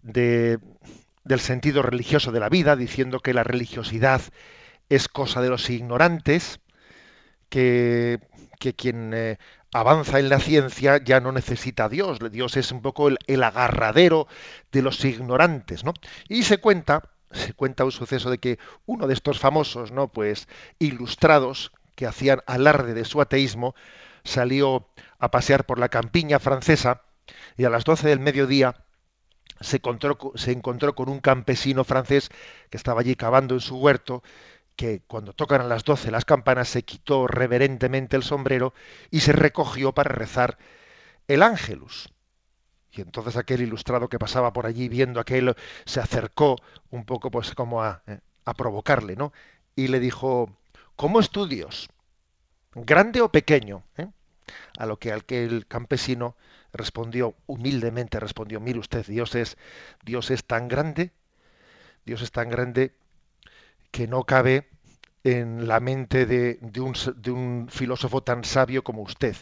de- 0.01 0.60
del 1.24 1.39
sentido 1.39 1.82
religioso 1.84 2.32
de 2.32 2.39
la 2.39 2.49
vida, 2.49 2.76
diciendo 2.76 3.20
que 3.20 3.34
la 3.34 3.43
religiosidad 3.43 4.22
es 4.89 5.07
cosa 5.07 5.41
de 5.41 5.49
los 5.49 5.70
ignorantes, 5.70 6.60
que, 7.49 8.20
que 8.60 8.74
quien 8.74 9.14
eh, 9.14 9.38
avanza 9.74 10.20
en 10.20 10.30
la 10.30 10.39
ciencia 10.39 10.97
ya 11.03 11.20
no 11.20 11.32
necesita 11.32 11.86
a 11.86 11.89
Dios, 11.89 12.20
Dios 12.32 12.57
es 12.57 12.72
un 12.72 12.82
poco 12.82 13.07
el, 13.07 13.18
el 13.28 13.43
agarradero 13.43 14.28
de 14.72 14.82
los 14.82 15.03
ignorantes, 15.05 15.84
¿no? 15.84 15.93
Y 16.28 16.43
se 16.43 16.57
cuenta, 16.60 17.03
se 17.32 17.54
cuenta 17.54 17.86
un 17.86 17.92
suceso 17.92 18.30
de 18.30 18.40
que 18.40 18.60
uno 18.86 19.08
de 19.08 19.14
estos 19.14 19.40
famosos, 19.40 19.92
¿no? 19.92 20.08
Pues 20.10 20.48
ilustrados 20.80 21.72
que 21.96 22.08
hacían 22.08 22.42
alarde 22.48 22.94
de 22.94 23.06
su 23.06 23.22
ateísmo, 23.22 23.76
salió 24.24 24.88
a 25.20 25.32
pasear 25.32 25.66
por 25.66 25.80
la 25.80 25.90
campiña 25.90 26.40
francesa 26.40 27.04
y 27.58 27.66
a 27.66 27.70
las 27.70 27.84
12 27.86 28.08
del 28.08 28.20
mediodía 28.20 28.86
se 29.62 29.78
encontró, 29.78 30.18
co- 30.18 30.34
se 30.38 30.52
encontró 30.52 30.96
con 30.96 31.10
un 31.10 31.20
campesino 31.20 31.84
francés 31.84 32.30
que 32.70 32.78
estaba 32.78 33.02
allí 33.02 33.16
cavando 33.16 33.56
en 33.56 33.62
su 33.62 33.78
huerto, 33.78 34.24
que 34.76 35.02
cuando 35.08 35.34
tocan 35.34 35.62
a 35.62 35.66
las 35.66 35.84
12 35.86 36.12
las 36.12 36.26
campanas 36.26 36.70
se 36.70 36.84
quitó 36.84 37.28
reverentemente 37.28 38.16
el 38.18 38.24
sombrero 38.24 38.74
y 39.12 39.22
se 39.22 39.34
recogió 39.34 39.94
para 39.94 40.14
rezar 40.14 40.58
el 41.28 41.44
ángelus. 41.44 42.10
Y 42.92 43.02
entonces 43.02 43.38
aquel 43.38 43.62
ilustrado 43.62 44.10
que 44.10 44.20
pasaba 44.20 44.52
por 44.54 44.66
allí 44.66 44.90
viendo 44.90 45.20
aquello 45.20 45.56
se 45.86 46.00
acercó 46.00 46.56
un 46.90 47.06
poco 47.06 47.30
pues 47.30 47.54
como 47.54 47.84
a, 47.84 48.02
eh, 48.08 48.20
a 48.46 48.54
provocarle, 48.54 49.16
¿no? 49.16 49.32
Y 49.76 49.88
le 49.88 50.00
dijo, 50.00 50.50
¿cómo 50.96 51.20
es 51.20 51.30
tu 51.30 51.48
Dios? 51.48 51.90
¿Grande 52.74 53.22
o 53.22 53.32
pequeño? 53.32 53.84
¿eh? 53.98 54.08
A 54.78 54.86
lo 54.86 54.98
que 54.98 55.14
aquel 55.14 55.68
campesino 55.68 56.36
respondió 56.74 57.36
humildemente, 57.48 58.20
respondió, 58.20 58.60
mire 58.60 58.80
usted, 58.80 59.06
Dios 59.06 59.36
es, 59.36 59.58
Dios 60.04 60.32
es 60.32 60.44
tan 60.44 60.68
grande, 60.68 61.12
Dios 62.06 62.22
es 62.22 62.32
tan 62.32 62.50
grande 62.50 62.96
que 63.92 64.08
no 64.08 64.24
cabe 64.24 64.68
en 65.24 65.68
la 65.68 65.80
mente 65.80 66.26
de, 66.26 66.60
un, 66.80 67.68
filósofo 67.70 68.24
tan 68.24 68.44
sabio 68.44 68.84
como 68.84 69.02
usted. 69.02 69.36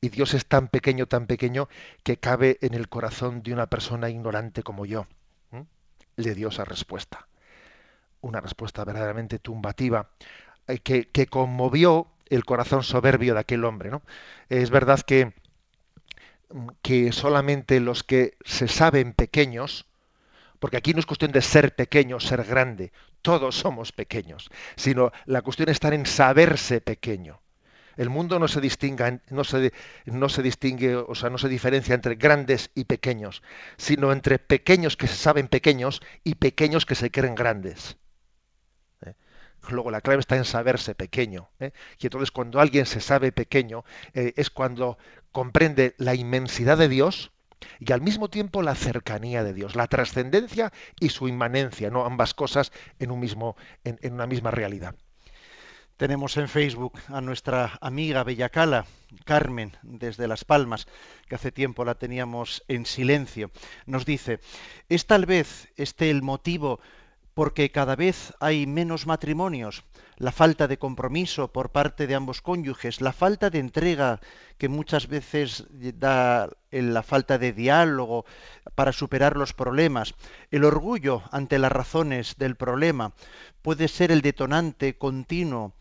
Y 0.00 0.08
Dios 0.08 0.34
es 0.34 0.46
tan 0.46 0.68
pequeño, 0.68 1.06
tan 1.06 1.26
pequeño, 1.26 1.68
que 2.02 2.16
cabe 2.16 2.58
en 2.62 2.74
el 2.74 2.88
corazón 2.88 3.42
de 3.42 3.52
una 3.52 3.66
persona 3.66 4.08
ignorante 4.08 4.62
como 4.62 4.86
yo. 4.86 5.06
Le 6.16 6.34
dio 6.34 6.48
esa 6.48 6.64
respuesta. 6.64 7.28
Una 8.20 8.40
respuesta 8.40 8.84
verdaderamente 8.84 9.38
tumbativa, 9.38 10.10
eh, 10.66 10.78
que, 10.78 11.08
que 11.08 11.26
conmovió 11.26 12.08
el 12.26 12.44
corazón 12.44 12.82
soberbio 12.82 13.34
de 13.34 13.40
aquel 13.40 13.64
hombre. 13.64 13.90
¿no? 13.90 14.02
Es 14.48 14.70
verdad 14.70 15.00
que, 15.00 15.32
mm, 16.50 16.68
que 16.82 17.12
solamente 17.12 17.80
los 17.80 18.04
que 18.04 18.36
se 18.44 18.68
saben 18.68 19.14
pequeños, 19.14 19.86
porque 20.60 20.76
aquí 20.76 20.92
no 20.92 21.00
es 21.00 21.06
cuestión 21.06 21.32
de 21.32 21.42
ser 21.42 21.74
pequeño, 21.74 22.20
ser 22.20 22.44
grande, 22.44 22.92
todos 23.22 23.56
somos 23.56 23.92
pequeños, 23.92 24.50
sino 24.76 25.10
la 25.24 25.42
cuestión 25.42 25.70
está 25.70 25.92
en 25.92 26.06
saberse 26.06 26.80
pequeño. 26.80 27.40
El 27.96 28.08
mundo 28.08 28.38
no 28.38 28.46
se 28.46 28.60
distinga, 28.60 29.20
no 29.30 29.42
se, 29.42 29.72
no 30.04 30.28
se 30.28 30.42
distingue, 30.42 30.94
o 30.96 31.14
sea, 31.14 31.28
no 31.28 31.38
se 31.38 31.48
diferencia 31.48 31.94
entre 31.94 32.14
grandes 32.14 32.70
y 32.74 32.84
pequeños, 32.84 33.42
sino 33.76 34.12
entre 34.12 34.38
pequeños 34.38 34.96
que 34.96 35.08
se 35.08 35.16
saben 35.16 35.48
pequeños 35.48 36.00
y 36.22 36.36
pequeños 36.36 36.86
que 36.86 36.94
se 36.94 37.10
creen 37.10 37.34
grandes. 37.34 37.96
¿Eh? 39.04 39.14
Luego 39.70 39.90
la 39.90 40.02
clave 40.02 40.20
está 40.20 40.36
en 40.36 40.44
saberse 40.44 40.94
pequeño. 40.94 41.50
¿eh? 41.58 41.72
Y 41.98 42.06
entonces 42.06 42.30
cuando 42.30 42.60
alguien 42.60 42.86
se 42.86 43.00
sabe 43.00 43.32
pequeño 43.32 43.84
eh, 44.14 44.34
es 44.36 44.50
cuando 44.50 44.98
comprende 45.32 45.94
la 45.98 46.14
inmensidad 46.14 46.78
de 46.78 46.88
Dios 46.88 47.32
y 47.78 47.92
al 47.92 48.00
mismo 48.00 48.28
tiempo 48.28 48.62
la 48.62 48.74
cercanía 48.74 49.44
de 49.44 49.54
Dios, 49.54 49.76
la 49.76 49.86
trascendencia 49.86 50.72
y 50.98 51.10
su 51.10 51.28
inmanencia, 51.28 51.90
no 51.90 52.04
ambas 52.04 52.34
cosas 52.34 52.72
en 52.98 53.10
un 53.10 53.20
mismo, 53.20 53.56
en, 53.84 53.98
en 54.02 54.14
una 54.14 54.26
misma 54.26 54.50
realidad. 54.50 54.94
Tenemos 56.00 56.38
en 56.38 56.48
Facebook 56.48 56.98
a 57.08 57.20
nuestra 57.20 57.76
amiga 57.82 58.24
Bellacala, 58.24 58.86
Carmen, 59.26 59.76
desde 59.82 60.28
Las 60.28 60.46
Palmas, 60.46 60.86
que 61.28 61.34
hace 61.34 61.52
tiempo 61.52 61.84
la 61.84 61.94
teníamos 61.94 62.64
en 62.68 62.86
silencio. 62.86 63.50
Nos 63.84 64.06
dice, 64.06 64.40
¿es 64.88 65.06
tal 65.06 65.26
vez 65.26 65.68
este 65.76 66.08
el 66.08 66.22
motivo 66.22 66.80
porque 67.34 67.70
cada 67.70 67.96
vez 67.96 68.34
hay 68.40 68.66
menos 68.66 69.06
matrimonios? 69.06 69.84
La 70.16 70.32
falta 70.32 70.68
de 70.68 70.78
compromiso 70.78 71.52
por 71.52 71.70
parte 71.70 72.06
de 72.06 72.14
ambos 72.14 72.42
cónyuges, 72.42 73.00
la 73.00 73.12
falta 73.12 73.48
de 73.48 73.58
entrega 73.58 74.20
que 74.58 74.68
muchas 74.68 75.06
veces 75.08 75.66
da 75.70 76.50
la 76.70 77.02
falta 77.02 77.38
de 77.38 77.52
diálogo 77.52 78.26
para 78.74 78.92
superar 78.92 79.36
los 79.36 79.54
problemas, 79.54 80.14
el 80.50 80.64
orgullo 80.64 81.22
ante 81.30 81.58
las 81.58 81.72
razones 81.72 82.34
del 82.36 82.56
problema, 82.56 83.14
puede 83.62 83.88
ser 83.88 84.12
el 84.12 84.20
detonante 84.20 84.98
continuo. 84.98 85.72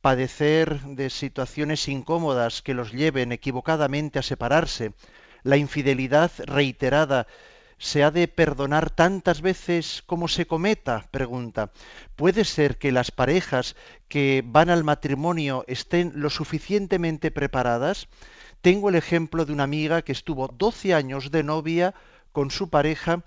Padecer 0.00 0.80
de 0.82 1.08
situaciones 1.08 1.88
incómodas 1.88 2.60
que 2.60 2.74
los 2.74 2.92
lleven 2.92 3.32
equivocadamente 3.32 4.18
a 4.18 4.22
separarse, 4.22 4.92
la 5.42 5.56
infidelidad 5.56 6.30
reiterada 6.44 7.26
se 7.84 8.02
ha 8.02 8.10
de 8.10 8.28
perdonar 8.28 8.88
tantas 8.88 9.42
veces 9.42 10.02
como 10.06 10.26
se 10.26 10.46
cometa? 10.46 11.04
Pregunta. 11.10 11.70
¿Puede 12.16 12.46
ser 12.46 12.78
que 12.78 12.92
las 12.92 13.10
parejas 13.10 13.76
que 14.08 14.42
van 14.42 14.70
al 14.70 14.84
matrimonio 14.84 15.66
estén 15.68 16.12
lo 16.14 16.30
suficientemente 16.30 17.30
preparadas? 17.30 18.08
Tengo 18.62 18.88
el 18.88 18.94
ejemplo 18.94 19.44
de 19.44 19.52
una 19.52 19.64
amiga 19.64 20.00
que 20.00 20.12
estuvo 20.12 20.48
12 20.48 20.94
años 20.94 21.30
de 21.30 21.42
novia 21.42 21.94
con 22.32 22.50
su 22.50 22.70
pareja 22.70 23.22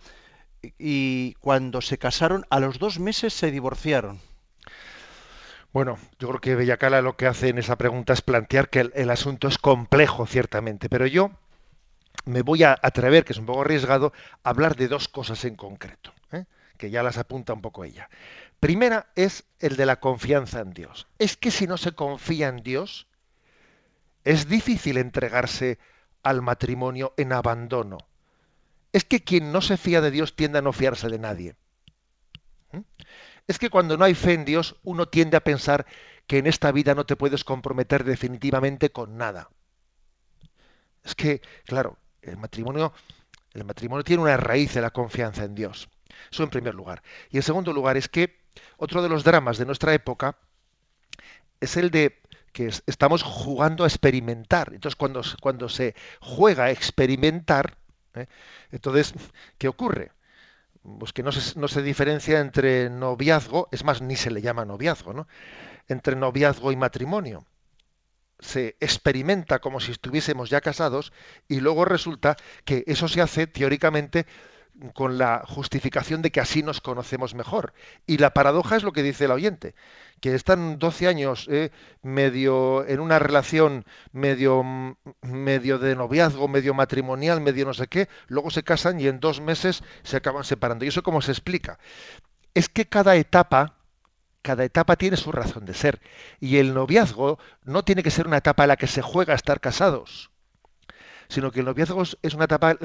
y 0.79 1.35
cuando 1.35 1.81
se 1.81 1.99
casaron 1.99 2.43
a 2.49 2.59
los 2.59 2.79
dos 2.79 2.97
meses 2.97 3.35
se 3.35 3.51
divorciaron. 3.51 4.19
Bueno, 5.71 5.99
yo 6.17 6.29
creo 6.29 6.41
que 6.41 6.55
Bellacala 6.55 7.03
lo 7.03 7.15
que 7.15 7.27
hace 7.27 7.49
en 7.49 7.59
esa 7.59 7.75
pregunta 7.75 8.13
es 8.13 8.23
plantear 8.23 8.71
que 8.71 8.79
el, 8.79 8.91
el 8.95 9.11
asunto 9.11 9.47
es 9.47 9.59
complejo, 9.59 10.25
ciertamente, 10.25 10.89
pero 10.89 11.05
yo 11.05 11.29
me 12.25 12.41
voy 12.41 12.63
a 12.63 12.77
atrever, 12.81 13.23
que 13.23 13.33
es 13.33 13.39
un 13.39 13.45
poco 13.45 13.61
arriesgado, 13.61 14.13
a 14.43 14.49
hablar 14.49 14.75
de 14.75 14.87
dos 14.87 15.07
cosas 15.07 15.45
en 15.45 15.55
concreto, 15.55 16.13
¿eh? 16.31 16.45
que 16.77 16.89
ya 16.89 17.03
las 17.03 17.17
apunta 17.17 17.53
un 17.53 17.61
poco 17.61 17.83
ella. 17.83 18.09
Primera 18.59 19.07
es 19.15 19.43
el 19.59 19.75
de 19.77 19.85
la 19.85 19.99
confianza 19.99 20.59
en 20.59 20.71
Dios. 20.71 21.07
Es 21.19 21.37
que 21.37 21.51
si 21.51 21.67
no 21.67 21.77
se 21.77 21.93
confía 21.93 22.47
en 22.47 22.63
Dios, 22.63 23.07
es 24.23 24.49
difícil 24.49 24.97
entregarse 24.97 25.79
al 26.23 26.41
matrimonio 26.41 27.13
en 27.17 27.33
abandono. 27.33 27.97
Es 28.91 29.05
que 29.05 29.23
quien 29.23 29.51
no 29.51 29.61
se 29.61 29.77
fía 29.77 30.01
de 30.01 30.11
Dios 30.11 30.35
tiende 30.35 30.57
a 30.57 30.61
no 30.61 30.73
fiarse 30.73 31.07
de 31.07 31.19
nadie. 31.19 31.55
¿Mm? 32.71 32.81
Es 33.47 33.59
que 33.59 33.69
cuando 33.69 33.95
no 33.95 34.03
hay 34.03 34.15
fe 34.15 34.33
en 34.33 34.43
Dios, 34.43 34.75
uno 34.83 35.07
tiende 35.07 35.37
a 35.37 35.43
pensar 35.43 35.85
que 36.25 36.39
en 36.39 36.47
esta 36.47 36.71
vida 36.71 36.95
no 36.95 37.05
te 37.05 37.15
puedes 37.15 37.43
comprometer 37.43 38.03
definitivamente 38.03 38.91
con 38.91 39.17
nada. 39.17 39.49
Es 41.03 41.15
que, 41.15 41.41
claro, 41.65 41.97
el 42.27 42.37
matrimonio, 42.37 42.93
el 43.53 43.63
matrimonio 43.63 44.03
tiene 44.03 44.23
una 44.23 44.37
raíz 44.37 44.73
de 44.73 44.81
la 44.81 44.91
confianza 44.91 45.43
en 45.43 45.55
Dios. 45.55 45.89
Eso 46.31 46.43
en 46.43 46.49
primer 46.49 46.75
lugar. 46.75 47.01
Y 47.29 47.37
en 47.37 47.43
segundo 47.43 47.73
lugar 47.73 47.97
es 47.97 48.07
que 48.07 48.39
otro 48.77 49.01
de 49.01 49.09
los 49.09 49.23
dramas 49.23 49.57
de 49.57 49.65
nuestra 49.65 49.93
época 49.93 50.37
es 51.59 51.77
el 51.77 51.91
de 51.91 52.21
que 52.51 52.71
estamos 52.87 53.23
jugando 53.23 53.83
a 53.83 53.87
experimentar. 53.87 54.73
Entonces, 54.73 54.95
cuando, 54.95 55.21
cuando 55.41 55.69
se 55.69 55.95
juega 56.21 56.65
a 56.65 56.71
experimentar, 56.71 57.77
¿eh? 58.15 58.27
entonces, 58.71 59.13
¿qué 59.57 59.67
ocurre? 59.67 60.11
Pues 60.99 61.13
que 61.13 61.23
no 61.23 61.31
se, 61.31 61.59
no 61.59 61.67
se 61.67 61.81
diferencia 61.81 62.39
entre 62.39 62.89
noviazgo, 62.89 63.67
es 63.71 63.83
más, 63.83 64.01
ni 64.01 64.15
se 64.15 64.31
le 64.31 64.41
llama 64.41 64.65
noviazgo, 64.65 65.13
¿no? 65.13 65.27
Entre 65.87 66.15
noviazgo 66.15 66.71
y 66.71 66.77
matrimonio 66.77 67.45
se 68.39 68.77
experimenta 68.79 69.59
como 69.59 69.79
si 69.79 69.91
estuviésemos 69.91 70.49
ya 70.49 70.61
casados 70.61 71.11
y 71.47 71.59
luego 71.59 71.85
resulta 71.85 72.35
que 72.65 72.83
eso 72.87 73.07
se 73.07 73.21
hace 73.21 73.47
teóricamente 73.47 74.25
con 74.93 75.17
la 75.17 75.43
justificación 75.45 76.21
de 76.21 76.31
que 76.31 76.39
así 76.39 76.61
nos 76.61 76.81
conocemos 76.81 77.33
mejor. 77.33 77.73
Y 78.05 78.17
la 78.17 78.33
paradoja 78.33 78.75
es 78.75 78.83
lo 78.83 78.91
que 78.91 79.03
dice 79.03 79.25
el 79.25 79.31
oyente, 79.31 79.75
que 80.21 80.35
están 80.35 80.77
12 80.77 81.07
años 81.07 81.47
eh, 81.49 81.71
medio 82.01 82.85
en 82.87 82.99
una 82.99 83.19
relación 83.19 83.85
medio, 84.11 84.63
medio 85.21 85.79
de 85.79 85.95
noviazgo, 85.95 86.47
medio 86.47 86.73
matrimonial, 86.73 87.41
medio 87.41 87.65
no 87.65 87.73
sé 87.73 87.87
qué, 87.87 88.07
luego 88.27 88.51
se 88.51 88.63
casan 88.63 88.99
y 88.99 89.07
en 89.07 89.19
dos 89.19 89.41
meses 89.41 89.83
se 90.03 90.17
acaban 90.17 90.43
separando. 90.43 90.85
¿Y 90.85 90.89
eso 90.89 91.03
cómo 91.03 91.21
se 91.21 91.31
explica? 91.31 91.79
Es 92.53 92.69
que 92.69 92.85
cada 92.85 93.15
etapa 93.15 93.76
cada 94.41 94.63
etapa 94.63 94.95
tiene 94.95 95.17
su 95.17 95.31
razón 95.31 95.65
de 95.65 95.73
ser. 95.73 95.99
Y 96.39 96.57
el 96.57 96.73
noviazgo 96.73 97.39
no 97.63 97.83
tiene 97.83 98.03
que 98.03 98.11
ser 98.11 98.27
una 98.27 98.37
etapa 98.37 98.63
en 98.63 98.69
la 98.69 98.77
que 98.77 98.87
se 98.87 99.01
juega 99.01 99.33
a 99.33 99.35
estar 99.35 99.59
casados, 99.59 100.31
sino 101.27 101.51
que 101.51 101.59
el 101.59 101.65
noviazgo 101.65 102.03
es 102.21 102.33
una 102.33 102.45
etapa 102.45 102.77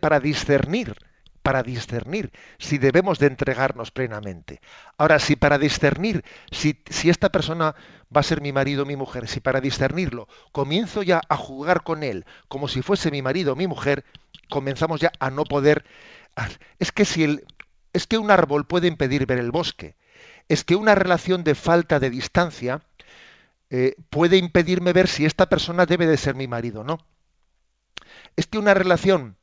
para 0.00 0.20
discernir, 0.20 0.96
para 1.42 1.62
discernir 1.62 2.32
si 2.58 2.78
debemos 2.78 3.18
de 3.18 3.28
entregarnos 3.28 3.90
plenamente. 3.90 4.60
Ahora, 4.98 5.18
si 5.18 5.36
para 5.36 5.58
discernir 5.58 6.24
si, 6.50 6.82
si 6.90 7.08
esta 7.08 7.30
persona 7.30 7.76
va 8.14 8.20
a 8.20 8.24
ser 8.24 8.40
mi 8.40 8.52
marido 8.52 8.82
o 8.82 8.86
mi 8.86 8.96
mujer, 8.96 9.28
si 9.28 9.40
para 9.40 9.60
discernirlo 9.60 10.28
comienzo 10.52 11.02
ya 11.02 11.20
a 11.28 11.36
jugar 11.36 11.84
con 11.84 12.02
él 12.02 12.24
como 12.48 12.68
si 12.68 12.82
fuese 12.82 13.10
mi 13.10 13.22
marido 13.22 13.52
o 13.52 13.56
mi 13.56 13.66
mujer, 13.66 14.04
comenzamos 14.48 15.00
ya 15.00 15.12
a 15.18 15.30
no 15.30 15.44
poder... 15.44 15.84
Es 16.78 16.92
que 16.92 17.04
si 17.06 17.24
el, 17.24 17.46
es 17.92 18.06
que 18.06 18.18
un 18.18 18.30
árbol 18.30 18.66
puede 18.66 18.88
impedir 18.88 19.24
ver 19.24 19.38
el 19.38 19.50
bosque, 19.50 19.96
es 20.48 20.64
que 20.64 20.76
una 20.76 20.94
relación 20.94 21.44
de 21.44 21.54
falta 21.54 21.98
de 21.98 22.10
distancia 22.10 22.82
eh, 23.70 23.96
puede 24.10 24.36
impedirme 24.36 24.92
ver 24.92 25.08
si 25.08 25.24
esta 25.24 25.48
persona 25.48 25.86
debe 25.86 26.06
de 26.06 26.16
ser 26.16 26.34
mi 26.34 26.46
marido 26.46 26.80
o 26.82 26.84
no. 26.84 26.98
Es 28.36 28.46
que 28.46 28.58
una 28.58 28.74
relación 28.74 29.36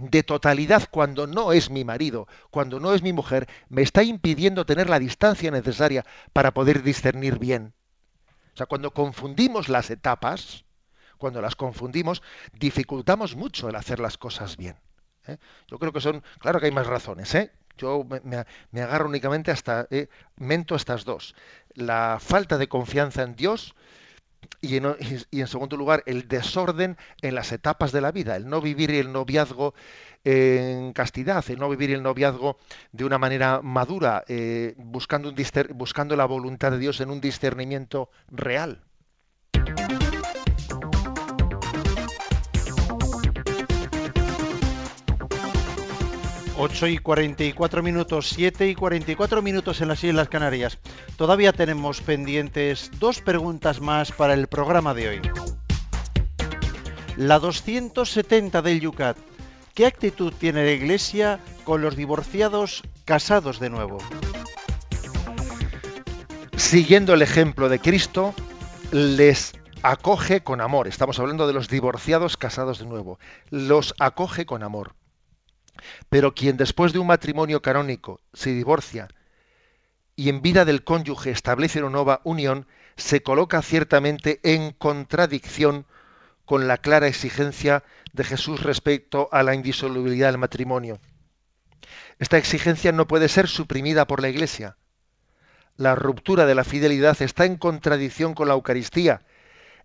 de 0.00 0.22
totalidad 0.22 0.88
cuando 0.90 1.26
no 1.26 1.52
es 1.52 1.70
mi 1.70 1.84
marido, 1.84 2.28
cuando 2.50 2.78
no 2.78 2.94
es 2.94 3.02
mi 3.02 3.12
mujer, 3.12 3.48
me 3.68 3.82
está 3.82 4.02
impidiendo 4.02 4.64
tener 4.64 4.88
la 4.88 4.98
distancia 4.98 5.50
necesaria 5.50 6.04
para 6.32 6.52
poder 6.54 6.82
discernir 6.82 7.38
bien. 7.38 7.74
O 8.54 8.56
sea, 8.56 8.66
cuando 8.66 8.92
confundimos 8.92 9.68
las 9.68 9.90
etapas, 9.90 10.64
cuando 11.16 11.40
las 11.40 11.56
confundimos, 11.56 12.22
dificultamos 12.52 13.34
mucho 13.34 13.68
el 13.68 13.76
hacer 13.76 13.98
las 13.98 14.18
cosas 14.18 14.56
bien. 14.56 14.76
¿eh? 15.26 15.38
Yo 15.66 15.78
creo 15.78 15.92
que 15.92 16.00
son, 16.00 16.22
claro 16.38 16.60
que 16.60 16.66
hay 16.66 16.72
más 16.72 16.86
razones, 16.86 17.34
¿eh? 17.34 17.52
Yo 17.78 18.04
me, 18.04 18.82
agarro 18.82 19.08
únicamente 19.08 19.50
hasta, 19.50 19.86
eh, 19.90 20.08
mento 20.36 20.74
estas 20.74 21.04
dos. 21.04 21.34
La 21.74 22.18
falta 22.20 22.58
de 22.58 22.68
confianza 22.68 23.22
en 23.22 23.34
Dios 23.34 23.74
y 24.60 24.76
en, 24.76 25.46
segundo 25.46 25.76
lugar 25.76 26.02
el 26.06 26.28
desorden 26.28 26.96
en 27.22 27.34
las 27.34 27.52
etapas 27.52 27.92
de 27.92 28.00
la 28.00 28.12
vida, 28.12 28.36
el 28.36 28.48
no 28.48 28.60
vivir 28.60 28.90
el 28.90 29.12
noviazgo 29.12 29.74
en 30.24 30.92
castidad, 30.92 31.44
el 31.48 31.58
no 31.58 31.68
vivir 31.68 31.92
el 31.92 32.02
noviazgo 32.02 32.58
de 32.92 33.04
una 33.04 33.18
manera 33.18 33.60
madura, 33.62 34.24
eh, 34.28 34.74
buscando, 34.76 35.32
buscando 35.74 36.16
la 36.16 36.24
voluntad 36.24 36.72
de 36.72 36.78
Dios 36.78 37.00
en 37.00 37.10
un 37.10 37.20
discernimiento 37.20 38.10
real. 38.28 38.87
8 46.60 46.88
y 46.88 46.98
44 46.98 47.84
minutos, 47.84 48.30
7 48.30 48.68
y 48.68 48.74
44 48.74 49.42
minutos 49.42 49.80
en 49.80 49.86
las 49.86 50.02
Islas 50.02 50.28
Canarias. 50.28 50.78
Todavía 51.16 51.52
tenemos 51.52 52.00
pendientes 52.00 52.90
dos 52.98 53.20
preguntas 53.20 53.80
más 53.80 54.10
para 54.10 54.34
el 54.34 54.48
programa 54.48 54.92
de 54.92 55.08
hoy. 55.08 55.20
La 57.16 57.38
270 57.38 58.60
del 58.60 58.80
Yucat. 58.80 59.16
¿Qué 59.72 59.86
actitud 59.86 60.32
tiene 60.36 60.64
la 60.64 60.72
Iglesia 60.72 61.38
con 61.62 61.80
los 61.80 61.94
divorciados 61.94 62.82
casados 63.04 63.60
de 63.60 63.70
nuevo? 63.70 63.98
Siguiendo 66.56 67.14
el 67.14 67.22
ejemplo 67.22 67.68
de 67.68 67.78
Cristo, 67.78 68.34
les 68.90 69.52
acoge 69.84 70.40
con 70.40 70.60
amor. 70.60 70.88
Estamos 70.88 71.20
hablando 71.20 71.46
de 71.46 71.52
los 71.52 71.68
divorciados 71.68 72.36
casados 72.36 72.80
de 72.80 72.86
nuevo. 72.86 73.20
Los 73.50 73.94
acoge 74.00 74.44
con 74.44 74.64
amor. 74.64 74.97
Pero 76.08 76.34
quien 76.34 76.56
después 76.56 76.92
de 76.92 76.98
un 76.98 77.06
matrimonio 77.06 77.62
canónico 77.62 78.20
se 78.32 78.50
divorcia 78.50 79.08
y 80.18 80.30
en 80.30 80.42
vida 80.42 80.64
del 80.64 80.82
cónyuge 80.82 81.30
establece 81.30 81.78
una 81.78 81.90
nueva 81.90 82.20
unión, 82.24 82.66
se 82.96 83.22
coloca 83.22 83.62
ciertamente 83.62 84.40
en 84.42 84.72
contradicción 84.72 85.86
con 86.44 86.66
la 86.66 86.78
clara 86.78 87.06
exigencia 87.06 87.84
de 88.12 88.24
Jesús 88.24 88.62
respecto 88.64 89.28
a 89.30 89.44
la 89.44 89.54
indisolubilidad 89.54 90.28
del 90.32 90.38
matrimonio. 90.38 90.98
Esta 92.18 92.36
exigencia 92.36 92.90
no 92.90 93.06
puede 93.06 93.28
ser 93.28 93.46
suprimida 93.46 94.06
por 94.06 94.20
la 94.20 94.28
Iglesia. 94.28 94.76
La 95.76 95.94
ruptura 95.94 96.46
de 96.46 96.56
la 96.56 96.64
fidelidad 96.64 97.22
está 97.22 97.44
en 97.44 97.56
contradicción 97.56 98.34
con 98.34 98.48
la 98.48 98.54
Eucaristía, 98.54 99.22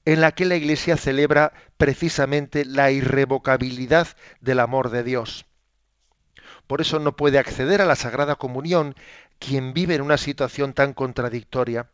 en 0.06 0.20
la 0.20 0.32
que 0.32 0.46
la 0.46 0.56
Iglesia 0.56 0.98
celebra 0.98 1.54
precisamente 1.78 2.66
la 2.66 2.90
irrevocabilidad 2.90 4.08
del 4.42 4.60
amor 4.60 4.90
de 4.90 5.04
Dios. 5.04 5.46
Por 6.74 6.82
eso 6.82 6.98
no 6.98 7.16
puede 7.16 7.38
acceder 7.38 7.84
a 7.84 7.86
la 7.86 7.96
Sagrada 7.96 8.34
Comunión 8.34 8.96
quien 9.38 9.76
vive 9.76 9.94
en 9.94 10.02
una 10.02 10.18
situación 10.18 10.74
tan 10.74 10.94
contradictoria. 10.94 11.92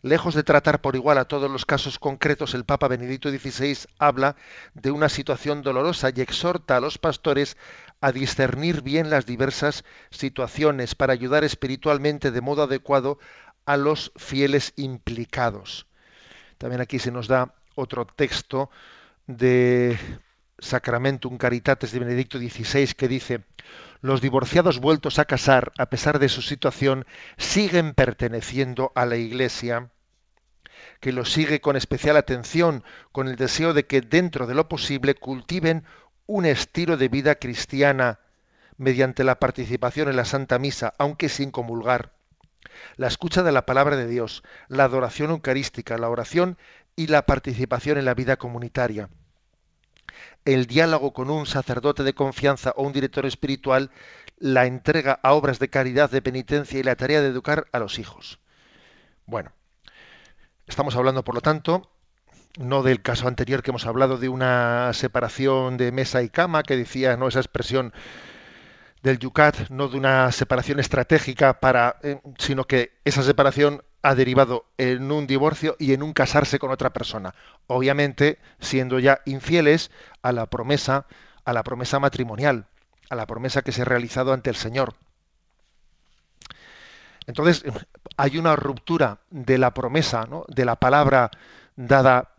Lejos 0.00 0.36
de 0.36 0.44
tratar 0.44 0.80
por 0.80 0.94
igual 0.94 1.18
a 1.18 1.24
todos 1.24 1.50
los 1.50 1.66
casos 1.66 1.98
concretos, 1.98 2.54
el 2.54 2.64
Papa 2.64 2.86
Benedicto 2.86 3.28
XVI 3.28 3.78
habla 3.98 4.36
de 4.74 4.92
una 4.92 5.08
situación 5.08 5.62
dolorosa 5.62 6.12
y 6.14 6.20
exhorta 6.20 6.76
a 6.76 6.80
los 6.80 6.98
pastores 6.98 7.56
a 8.00 8.12
discernir 8.12 8.82
bien 8.82 9.10
las 9.10 9.26
diversas 9.26 9.82
situaciones 10.10 10.94
para 10.94 11.12
ayudar 11.12 11.42
espiritualmente 11.42 12.30
de 12.30 12.40
modo 12.40 12.62
adecuado 12.62 13.18
a 13.64 13.76
los 13.76 14.12
fieles 14.14 14.72
implicados. 14.76 15.88
También 16.58 16.80
aquí 16.80 17.00
se 17.00 17.10
nos 17.10 17.26
da 17.26 17.56
otro 17.74 18.06
texto 18.06 18.70
de 19.26 19.98
Sacramentum 20.58 21.36
Caritates 21.36 21.92
de 21.92 21.98
Benedicto 21.98 22.38
XVI 22.38 22.94
que 22.94 23.08
dice, 23.08 23.44
los 24.00 24.20
divorciados 24.20 24.80
vueltos 24.80 25.18
a 25.18 25.26
casar, 25.26 25.72
a 25.76 25.86
pesar 25.86 26.18
de 26.18 26.28
su 26.28 26.40
situación, 26.40 27.06
siguen 27.36 27.92
perteneciendo 27.92 28.92
a 28.94 29.04
la 29.04 29.16
Iglesia, 29.16 29.90
que 31.00 31.12
los 31.12 31.32
sigue 31.32 31.60
con 31.60 31.76
especial 31.76 32.16
atención, 32.16 32.84
con 33.12 33.28
el 33.28 33.36
deseo 33.36 33.74
de 33.74 33.86
que 33.86 34.00
dentro 34.00 34.46
de 34.46 34.54
lo 34.54 34.68
posible 34.68 35.14
cultiven 35.14 35.84
un 36.26 36.46
estilo 36.46 36.96
de 36.96 37.08
vida 37.08 37.34
cristiana 37.34 38.20
mediante 38.78 39.24
la 39.24 39.38
participación 39.38 40.08
en 40.08 40.16
la 40.16 40.24
Santa 40.24 40.58
Misa, 40.58 40.94
aunque 40.98 41.28
sin 41.28 41.50
comulgar, 41.50 42.12
la 42.96 43.08
escucha 43.08 43.42
de 43.42 43.52
la 43.52 43.66
palabra 43.66 43.96
de 43.96 44.06
Dios, 44.06 44.42
la 44.68 44.84
adoración 44.84 45.30
eucarística, 45.30 45.98
la 45.98 46.08
oración 46.08 46.58
y 46.94 47.08
la 47.08 47.26
participación 47.26 47.98
en 47.98 48.06
la 48.06 48.14
vida 48.14 48.36
comunitaria 48.36 49.08
el 50.46 50.66
diálogo 50.66 51.12
con 51.12 51.28
un 51.28 51.44
sacerdote 51.44 52.04
de 52.04 52.14
confianza 52.14 52.72
o 52.76 52.84
un 52.84 52.92
director 52.92 53.26
espiritual, 53.26 53.90
la 54.38 54.64
entrega 54.64 55.18
a 55.22 55.34
obras 55.34 55.58
de 55.58 55.68
caridad, 55.68 56.10
de 56.10 56.22
penitencia 56.22 56.78
y 56.78 56.82
la 56.82 56.96
tarea 56.96 57.20
de 57.20 57.28
educar 57.28 57.66
a 57.72 57.78
los 57.78 57.98
hijos. 57.98 58.38
Bueno, 59.26 59.50
estamos 60.66 60.94
hablando, 60.96 61.24
por 61.24 61.34
lo 61.34 61.40
tanto, 61.40 61.90
no 62.58 62.82
del 62.82 63.02
caso 63.02 63.28
anterior 63.28 63.62
que 63.62 63.70
hemos 63.70 63.86
hablado 63.86 64.18
de 64.18 64.28
una 64.28 64.92
separación 64.94 65.76
de 65.76 65.92
mesa 65.92 66.22
y 66.22 66.30
cama, 66.30 66.62
que 66.62 66.76
decía 66.76 67.16
no 67.16 67.28
esa 67.28 67.40
expresión 67.40 67.92
del 69.02 69.18
Yucat, 69.18 69.68
no 69.70 69.88
de 69.88 69.98
una 69.98 70.30
separación 70.32 70.78
estratégica 70.80 71.60
para, 71.60 71.96
eh, 72.02 72.20
sino 72.38 72.64
que 72.64 72.92
esa 73.04 73.22
separación 73.22 73.82
ha 74.02 74.14
derivado 74.14 74.66
en 74.78 75.10
un 75.10 75.26
divorcio 75.26 75.76
y 75.78 75.92
en 75.92 76.02
un 76.02 76.12
casarse 76.12 76.58
con 76.58 76.70
otra 76.70 76.92
persona. 76.92 77.34
Obviamente, 77.66 78.38
siendo 78.60 78.98
ya 78.98 79.20
infieles 79.24 79.90
a 80.22 80.32
la 80.32 80.46
promesa, 80.46 81.06
a 81.44 81.52
la 81.52 81.62
promesa 81.62 81.98
matrimonial, 81.98 82.66
a 83.10 83.16
la 83.16 83.26
promesa 83.26 83.62
que 83.62 83.72
se 83.72 83.82
ha 83.82 83.84
realizado 83.86 84.32
ante 84.32 84.50
el 84.50 84.56
Señor. 84.56 84.94
Entonces, 87.26 87.64
hay 88.16 88.38
una 88.38 88.54
ruptura 88.54 89.18
de 89.30 89.58
la 89.58 89.72
promesa, 89.74 90.26
¿no? 90.26 90.44
de 90.48 90.64
la 90.64 90.76
palabra 90.76 91.30
dada 91.74 92.30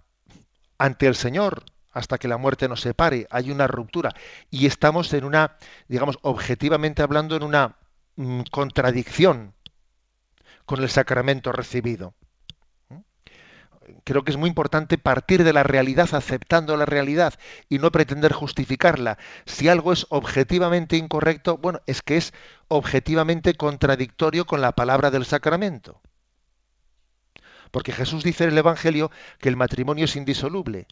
ante 0.78 1.08
el 1.08 1.16
Señor 1.16 1.64
hasta 1.92 2.18
que 2.18 2.28
la 2.28 2.38
muerte 2.38 2.70
nos 2.70 2.82
separe. 2.82 3.28
Hay 3.30 3.52
una 3.52 3.68
ruptura. 3.68 4.14
Y 4.50 4.68
estamos 4.68 5.12
en 5.14 5.24
una, 5.26 5.58
digamos, 5.88 6.20
objetivamente 6.22 7.02
hablando, 7.02 7.36
en 7.36 7.44
una 7.44 7.76
mm, 8.16 8.42
contradicción 8.52 9.54
con 10.68 10.84
el 10.84 10.90
sacramento 10.90 11.52
recibido. 11.52 12.14
Creo 14.04 14.26
que 14.26 14.32
es 14.32 14.38
muy 14.38 14.50
importante 14.50 14.98
partir 14.98 15.46
de 15.46 15.54
la 15.54 15.64
realidad 15.64 16.10
aceptando 16.14 16.76
la 16.76 16.86
realidad 16.86 17.34
y 17.70 17.80
no 17.80 17.90
pretender 17.90 18.34
justificarla. 18.34 19.18
Si 19.46 19.70
algo 19.70 19.94
es 19.94 20.06
objetivamente 20.10 20.98
incorrecto, 20.98 21.58
bueno, 21.58 21.80
es 21.88 22.02
que 22.02 22.18
es 22.18 22.34
objetivamente 22.68 23.54
contradictorio 23.56 24.46
con 24.46 24.60
la 24.60 24.74
palabra 24.74 25.10
del 25.10 25.26
sacramento. 25.26 26.02
Porque 27.72 27.94
Jesús 27.94 28.26
dice 28.26 28.44
en 28.44 28.52
el 28.52 28.58
Evangelio 28.58 29.10
que 29.40 29.48
el 29.48 29.56
matrimonio 29.56 30.04
es 30.04 30.18
indisoluble. 30.18 30.88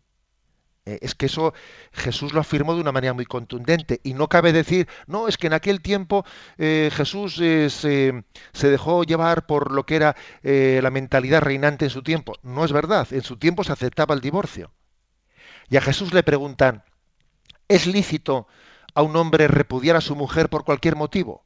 Eh, 0.86 1.00
es 1.02 1.16
que 1.16 1.26
eso 1.26 1.54
Jesús 1.94 2.34
lo 2.34 2.42
afirmó 2.42 2.76
de 2.76 2.82
una 2.82 2.92
manera 2.92 3.14
muy 3.14 3.26
contundente 3.26 4.00
y 4.04 4.14
no 4.14 4.30
cabe 4.30 4.54
decir, 4.54 4.88
no, 5.08 5.28
es 5.28 5.38
que 5.38 5.48
en 5.48 5.54
aquel 5.54 5.82
tiempo 5.82 6.26
eh, 6.58 6.92
Jesús 6.94 7.40
eh, 7.42 7.70
se, 7.72 8.24
se, 8.54 8.70
dejó 8.70 9.04
llevar 9.04 9.48
por 9.48 9.72
lo 9.72 9.86
que 9.86 9.96
era 9.96 10.16
la 10.44 10.92
mentalidad 10.92 11.42
reinante 11.42 11.86
en 11.86 11.92
su 11.92 12.04
tiempo. 12.04 12.36
No 12.44 12.64
es 12.64 12.72
verdad, 12.72 13.08
en 13.12 13.24
su 13.24 13.38
tiempo 13.38 13.64
se 13.64 13.72
aceptaba 13.72 14.14
el 14.14 14.22
divorcio. 14.22 14.72
Y 15.70 15.78
a 15.78 15.82
Jesús 15.82 16.14
le 16.14 16.22
preguntan, 16.22 16.84
¿es 17.68 17.88
lícito 17.88 18.48
a 18.94 19.02
un 19.02 19.16
hombre 19.16 19.48
repudiar 19.48 19.96
a 19.96 20.02
su 20.02 20.16
mujer 20.16 20.50
por 20.50 20.64
cualquier 20.64 20.96
motivo? 20.96 21.46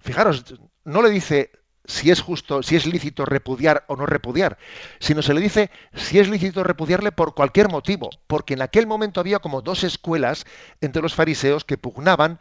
Fijaros, 0.00 0.44
no 0.84 1.00
le 1.00 1.10
dice, 1.10 1.50
si 1.84 2.10
es 2.10 2.20
justo, 2.20 2.62
si 2.62 2.76
es 2.76 2.86
lícito 2.86 3.24
repudiar 3.24 3.84
o 3.88 3.96
no 3.96 4.06
repudiar, 4.06 4.58
sino 5.00 5.22
se 5.22 5.34
le 5.34 5.40
dice 5.40 5.70
si 5.94 6.18
es 6.18 6.28
lícito 6.28 6.62
repudiarle 6.62 7.12
por 7.12 7.34
cualquier 7.34 7.68
motivo, 7.68 8.10
porque 8.26 8.54
en 8.54 8.62
aquel 8.62 8.86
momento 8.86 9.20
había 9.20 9.40
como 9.40 9.62
dos 9.62 9.84
escuelas 9.84 10.46
entre 10.80 11.02
los 11.02 11.14
fariseos 11.14 11.64
que 11.64 11.78
pugnaban 11.78 12.38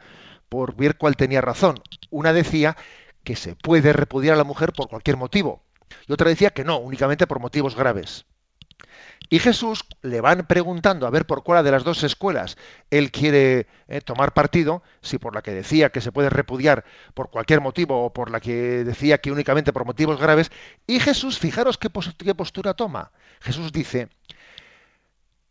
por 0.49 0.75
ver 0.75 0.97
cuál 0.97 1.15
tenía 1.15 1.41
razón. 1.41 1.81
Una 2.09 2.33
decía 2.33 2.77
que 3.23 3.35
se 3.35 3.55
puede 3.55 3.93
repudiar 3.93 4.35
a 4.35 4.37
la 4.37 4.43
mujer 4.43 4.73
por 4.73 4.89
cualquier 4.89 5.17
motivo, 5.17 5.63
y 6.07 6.13
otra 6.13 6.29
decía 6.29 6.51
que 6.51 6.63
no, 6.63 6.77
únicamente 6.77 7.27
por 7.27 7.39
motivos 7.39 7.75
graves. 7.75 8.25
Y 9.29 9.39
Jesús 9.39 9.85
le 10.01 10.19
van 10.19 10.45
preguntando 10.45 11.07
a 11.07 11.09
ver 11.09 11.25
por 11.25 11.43
cuál 11.43 11.63
de 11.63 11.71
las 11.71 11.83
dos 11.83 12.03
escuelas 12.03 12.57
él 12.89 13.11
quiere 13.11 13.67
eh, 13.87 14.01
tomar 14.01 14.33
partido, 14.33 14.83
si 15.01 15.17
por 15.17 15.35
la 15.35 15.41
que 15.41 15.51
decía 15.51 15.89
que 15.89 16.01
se 16.01 16.11
puede 16.11 16.29
repudiar 16.29 16.83
por 17.13 17.29
cualquier 17.29 17.61
motivo 17.61 18.03
o 18.03 18.13
por 18.13 18.29
la 18.29 18.41
que 18.41 18.83
decía 18.83 19.19
que 19.19 19.31
únicamente 19.31 19.71
por 19.71 19.85
motivos 19.85 20.19
graves. 20.19 20.51
Y 20.85 20.99
Jesús, 20.99 21.39
fijaros 21.39 21.77
qué, 21.77 21.89
qué 22.17 22.35
postura 22.35 22.73
toma. 22.73 23.11
Jesús 23.39 23.71
dice, 23.71 24.09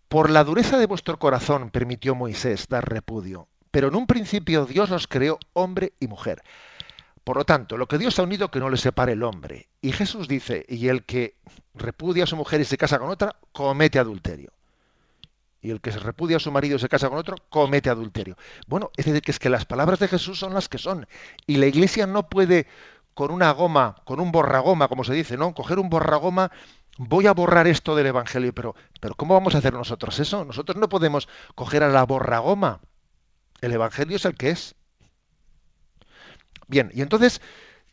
por 0.08 0.28
la 0.28 0.44
dureza 0.44 0.76
de 0.76 0.86
vuestro 0.86 1.18
corazón 1.18 1.70
permitió 1.70 2.14
Moisés 2.14 2.66
dar 2.68 2.88
repudio, 2.88 3.48
pero 3.70 3.88
en 3.88 3.94
un 3.94 4.06
principio 4.06 4.66
Dios 4.66 4.90
los 4.90 5.06
creó 5.06 5.38
hombre 5.52 5.92
y 6.00 6.08
mujer. 6.08 6.42
Por 7.24 7.36
lo 7.36 7.44
tanto, 7.44 7.76
lo 7.76 7.86
que 7.86 7.98
Dios 7.98 8.18
ha 8.18 8.22
unido 8.22 8.50
que 8.50 8.60
no 8.60 8.70
le 8.70 8.76
separe 8.76 9.12
el 9.12 9.22
hombre. 9.22 9.68
Y 9.82 9.92
Jesús 9.92 10.26
dice, 10.26 10.64
y 10.68 10.88
el 10.88 11.04
que 11.04 11.36
repudia 11.74 12.24
a 12.24 12.26
su 12.26 12.36
mujer 12.36 12.60
y 12.60 12.64
se 12.64 12.78
casa 12.78 12.98
con 12.98 13.10
otra, 13.10 13.36
comete 13.52 13.98
adulterio. 13.98 14.52
Y 15.62 15.70
el 15.70 15.80
que 15.80 15.92
se 15.92 15.98
repudia 15.98 16.38
a 16.38 16.40
su 16.40 16.50
marido 16.50 16.76
y 16.76 16.78
se 16.78 16.88
casa 16.88 17.08
con 17.08 17.18
otro, 17.18 17.36
comete 17.50 17.90
adulterio. 17.90 18.36
Bueno, 18.66 18.90
es 18.96 19.04
decir, 19.04 19.20
que 19.20 19.30
es 19.30 19.38
que 19.38 19.50
las 19.50 19.66
palabras 19.66 19.98
de 19.98 20.08
Jesús 20.08 20.38
son 20.38 20.54
las 20.54 20.68
que 20.68 20.78
son. 20.78 21.06
Y 21.46 21.56
la 21.56 21.66
iglesia 21.66 22.06
no 22.06 22.28
puede 22.28 22.66
con 23.12 23.30
una 23.30 23.50
goma, 23.50 23.96
con 24.04 24.20
un 24.20 24.32
borragoma, 24.32 24.88
como 24.88 25.04
se 25.04 25.12
dice, 25.12 25.36
¿no? 25.36 25.52
Coger 25.52 25.78
un 25.78 25.90
borragoma, 25.90 26.50
voy 26.96 27.26
a 27.26 27.34
borrar 27.34 27.66
esto 27.66 27.94
del 27.94 28.06
Evangelio, 28.06 28.54
pero, 28.54 28.74
pero 29.00 29.14
¿cómo 29.14 29.34
vamos 29.34 29.54
a 29.54 29.58
hacer 29.58 29.74
nosotros 29.74 30.18
eso? 30.20 30.44
Nosotros 30.46 30.78
no 30.78 30.88
podemos 30.88 31.28
coger 31.54 31.82
a 31.82 31.88
la 31.88 32.04
borragoma. 32.04 32.80
El 33.60 33.72
Evangelio 33.72 34.16
es 34.16 34.24
el 34.24 34.34
que 34.34 34.50
es. 34.50 34.74
Bien, 36.70 36.88
y 36.94 37.02
entonces, 37.02 37.40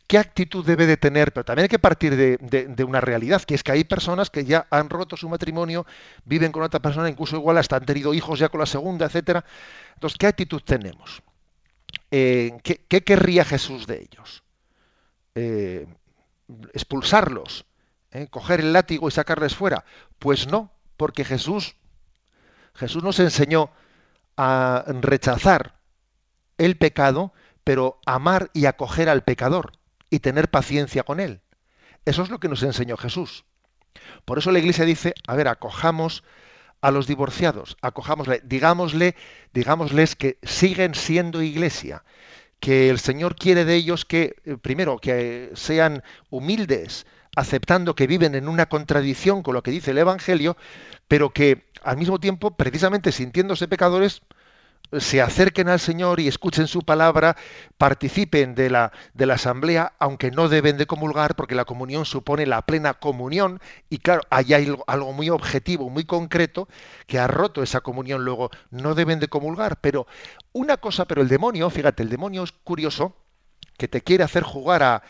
¿qué 0.06 0.18
actitud 0.18 0.64
debe 0.64 0.86
de 0.86 0.96
tener? 0.96 1.32
Pero 1.32 1.44
también 1.44 1.64
hay 1.64 1.68
que 1.68 1.80
partir 1.80 2.14
de, 2.14 2.84
una 2.84 3.00
realidad, 3.00 3.42
que 3.42 3.56
es 3.56 3.64
que 3.64 3.72
hay 3.72 3.82
personas 3.82 4.30
que 4.30 4.44
ya 4.44 4.68
han 4.70 4.88
roto 4.88 5.16
su 5.16 5.28
matrimonio, 5.28 5.84
viven 6.24 6.52
con 6.52 6.62
otra 6.62 6.78
persona, 6.78 7.08
incluso 7.08 7.34
igual 7.34 7.58
hasta 7.58 7.74
han 7.74 7.84
tenido 7.84 8.14
hijos 8.14 8.38
ya 8.38 8.50
con 8.50 8.60
la 8.60 8.66
segunda, 8.66 9.06
etcétera. 9.06 9.44
Entonces, 9.94 10.16
¿qué 10.16 10.28
actitud 10.28 10.62
tenemos? 10.64 11.24
Eh, 12.12 12.56
¿qué, 12.62 13.02
querría 13.02 13.44
Jesús 13.44 13.88
de 13.88 14.00
ellos? 14.00 14.44
Eh, 15.34 15.88
expulsarlos, 16.72 17.66
¿eh? 18.12 18.28
coger 18.30 18.60
el 18.60 18.72
látigo 18.72 19.08
y 19.08 19.10
sacarles 19.10 19.56
fuera. 19.56 19.84
Pues 20.20 20.46
no, 20.46 20.70
porque 20.96 21.24
Jesús, 21.24 21.74
Jesús 22.74 23.02
nos 23.02 23.18
enseñó 23.18 23.70
a 24.36 24.84
rechazar 24.86 25.80
el 26.58 26.76
pecado 26.76 27.32
pero 27.68 28.00
amar 28.06 28.50
y 28.54 28.64
acoger 28.64 29.10
al 29.10 29.24
pecador 29.24 29.72
y 30.08 30.20
tener 30.20 30.48
paciencia 30.48 31.02
con 31.02 31.20
él. 31.20 31.42
Eso 32.06 32.22
es 32.22 32.30
lo 32.30 32.40
que 32.40 32.48
nos 32.48 32.62
enseñó 32.62 32.96
Jesús. 32.96 33.44
Por 34.24 34.38
eso 34.38 34.50
la 34.52 34.58
Iglesia 34.58 34.86
dice, 34.86 35.12
a 35.26 35.36
ver, 35.36 35.48
acojamos 35.48 36.24
a 36.80 36.90
los 36.90 37.06
divorciados, 37.06 37.76
acojámosle, 37.82 38.40
digámosle, 38.42 39.16
digámosles 39.52 40.16
que 40.16 40.38
siguen 40.42 40.94
siendo 40.94 41.42
iglesia, 41.42 42.04
que 42.58 42.88
el 42.88 42.98
Señor 42.98 43.36
quiere 43.36 43.66
de 43.66 43.74
ellos 43.74 44.06
que, 44.06 44.36
eh, 44.46 44.56
primero, 44.56 44.98
que 44.98 45.50
sean 45.52 46.02
humildes 46.30 47.04
aceptando 47.36 47.94
que 47.94 48.06
viven 48.06 48.34
en 48.34 48.48
una 48.48 48.70
contradicción 48.70 49.42
con 49.42 49.52
lo 49.52 49.62
que 49.62 49.72
dice 49.72 49.90
el 49.90 49.98
Evangelio, 49.98 50.56
pero 51.06 51.34
que 51.34 51.68
al 51.82 51.98
mismo 51.98 52.18
tiempo, 52.18 52.56
precisamente 52.56 53.12
sintiéndose 53.12 53.68
pecadores, 53.68 54.22
se 54.98 55.20
acerquen 55.20 55.68
al 55.68 55.80
Señor 55.80 56.18
y 56.18 56.28
escuchen 56.28 56.66
su 56.66 56.82
palabra, 56.82 57.36
participen 57.76 58.54
de 58.54 58.70
la, 58.70 58.92
de 59.12 59.26
la 59.26 59.34
asamblea, 59.34 59.92
aunque 59.98 60.30
no 60.30 60.48
deben 60.48 60.78
de 60.78 60.86
comulgar, 60.86 61.36
porque 61.36 61.54
la 61.54 61.66
comunión 61.66 62.06
supone 62.06 62.46
la 62.46 62.62
plena 62.62 62.94
comunión, 62.94 63.60
y 63.90 63.98
claro, 63.98 64.22
hay 64.30 64.54
algo, 64.54 64.84
algo 64.86 65.12
muy 65.12 65.28
objetivo, 65.28 65.90
muy 65.90 66.04
concreto, 66.04 66.68
que 67.06 67.18
ha 67.18 67.26
roto 67.26 67.62
esa 67.62 67.82
comunión, 67.82 68.24
luego 68.24 68.50
no 68.70 68.94
deben 68.94 69.20
de 69.20 69.28
comulgar, 69.28 69.78
pero 69.80 70.06
una 70.52 70.78
cosa, 70.78 71.04
pero 71.04 71.20
el 71.20 71.28
demonio, 71.28 71.68
fíjate, 71.68 72.02
el 72.02 72.08
demonio 72.08 72.42
es 72.42 72.52
curioso, 72.52 73.14
que 73.76 73.88
te 73.88 74.00
quiere 74.00 74.24
hacer 74.24 74.42
jugar 74.42 74.82
a 74.82 75.02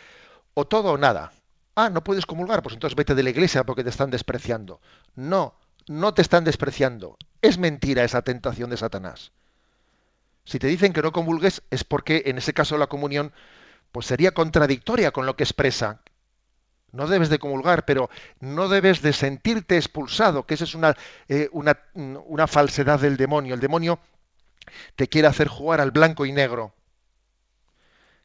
o 0.55 0.67
todo 0.67 0.93
o 0.93 0.99
nada. 0.99 1.33
Ah, 1.77 1.89
no 1.89 2.03
puedes 2.03 2.27
comulgar, 2.27 2.63
pues 2.63 2.75
entonces 2.75 2.97
vete 2.97 3.15
de 3.15 3.23
la 3.23 3.31
iglesia 3.31 3.65
porque 3.65 3.85
te 3.85 3.91
están 3.91 4.11
despreciando. 4.11 4.81
No, 5.15 5.55
no 5.87 6.13
te 6.13 6.23
están 6.23 6.43
despreciando. 6.43 7.17
Es 7.41 7.59
mentira 7.59 8.03
esa 8.03 8.23
tentación 8.23 8.69
de 8.71 8.77
Satanás. 8.77 9.31
Si 10.49 10.59
te 10.59 10.67
dicen 10.67 10.95
que 10.95 11.03
no 11.03 11.13
comulgues 11.13 11.63
es 11.69 11.85
porque 11.85 12.23
en 12.25 12.39
ese 12.39 12.55
caso 12.55 12.79
la 12.79 12.87
comunión 12.87 13.35
pues 13.93 14.07
sería 14.07 14.33
contradictoria 14.33 15.11
con 15.11 15.27
lo 15.27 15.37
que 15.37 15.45
expresa. 15.45 16.01
No 16.91 17.07
debes 17.07 17.29
de 17.29 17.39
comulgar, 17.39 17.85
pero 17.85 18.09
no 18.41 18.71
debes 18.71 19.03
de 19.03 19.13
sentirte 19.13 19.77
expulsado, 19.77 20.47
que 20.47 20.55
esa 20.55 20.65
es 20.65 20.75
una, 20.75 20.97
eh, 21.29 21.51
una, 21.53 21.79
una 21.93 22.47
falsedad 22.47 22.99
del 22.99 23.19
demonio. 23.19 23.53
El 23.53 23.61
demonio 23.61 23.99
te 24.97 25.07
quiere 25.07 25.29
hacer 25.29 25.49
jugar 25.49 25.83
al 25.83 25.91
blanco 25.91 26.25
y 26.25 26.33
negro. 26.33 26.73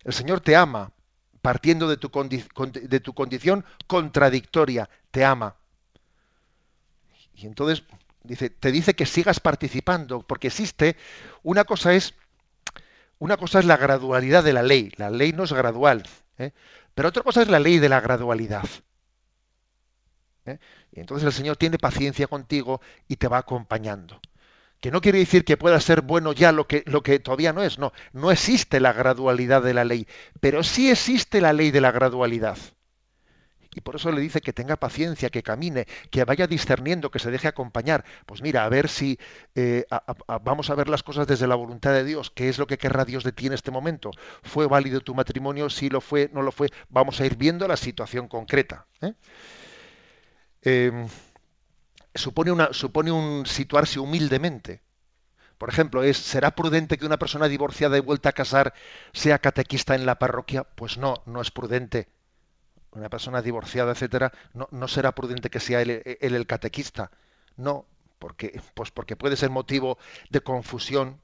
El 0.05 0.13
Señor 0.13 0.39
te 0.39 0.55
ama, 0.55 0.93
partiendo 1.41 1.89
de 1.89 1.97
tu 1.97 2.09
condición 3.13 3.65
contradictoria, 3.86 4.89
te 5.11 5.26
ama. 5.26 5.57
Y 7.36 7.47
entonces 7.47 7.84
te 8.59 8.71
dice 8.71 8.95
que 8.95 9.05
sigas 9.05 9.39
participando, 9.39 10.21
porque 10.24 10.47
existe, 10.47 10.95
una 11.43 11.65
cosa 11.65 11.93
es, 11.93 12.13
una 13.19 13.38
cosa 13.38 13.59
es 13.59 13.65
la 13.65 13.78
gradualidad 13.78 14.43
de 14.43 14.53
la 14.53 14.63
ley, 14.63 14.91
la 14.97 15.09
ley 15.09 15.34
no 15.34 15.43
es 15.43 15.53
gradual, 15.53 16.03
¿eh? 16.38 16.51
pero 16.95 17.09
otra 17.09 17.24
cosa 17.24 17.41
es 17.41 17.49
la 17.49 17.59
ley 17.59 17.80
de 17.80 17.89
la 17.89 17.99
gradualidad. 17.99 18.65
¿eh? 20.45 20.59
Y 20.91 20.99
entonces 20.99 21.26
el 21.26 21.34
Señor 21.34 21.57
tiene 21.57 21.78
paciencia 21.78 22.28
contigo 22.28 22.82
y 23.07 23.17
te 23.17 23.28
va 23.28 23.39
acompañando. 23.39 24.19
Que 24.80 24.91
no 24.91 25.01
quiere 25.01 25.19
decir 25.19 25.45
que 25.45 25.57
pueda 25.57 25.80
ser 25.80 26.01
bueno 26.01 26.34
ya 26.34 26.51
lo 26.51 26.67
que, 26.67 26.84
lo 26.86 27.03
que 27.03 27.19
todavía 27.19 27.53
no 27.53 27.63
es, 27.63 27.80
no, 27.80 27.93
no 28.11 28.32
existe 28.32 28.80
la 28.80 28.91
gradualidad 28.91 29.61
de 29.63 29.74
la 29.74 29.86
ley, 29.86 30.07
pero 30.41 30.63
sí 30.63 30.91
existe 30.91 31.39
la 31.39 31.53
ley 31.53 31.71
de 31.71 31.82
la 31.82 31.91
gradualidad. 31.91 32.57
Y 33.76 33.82
por 33.82 33.95
eso 33.95 34.11
le 34.11 34.21
dice 34.21 34.41
que 34.41 34.53
tenga 34.53 34.76
paciencia, 34.76 35.30
que 35.30 35.43
camine, 35.43 35.88
que 36.11 36.24
vaya 36.24 36.47
discerniendo, 36.47 37.11
que 37.11 37.19
se 37.19 37.32
deje 37.32 37.47
acompañar. 37.47 38.05
Pues 38.26 38.41
mira, 38.41 38.65
a 38.65 38.69
ver 38.69 38.89
si 38.89 39.19
eh, 39.55 39.86
vamos 40.43 40.69
a 40.69 40.76
ver 40.76 40.89
las 40.89 41.03
cosas 41.03 41.28
desde 41.28 41.47
la 41.47 41.55
voluntad 41.55 41.93
de 41.93 42.03
Dios. 42.03 42.32
¿Qué 42.32 42.49
es 42.49 42.57
lo 42.57 42.67
que 42.67 42.78
querrá 42.78 43.05
Dios 43.05 43.24
de 43.24 43.32
ti 43.32 43.47
en 43.47 43.53
este 43.53 43.71
momento? 43.71 44.11
¿Fue 44.43 44.67
válido 44.67 45.01
tu 45.01 45.15
matrimonio? 45.15 45.69
Si 45.69 45.89
lo 45.89 46.01
fue, 46.01 46.30
no 46.34 46.41
lo 46.41 46.51
fue. 46.51 46.69
Vamos 46.89 47.19
a 47.19 47.26
ir 47.26 47.36
viendo 47.36 47.67
la 47.67 47.78
situación 47.78 48.28
concreta. 48.28 48.86
¿eh? 49.01 49.13
Em, 50.61 51.07
supone, 52.13 52.51
una, 52.51 52.74
supone 52.74 53.11
un 53.11 53.45
situarse 53.45 53.99
humildemente. 53.99 54.82
Por 55.57 55.69
ejemplo, 55.69 56.03
es, 56.03 56.17
¿será 56.17 56.51
prudente 56.51 56.97
que 56.97 57.05
una 57.05 57.17
persona 57.17 57.47
divorciada 57.47 57.97
y 57.97 58.01
vuelta 58.01 58.30
a 58.30 58.34
casar 58.34 58.74
sea 59.13 59.39
catequista 59.39 59.95
en 59.95 60.05
la 60.05 60.19
parroquia? 60.19 60.63
Pues 60.63 60.97
no, 60.97 61.24
no 61.26 61.41
es 61.41 61.51
prudente 61.51 62.07
una 62.95 63.09
persona 63.09 63.41
divorciada, 63.41 63.91
etcétera, 63.91 64.31
no, 64.53 64.67
no 64.71 64.87
será 64.87 65.13
prudente 65.13 65.49
que 65.49 65.59
sea 65.59 65.81
él, 65.81 66.01
él 66.19 66.35
el 66.35 66.47
catequista. 66.47 67.11
No, 67.55 67.85
porque, 68.19 68.61
pues 68.73 68.89
porque 68.91 69.17
puede 69.17 69.35
ser 69.35 69.49
motivo 69.49 69.97
de 70.29 70.39
confusión. 70.39 71.19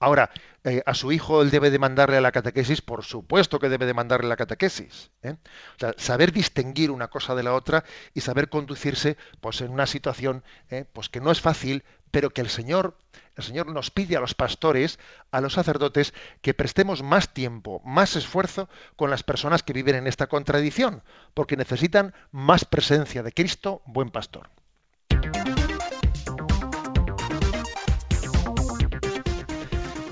Ahora, 0.00 0.30
eh, 0.64 0.82
a 0.84 0.92
su 0.94 1.12
hijo 1.12 1.40
él 1.40 1.50
debe 1.50 1.70
de 1.70 1.78
mandarle 1.78 2.16
a 2.16 2.20
la 2.20 2.32
catequesis, 2.32 2.82
por 2.82 3.04
supuesto 3.04 3.58
que 3.58 3.68
debe 3.68 3.86
de 3.86 3.94
mandarle 3.94 4.26
a 4.26 4.30
la 4.30 4.36
catequesis. 4.36 5.12
¿eh? 5.22 5.36
O 5.76 5.78
sea, 5.78 5.94
saber 5.96 6.32
distinguir 6.32 6.90
una 6.90 7.08
cosa 7.08 7.36
de 7.36 7.44
la 7.44 7.54
otra 7.54 7.84
y 8.12 8.22
saber 8.22 8.48
conducirse 8.48 9.16
pues, 9.40 9.60
en 9.60 9.70
una 9.70 9.86
situación 9.86 10.42
¿eh? 10.68 10.84
pues 10.92 11.08
que 11.08 11.20
no 11.20 11.30
es 11.30 11.40
fácil, 11.40 11.84
pero 12.10 12.30
que 12.30 12.40
el 12.40 12.48
Señor, 12.50 12.98
el 13.36 13.44
Señor 13.44 13.66
nos 13.68 13.90
pide 13.90 14.16
a 14.16 14.20
los 14.20 14.34
pastores, 14.34 14.98
a 15.30 15.40
los 15.40 15.52
sacerdotes, 15.52 16.14
que 16.40 16.54
prestemos 16.54 17.02
más 17.02 17.34
tiempo, 17.34 17.82
más 17.84 18.16
esfuerzo 18.16 18.68
con 18.96 19.10
las 19.10 19.22
personas 19.22 19.62
que 19.62 19.74
viven 19.74 19.94
en 19.94 20.06
esta 20.06 20.26
contradicción, 20.26 21.02
porque 21.34 21.56
necesitan 21.56 22.14
más 22.32 22.64
presencia 22.64 23.22
de 23.22 23.32
Cristo, 23.32 23.82
buen 23.84 24.10
pastor. 24.10 24.48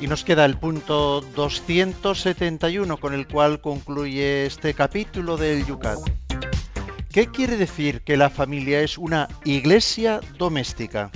Y 0.01 0.07
nos 0.07 0.23
queda 0.23 0.45
el 0.45 0.59
punto 0.59 1.23
271 1.23 2.99
con 2.99 3.15
el 3.15 3.27
cual 3.27 3.63
concluye 3.63 4.45
este 4.45 4.75
capítulo 4.75 5.39
del 5.39 5.65
Yucat. 5.65 5.99
¿Qué 7.11 7.29
quiere 7.29 7.57
decir 7.57 8.03
que 8.03 8.19
la 8.19 8.29
familia 8.29 8.81
es 8.81 8.99
una 8.99 9.29
iglesia 9.45 10.21
doméstica? 10.37 11.11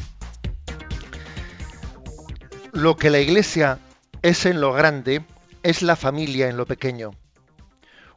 Lo 2.79 2.97
que 2.97 3.11
la 3.11 3.19
iglesia 3.19 3.81
es 4.23 4.47
en 4.47 4.61
lo 4.61 4.73
grande, 4.73 5.25
es 5.65 5.83
la 5.83 5.97
familia 5.97 6.49
en 6.49 6.57
lo 6.57 6.65
pequeño. 6.65 7.11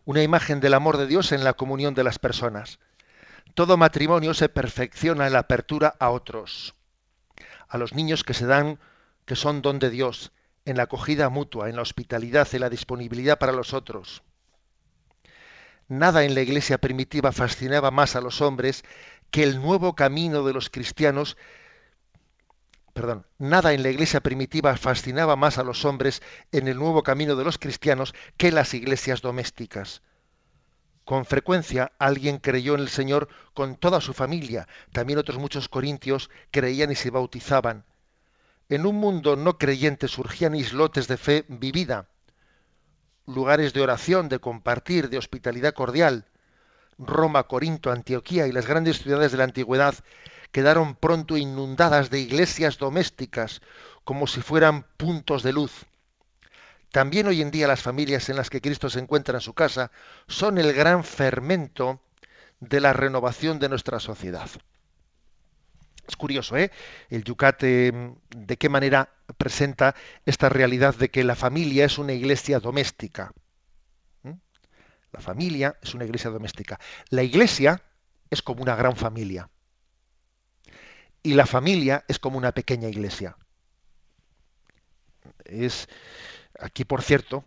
Una 0.06 0.22
imagen 0.22 0.60
del 0.60 0.76
amor 0.76 0.98
de 0.98 1.08
Dios 1.08 1.32
en 1.32 1.44
la 1.44 1.54
comunión 1.54 1.96
de 1.96 2.04
las 2.04 2.20
personas. 2.20 2.78
Todo 3.56 3.76
matrimonio 3.76 4.36
se 4.36 4.50
perfecciona 4.50 5.26
en 5.26 5.34
la 5.34 5.40
apertura 5.40 5.96
a 5.98 6.12
otros, 6.12 6.76
a 7.70 7.80
los 7.80 7.96
niños 7.96 8.24
que 8.24 8.36
se 8.36 8.46
dan, 8.46 8.78
que 9.26 9.36
son 9.36 9.64
don 9.64 9.80
de 9.80 9.90
Dios, 9.90 10.32
en 10.66 10.78
la 10.78 10.84
acogida 10.84 11.30
mutua, 11.30 11.68
en 11.68 11.76
la 11.76 11.82
hospitalidad, 11.82 12.48
en 12.54 12.62
la 12.62 12.70
disponibilidad 12.70 13.40
para 13.40 13.54
los 13.54 13.74
otros. 13.74 14.22
Nada 15.88 16.24
en 16.24 16.36
la 16.36 16.42
iglesia 16.42 16.78
primitiva 16.78 17.32
fascinaba 17.32 17.90
más 17.90 18.16
a 18.16 18.22
los 18.22 18.42
hombres 18.42 18.84
que 19.32 19.42
el 19.42 19.60
nuevo 19.60 19.96
camino 19.96 20.44
de 20.44 20.54
los 20.54 20.70
cristianos 20.70 21.36
perdón, 23.02 23.26
nada 23.40 23.74
en 23.74 23.82
la 23.82 23.90
iglesia 23.90 24.20
primitiva 24.20 24.78
fascinaba 24.78 25.36
más 25.36 25.58
a 25.58 25.64
los 25.64 25.86
hombres 25.86 26.22
en 26.52 26.68
el 26.68 26.78
nuevo 26.78 27.02
camino 27.02 27.36
de 27.36 27.44
los 27.44 27.58
cristianos 27.58 28.14
que 28.38 28.52
las 28.52 28.76
iglesias 28.76 29.24
domésticas. 29.24 30.04
Con 31.04 31.26
frecuencia 31.26 31.94
alguien 31.98 32.38
creyó 32.38 32.76
en 32.76 32.82
el 32.82 32.90
Señor 32.90 33.28
con 33.56 33.76
toda 33.76 34.02
su 34.02 34.14
familia, 34.14 34.68
también 34.92 35.18
otros 35.18 35.40
muchos 35.40 35.68
corintios 35.68 36.30
creían 36.52 36.92
y 36.92 36.96
se 36.96 37.10
bautizaban. 37.10 37.86
En 38.70 38.86
un 38.86 38.98
mundo 38.98 39.36
no 39.36 39.58
creyente 39.58 40.08
surgían 40.08 40.54
islotes 40.54 41.08
de 41.08 41.18
fe 41.18 41.46
vivida, 41.48 42.08
lugares 43.26 43.74
de 43.74 43.82
oración, 43.82 44.30
de 44.30 44.38
compartir, 44.38 45.10
de 45.10 45.18
hospitalidad 45.18 45.74
cordial. 45.74 46.28
Roma, 47.00 47.48
Corinto, 47.48 47.92
Antioquía 47.92 48.46
y 48.46 48.52
las 48.52 48.68
grandes 48.68 49.00
ciudades 49.00 49.32
de 49.32 49.40
la 49.40 49.46
antigüedad 49.46 49.96
quedaron 50.52 50.96
pronto 50.96 51.38
inundadas 51.38 52.10
de 52.10 52.20
iglesias 52.20 52.78
domésticas, 52.78 53.62
como 54.04 54.28
si 54.28 54.42
fueran 54.42 54.86
puntos 54.98 55.44
de 55.44 55.54
luz. 55.54 55.86
También 56.92 57.28
hoy 57.28 57.42
en 57.42 57.52
día 57.52 57.68
las 57.68 57.82
familias 57.82 58.28
en 58.30 58.36
las 58.36 58.50
que 58.50 58.62
Cristo 58.62 58.90
se 58.90 59.00
encuentra 59.00 59.36
en 59.36 59.42
su 59.42 59.54
casa 59.54 59.92
son 60.28 60.58
el 60.58 60.74
gran 60.74 61.04
fermento 61.04 62.02
de 62.60 62.82
la 62.82 62.94
renovación 62.94 63.60
de 63.60 63.70
nuestra 63.70 64.00
sociedad. 64.00 64.50
Es 66.06 66.16
curioso, 66.18 66.58
¿eh? 66.58 66.72
El 67.10 67.24
Yucat, 67.24 67.64
eh, 67.64 68.14
de 68.36 68.58
qué 68.58 68.68
manera 68.68 69.10
presenta 69.38 69.96
esta 70.26 70.50
realidad 70.50 70.96
de 70.96 71.10
que 71.10 71.24
la 71.24 71.36
familia 71.36 71.86
es 71.86 71.98
una 71.98 72.12
iglesia 72.12 72.60
doméstica. 72.60 73.32
¿Mm? 74.24 74.34
La 75.14 75.22
familia 75.22 75.78
es 75.82 75.94
una 75.94 76.04
iglesia 76.04 76.30
doméstica. 76.30 76.80
La 77.10 77.24
iglesia 77.24 77.82
es 78.30 78.42
como 78.42 78.62
una 78.62 78.76
gran 78.76 78.98
familia 78.98 79.50
y 81.24 81.34
la 81.34 81.46
familia 81.46 82.04
es 82.08 82.20
como 82.20 82.38
una 82.38 82.52
pequeña 82.52 82.88
iglesia. 82.88 83.38
Es 85.46 85.88
aquí, 86.60 86.84
por 86.86 87.02
cierto, 87.04 87.44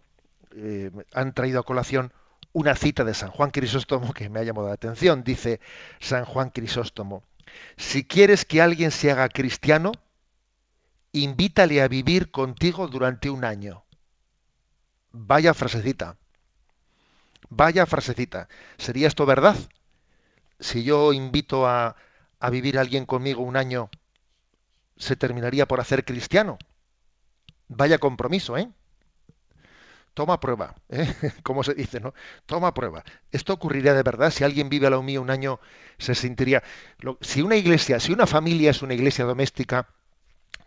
eh, 0.55 0.91
han 1.13 1.35
traído 1.35 1.61
a 1.61 1.65
colación 1.65 2.13
una 2.53 2.77
cita 2.77 3.05
de 3.05 3.15
San 3.15 3.31
Juan 3.31 3.51
Crisóstomo 3.51 4.13
que 4.15 4.29
me 4.29 4.41
ha 4.41 4.45
llamado 4.45 4.69
la 4.69 4.75
atención. 4.75 5.25
Dice 5.25 5.61
San 6.01 6.25
Juan 6.25 6.51
Crisóstomo: 6.51 7.25
si 7.77 8.05
quieres 8.05 8.45
que 8.45 8.63
alguien 8.63 8.91
se 8.91 9.11
haga 9.11 9.29
cristiano, 9.29 9.93
invítale 11.13 11.83
a 11.83 11.89
vivir 11.89 12.31
contigo 12.31 12.89
durante 12.89 13.31
un 13.31 13.45
año. 13.45 13.85
Vaya 15.11 15.55
frasecita. 15.55 16.17
Vaya 17.51 17.87
frasecita. 17.87 18.49
¿Sería 18.79 19.09
esto 19.09 19.27
verdad? 19.27 19.57
Si 20.59 20.83
yo 20.85 21.13
invito 21.13 21.67
a, 21.67 21.97
a 22.45 22.51
vivir 22.51 22.79
alguien 22.79 23.07
conmigo 23.07 23.43
un 23.43 23.57
año, 23.57 23.89
se 24.99 25.17
terminaría 25.17 25.67
por 25.67 25.81
hacer 25.81 26.05
cristiano. 26.05 26.59
Vaya 27.69 27.97
compromiso, 27.97 28.59
¿eh? 28.59 28.69
toma 30.13 30.41
prueba, 30.41 30.75
¿eh? 30.91 31.11
como 31.43 31.65
se 31.65 31.73
dice, 31.73 32.01
¿no? 32.01 32.13
Toma 32.45 32.75
prueba. 32.75 33.03
Esto 33.33 33.55
ocurriría 33.55 33.95
de 33.95 34.03
verdad 34.03 34.31
si 34.31 34.45
alguien 34.45 34.69
vive 34.69 34.89
a 34.89 34.91
lo 34.91 35.03
mío 35.03 35.23
un 35.23 35.31
año, 35.31 35.59
se 35.97 36.15
sentiría. 36.15 36.63
si 37.23 37.41
una 37.41 37.57
iglesia, 37.57 37.99
si 37.99 38.13
una 38.13 38.27
familia 38.27 38.73
es 38.73 38.83
una 38.83 38.93
iglesia 38.93 39.25
doméstica, 39.25 39.89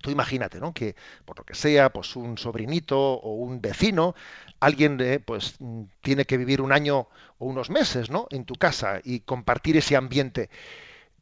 tú 0.02 0.10
imagínate, 0.10 0.60
¿no? 0.60 0.74
Que 0.74 0.96
por 1.26 1.38
lo 1.38 1.46
que 1.46 1.54
sea, 1.54 1.94
pues 1.94 2.16
un 2.16 2.40
sobrinito 2.40 3.00
o 3.00 3.36
un 3.36 3.62
vecino, 3.62 4.16
alguien, 4.60 4.98
pues 5.26 5.58
tiene 6.02 6.26
que 6.26 6.38
vivir 6.38 6.60
un 6.60 6.72
año 6.72 7.08
o 7.38 7.46
unos 7.46 7.70
meses, 7.70 8.10
¿no? 8.10 8.26
En 8.32 8.46
tu 8.46 8.56
casa 8.56 9.00
y 9.04 9.20
compartir 9.20 9.78
ese 9.78 9.96
ambiente 9.96 10.50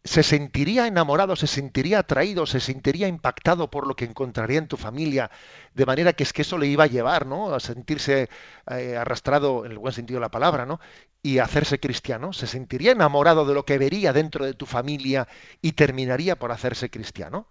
se 0.06 0.22
sentiría 0.22 0.86
enamorado, 0.86 1.36
se 1.36 1.48
sentiría 1.48 2.00
atraído, 2.00 2.46
se 2.46 2.60
sentiría 2.60 3.08
impactado 3.08 3.72
por 3.72 3.88
lo 3.88 3.96
que 3.96 4.06
encontraría 4.06 4.60
en 4.60 4.68
tu 4.68 4.78
familia, 4.78 5.32
de 5.74 5.86
manera 5.88 6.14
que 6.14 6.22
es 6.22 6.32
que 6.32 6.44
eso 6.44 6.60
le 6.60 6.68
iba 6.68 6.84
a 6.84 6.88
llevar, 6.88 7.26
¿no? 7.26 7.56
A 7.56 7.60
sentirse 7.60 8.30
eh, 8.70 8.96
arrastrado 8.98 9.66
en 9.66 9.72
el 9.72 9.80
buen 9.80 9.94
sentido 9.94 10.20
de 10.20 10.22
la 10.22 10.30
palabra, 10.30 10.68
¿no? 10.68 10.80
Y 11.24 11.40
hacerse 11.40 11.80
cristiano, 11.80 12.34
se 12.34 12.46
sentiría 12.46 12.92
enamorado 12.92 13.46
de 13.46 13.56
lo 13.56 13.66
que 13.66 13.80
vería 13.80 14.14
dentro 14.14 14.46
de 14.46 14.54
tu 14.54 14.68
familia 14.68 15.28
y 15.60 15.72
terminaría 15.72 16.38
por 16.38 16.52
hacerse 16.52 16.92
cristiano. 16.92 17.48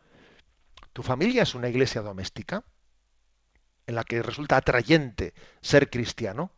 Tu 0.92 1.02
familia 1.02 1.42
es 1.42 1.56
una 1.56 1.68
iglesia 1.68 2.02
doméstica 2.02 2.62
en 3.88 3.96
la 3.96 4.04
que 4.04 4.22
resulta 4.22 4.56
atrayente 4.56 5.34
ser 5.60 5.90
cristiano. 5.90 6.52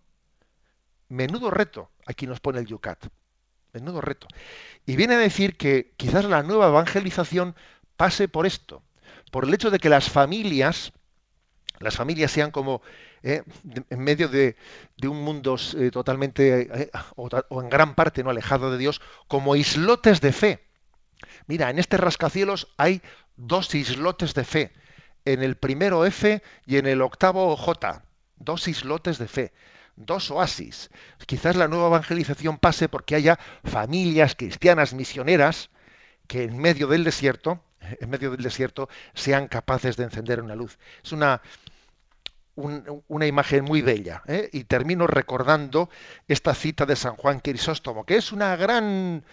Menudo 1.09 1.51
reto, 1.51 1.91
aquí 2.05 2.27
nos 2.27 2.41
pone 2.41 2.59
el 2.59 2.67
Yucat. 2.67 3.07
Menudo 3.77 4.01
reto. 4.01 4.27
Y 4.87 4.97
viene 4.97 5.15
a 5.15 5.19
decir 5.19 5.57
que 5.57 5.93
quizás 5.97 6.25
la 6.25 6.43
nueva 6.43 6.69
evangelización 6.69 7.55
pase 7.97 8.27
por 8.29 8.47
esto, 8.47 8.83
por 9.31 9.45
el 9.45 9.53
hecho 9.53 9.71
de 9.71 9.79
que 9.79 9.91
las 9.91 10.09
familias, 10.09 10.93
las 11.79 11.97
familias 11.97 12.31
sean 12.31 12.51
como 12.51 12.81
eh, 13.23 13.43
en 13.91 14.01
medio 14.01 14.29
de, 14.29 14.57
de 14.97 15.09
un 15.09 15.23
mundo 15.23 15.57
eh, 15.77 15.91
totalmente 15.91 16.83
eh, 16.85 16.91
o, 17.17 17.29
o 17.49 17.63
en 17.63 17.69
gran 17.69 17.95
parte 17.95 18.25
no 18.25 18.31
alejado 18.31 18.73
de 18.73 18.79
Dios, 18.79 19.03
como 19.29 19.57
islotes 19.57 20.21
de 20.21 20.33
fe. 20.33 20.65
Mira, 21.47 21.69
en 21.71 21.79
este 21.79 21.97
rascacielos 21.97 22.69
hay 22.79 23.03
dos 23.37 23.75
islotes 23.75 24.33
de 24.33 24.45
fe, 24.45 24.73
en 25.25 25.43
el 25.43 25.57
primero 25.57 26.07
F 26.07 26.43
y 26.65 26.77
en 26.79 26.87
el 26.87 27.03
octavo 27.03 27.57
J, 27.57 28.05
dos 28.37 28.69
islotes 28.69 29.19
de 29.19 29.29
fe, 29.29 29.53
dos 29.97 30.31
oasis. 30.31 30.91
Quizás 31.27 31.57
la 31.57 31.69
nueva 31.69 31.89
evangelización 31.89 32.59
pase 32.59 32.89
porque 32.89 33.15
haya 33.17 33.39
familias 33.65 34.35
cristianas 34.37 34.95
misioneras 34.95 35.71
que 36.27 36.45
en 36.45 36.59
medio 36.59 36.87
del 36.89 37.05
desierto, 37.05 37.63
en 37.81 38.11
medio 38.11 38.31
del 38.31 38.43
desierto, 38.43 38.89
sean 39.15 39.49
capaces 39.49 39.97
de 39.97 40.05
encender 40.05 40.43
una 40.43 40.55
luz. 40.57 40.79
Es 41.05 41.13
una, 41.13 41.41
un- 42.55 43.03
una 43.09 43.27
imagen 43.27 43.65
muy 43.65 43.83
bella. 43.83 44.23
¿eh? 44.27 44.49
Y 44.53 44.65
termino 44.65 45.07
recordando 45.07 45.91
esta 46.29 46.55
cita 46.55 46.87
de 46.87 46.97
San 46.97 47.17
Juan 47.17 47.41
Crisóstomo, 47.41 48.05
que 48.05 48.17
es 48.17 48.33
una 48.33 48.57
gran, 48.57 49.25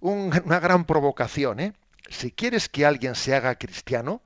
un- 0.00 0.42
una 0.44 0.60
gran 0.60 0.84
provocación. 0.84 1.60
¿eh? 1.60 1.72
Si 2.08 2.30
quieres 2.32 2.68
que 2.68 2.86
alguien 2.86 3.14
se 3.14 3.34
haga 3.34 3.56
cristiano, 3.56 4.22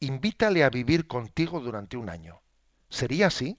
invítale 0.00 0.64
a 0.64 0.70
vivir 0.70 1.06
contigo 1.06 1.60
durante 1.60 1.96
un 1.96 2.08
año. 2.10 2.40
¿Sería 2.88 3.28
así? 3.28 3.58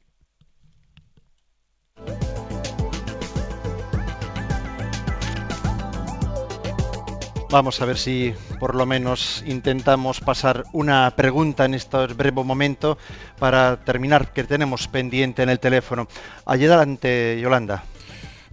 Vamos 7.53 7.79
a 7.83 7.85
ver 7.85 7.99
si 7.99 8.33
por 8.59 8.73
lo 8.73 8.87
menos 8.87 9.43
intentamos 9.45 10.21
pasar 10.21 10.63
una 10.73 11.13
pregunta 11.15 11.65
en 11.65 11.75
este 11.75 12.07
breve 12.07 12.43
momento 12.43 12.97
para 13.37 13.77
terminar, 13.85 14.33
que 14.33 14.43
tenemos 14.43 14.87
pendiente 14.87 15.43
en 15.43 15.49
el 15.49 15.59
teléfono. 15.59 16.07
Allí 16.47 16.65
adelante, 16.65 17.39
Yolanda. 17.39 17.83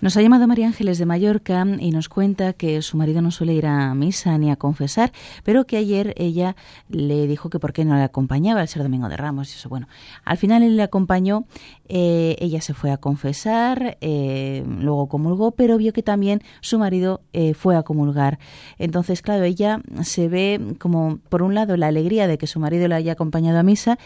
Nos 0.02 0.16
ha 0.16 0.22
llamado 0.22 0.46
María 0.46 0.66
Ángeles 0.66 0.96
de 0.96 1.04
Mallorca 1.04 1.66
y 1.78 1.90
nos 1.90 2.08
cuenta 2.08 2.54
que 2.54 2.80
su 2.80 2.96
marido 2.96 3.20
no 3.20 3.30
suele 3.30 3.52
ir 3.52 3.66
a 3.66 3.94
misa 3.94 4.38
ni 4.38 4.50
a 4.50 4.56
confesar, 4.56 5.12
pero 5.44 5.66
que 5.66 5.76
ayer 5.76 6.14
ella 6.16 6.56
le 6.88 7.26
dijo 7.26 7.50
que 7.50 7.58
por 7.58 7.74
qué 7.74 7.84
no 7.84 7.94
le 7.96 8.02
acompañaba 8.02 8.62
al 8.62 8.68
ser 8.68 8.82
Domingo 8.82 9.10
de 9.10 9.18
Ramos 9.18 9.52
y 9.52 9.58
eso. 9.58 9.68
Bueno, 9.68 9.88
al 10.24 10.38
final 10.38 10.62
él 10.62 10.78
le 10.78 10.82
acompañó, 10.82 11.44
eh, 11.92 12.36
ella 12.38 12.60
se 12.60 12.72
fue 12.72 12.92
a 12.92 12.98
confesar, 12.98 13.98
eh, 14.00 14.62
luego 14.64 15.08
comulgó, 15.08 15.50
pero 15.50 15.76
vio 15.76 15.92
que 15.92 16.04
también 16.04 16.40
su 16.60 16.78
marido 16.78 17.22
eh, 17.32 17.52
fue 17.52 17.76
a 17.76 17.82
comulgar. 17.82 18.38
Entonces, 18.78 19.22
claro, 19.22 19.42
ella 19.42 19.82
se 20.02 20.28
ve 20.28 20.76
como, 20.78 21.18
por 21.28 21.42
un 21.42 21.56
lado, 21.56 21.76
la 21.76 21.88
alegría 21.88 22.28
de 22.28 22.38
que 22.38 22.46
su 22.46 22.60
marido 22.60 22.86
la 22.86 22.94
haya 22.94 23.12
acompañado 23.12 23.58
a 23.58 23.64
misa, 23.64 23.98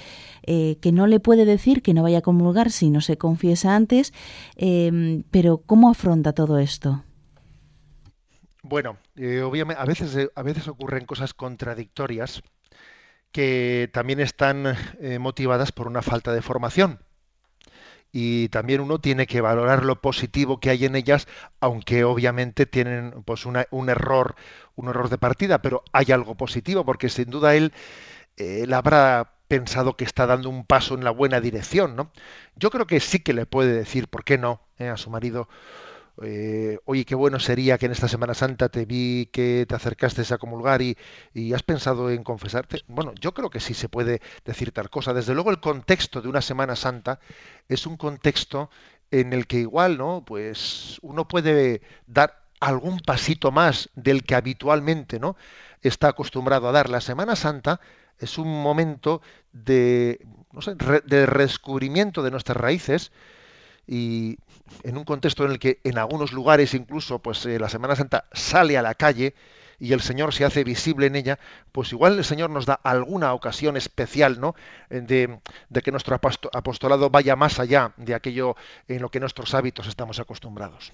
eh, 0.45 0.79
que 0.81 0.93
no 0.93 1.07
le 1.07 1.21
puede 1.21 1.45
decir 1.45 1.83
que 1.83 1.93
no 1.93 2.03
vaya 2.03 2.19
a 2.19 2.23
comulgar 2.23 2.71
si 2.71 2.89
no 2.89 3.03
se 3.03 3.19
confiesa 3.19 3.77
antes, 3.77 4.15
eh, 4.57 5.23
pero 5.31 5.59
¿cómo 5.59 5.91
afronta 5.91 6.33
todo 6.33 6.59
esto? 6.59 7.05
Bueno, 8.63 8.97
eh, 9.17 9.43
obviamente 9.43 9.83
a 9.83 9.85
veces, 9.85 10.31
a 10.35 10.43
veces 10.43 10.69
ocurren 10.69 11.05
cosas 11.05 11.35
contradictorias 11.35 12.43
que 13.31 13.91
también 13.93 14.21
están 14.21 14.75
motivadas 15.19 15.73
por 15.73 15.89
una 15.89 16.03
falta 16.03 16.33
de 16.33 16.41
formación. 16.41 17.01
Y 18.17 18.49
también 18.51 18.81
uno 18.81 19.01
tiene 19.01 19.27
que 19.27 19.41
valorar 19.41 19.85
lo 19.85 20.01
positivo 20.01 20.61
que 20.61 20.71
hay 20.71 20.85
en 20.85 20.95
ellas, 20.95 21.27
aunque 21.61 22.05
obviamente 22.05 22.65
tienen 22.65 23.13
pues 23.25 23.45
una- 23.45 23.67
un 23.73 23.89
error, 23.91 24.37
un 24.77 24.89
error 24.89 25.09
de 25.09 25.19
partida, 25.19 25.61
pero 25.63 25.83
hay 25.93 26.13
algo 26.13 26.37
positivo, 26.37 26.85
porque 26.85 27.09
sin 27.09 27.29
duda 27.31 27.57
él, 27.57 27.73
él 28.37 28.73
habrá 28.73 29.35
pensado 29.49 29.97
que 29.97 30.05
está 30.05 30.27
dando 30.27 30.49
un 30.51 30.65
paso 30.67 30.95
en 30.95 31.05
la 31.05 31.11
buena 31.11 31.41
dirección, 31.41 31.97
¿no? 31.97 32.13
Yo 32.57 32.71
creo 32.71 32.87
que 32.87 33.01
sí 33.01 33.21
que 33.21 33.33
le 33.35 33.47
puede 33.47 33.73
decir, 33.75 34.09
¿por 34.09 34.25
qué 34.25 34.39
no? 34.39 34.61
eh, 34.79 34.89
a 34.89 34.97
su 34.97 35.11
marido, 35.11 35.49
eh, 36.23 36.79
oye, 36.85 37.05
qué 37.05 37.15
bueno 37.15 37.41
sería 37.41 37.77
que 37.79 37.87
en 37.87 37.93
esta 37.93 38.09
Semana 38.09 38.35
Santa 38.35 38.69
te 38.69 38.85
vi 38.85 39.29
que 39.33 39.67
te 39.69 39.75
acercaste 39.75 40.23
a 40.33 40.39
comulgar 40.39 40.81
y, 40.83 40.97
y 41.33 41.53
has 41.53 41.63
pensado 41.63 42.11
en 42.11 42.23
confesarte. 42.23 42.83
Bueno, 42.87 43.13
yo 43.21 43.35
creo 43.35 43.51
que 43.51 43.61
sí 43.61 43.75
se 43.75 43.89
puede 43.89 44.21
decir 44.45 44.71
tal 44.73 44.91
cosa. 44.91 45.13
Desde 45.13 45.35
luego 45.35 45.51
el 45.51 45.61
contexto 45.61 46.23
de 46.23 46.29
una 46.29 46.41
Semana 46.41 46.77
Santa 46.77 47.19
es 47.69 47.87
un 47.87 47.97
contexto 47.97 48.71
en 49.11 49.33
el 49.33 49.47
que 49.47 49.59
igual, 49.59 49.99
¿no? 49.99 50.25
Pues 50.25 50.99
uno 51.03 51.27
puede 51.27 51.83
dar 52.07 52.45
algún 52.61 53.01
pasito 53.01 53.51
más 53.51 53.91
del 53.95 54.25
que 54.25 54.35
habitualmente, 54.35 55.19
¿no? 55.19 55.37
Está 55.83 56.09
acostumbrado 56.09 56.69
a 56.69 56.73
dar. 56.73 56.89
La 56.89 57.01
Semana 57.01 57.37
Santa 57.37 57.81
es 58.19 58.39
un 58.39 58.63
momento 58.63 59.21
de, 59.53 60.25
no 60.53 60.63
sé, 60.63 60.75
de 60.75 61.27
redescubrimiento 61.27 62.23
de 62.23 62.31
nuestras 62.31 62.57
raíces 62.57 63.13
y 63.87 64.39
en 64.83 64.97
un 64.97 65.05
contexto 65.05 65.45
en 65.45 65.53
el 65.53 65.59
que 65.59 65.81
en 65.85 65.99
algunos 65.99 66.33
lugares 66.33 66.75
incluso 66.75 67.19
pues 67.19 67.45
eh, 67.47 67.59
la 67.59 67.69
Semana 67.69 67.97
Santa 67.97 68.25
sale 68.33 68.79
a 68.79 68.83
la 68.83 68.95
calle 68.95 69.35
y 69.81 69.93
el 69.93 70.01
Señor 70.01 70.33
se 70.33 70.45
hace 70.45 70.63
visible 70.65 71.07
en 71.07 71.17
ella, 71.17 71.39
pues 71.73 71.93
igual 71.93 72.17
el 72.17 72.25
Señor 72.25 72.49
nos 72.49 72.65
da 72.65 72.75
alguna 72.85 73.33
ocasión 73.35 73.77
especial, 73.77 74.41
¿no? 74.41 74.55
Eh, 74.89 75.01
De, 75.69 75.83
que 75.83 75.91
nuestro 75.91 76.15
aposto- 76.17 76.49
apostolado 76.53 77.11
vaya 77.11 77.35
más 77.37 77.59
allá 77.59 77.93
de 77.97 78.15
aquello 78.15 78.55
en 78.89 79.03
lo 79.03 79.11
que 79.11 79.19
nuestros 79.21 79.53
hábitos 79.53 79.89
estamos 79.89 80.21
acostumbrados. 80.21 80.93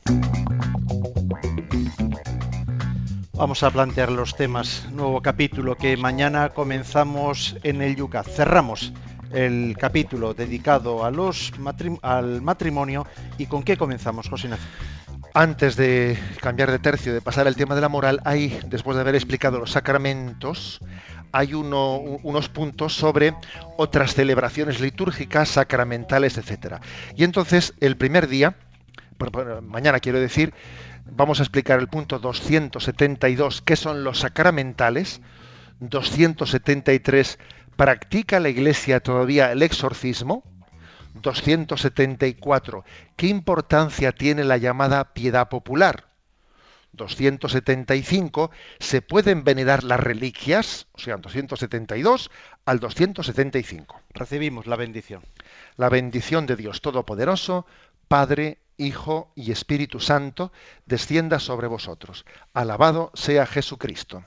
Vamos 3.35 3.63
a 3.63 3.71
plantear 3.71 4.11
los 4.11 4.35
temas. 4.35 4.87
Nuevo 4.91 5.23
capítulo 5.23 5.77
que 5.77 5.97
mañana 5.97 6.49
comenzamos 6.51 7.57
en 7.63 7.83
el 7.83 7.97
Yucat. 7.97 8.27
Cerramos 8.29 8.93
el 9.33 9.77
capítulo 9.79 10.35
dedicado 10.35 11.05
a 11.05 11.11
los 11.11 11.53
al 12.03 12.43
matrimonio. 12.43 13.07
¿Y 13.39 13.47
con 13.47 13.63
qué 13.63 13.77
comenzamos, 13.77 14.29
José? 14.29 14.49
Antes 15.33 15.77
de 15.77 16.19
cambiar 16.41 16.71
de 16.71 16.81
tercio, 16.81 17.15
de 17.15 17.21
pasar 17.21 17.47
al 17.47 17.55
tema 17.55 17.75
de 17.75 17.81
la 17.81 17.89
moral, 17.89 18.21
hay, 18.25 18.59
después 18.67 18.97
de 18.97 19.03
haber 19.03 19.15
explicado 19.15 19.59
los 19.59 19.71
sacramentos, 19.71 20.81
hay 21.31 21.55
unos 21.55 22.49
puntos 22.49 22.95
sobre 22.95 23.35
otras 23.77 24.15
celebraciones 24.15 24.81
litúrgicas, 24.81 25.49
sacramentales, 25.51 26.37
etcétera. 26.37 26.81
Y 27.15 27.23
entonces, 27.23 27.75
el 27.79 27.97
primer 27.97 28.27
día, 28.27 28.57
mañana 29.63 30.01
quiero 30.01 30.19
decir, 30.19 30.53
vamos 31.07 31.39
a 31.39 31.45
explicar 31.45 31.79
el 31.79 31.87
punto 31.87 32.19
272, 32.19 33.63
que 33.63 33.77
son 33.77 34.03
los 34.03 34.21
sacramentales. 34.21 35.21
273, 35.79 37.39
¿practica 37.81 38.41
la 38.41 38.51
Iglesia 38.51 39.01
todavía 39.01 39.53
el 39.53 39.63
exorcismo? 39.63 40.45
274. 41.15 42.85
¿Qué 43.17 43.29
importancia 43.29 44.13
tiene 44.13 44.45
la 44.45 44.59
llamada 44.59 45.15
piedad 45.15 45.49
popular? 45.49 46.05
275. 46.93 48.51
¿Se 48.81 49.01
pueden 49.01 49.45
venerar 49.45 49.83
las 49.83 49.99
reliquias? 49.99 50.89
O 50.93 50.99
sea, 50.99 51.17
272 51.17 52.31
al 52.67 52.81
275. 52.81 53.99
Recibimos 54.13 54.67
la 54.67 54.77
bendición. 54.77 55.23
La 55.77 55.89
bendición 55.89 56.45
de 56.45 56.57
Dios 56.57 56.83
Todopoderoso, 56.83 57.65
Padre, 58.09 58.59
Hijo 58.77 59.33
y 59.35 59.53
Espíritu 59.53 60.01
Santo, 60.01 60.53
descienda 60.85 61.39
sobre 61.39 61.67
vosotros. 61.67 62.27
Alabado 62.53 63.11
sea 63.15 63.47
Jesucristo. 63.47 64.27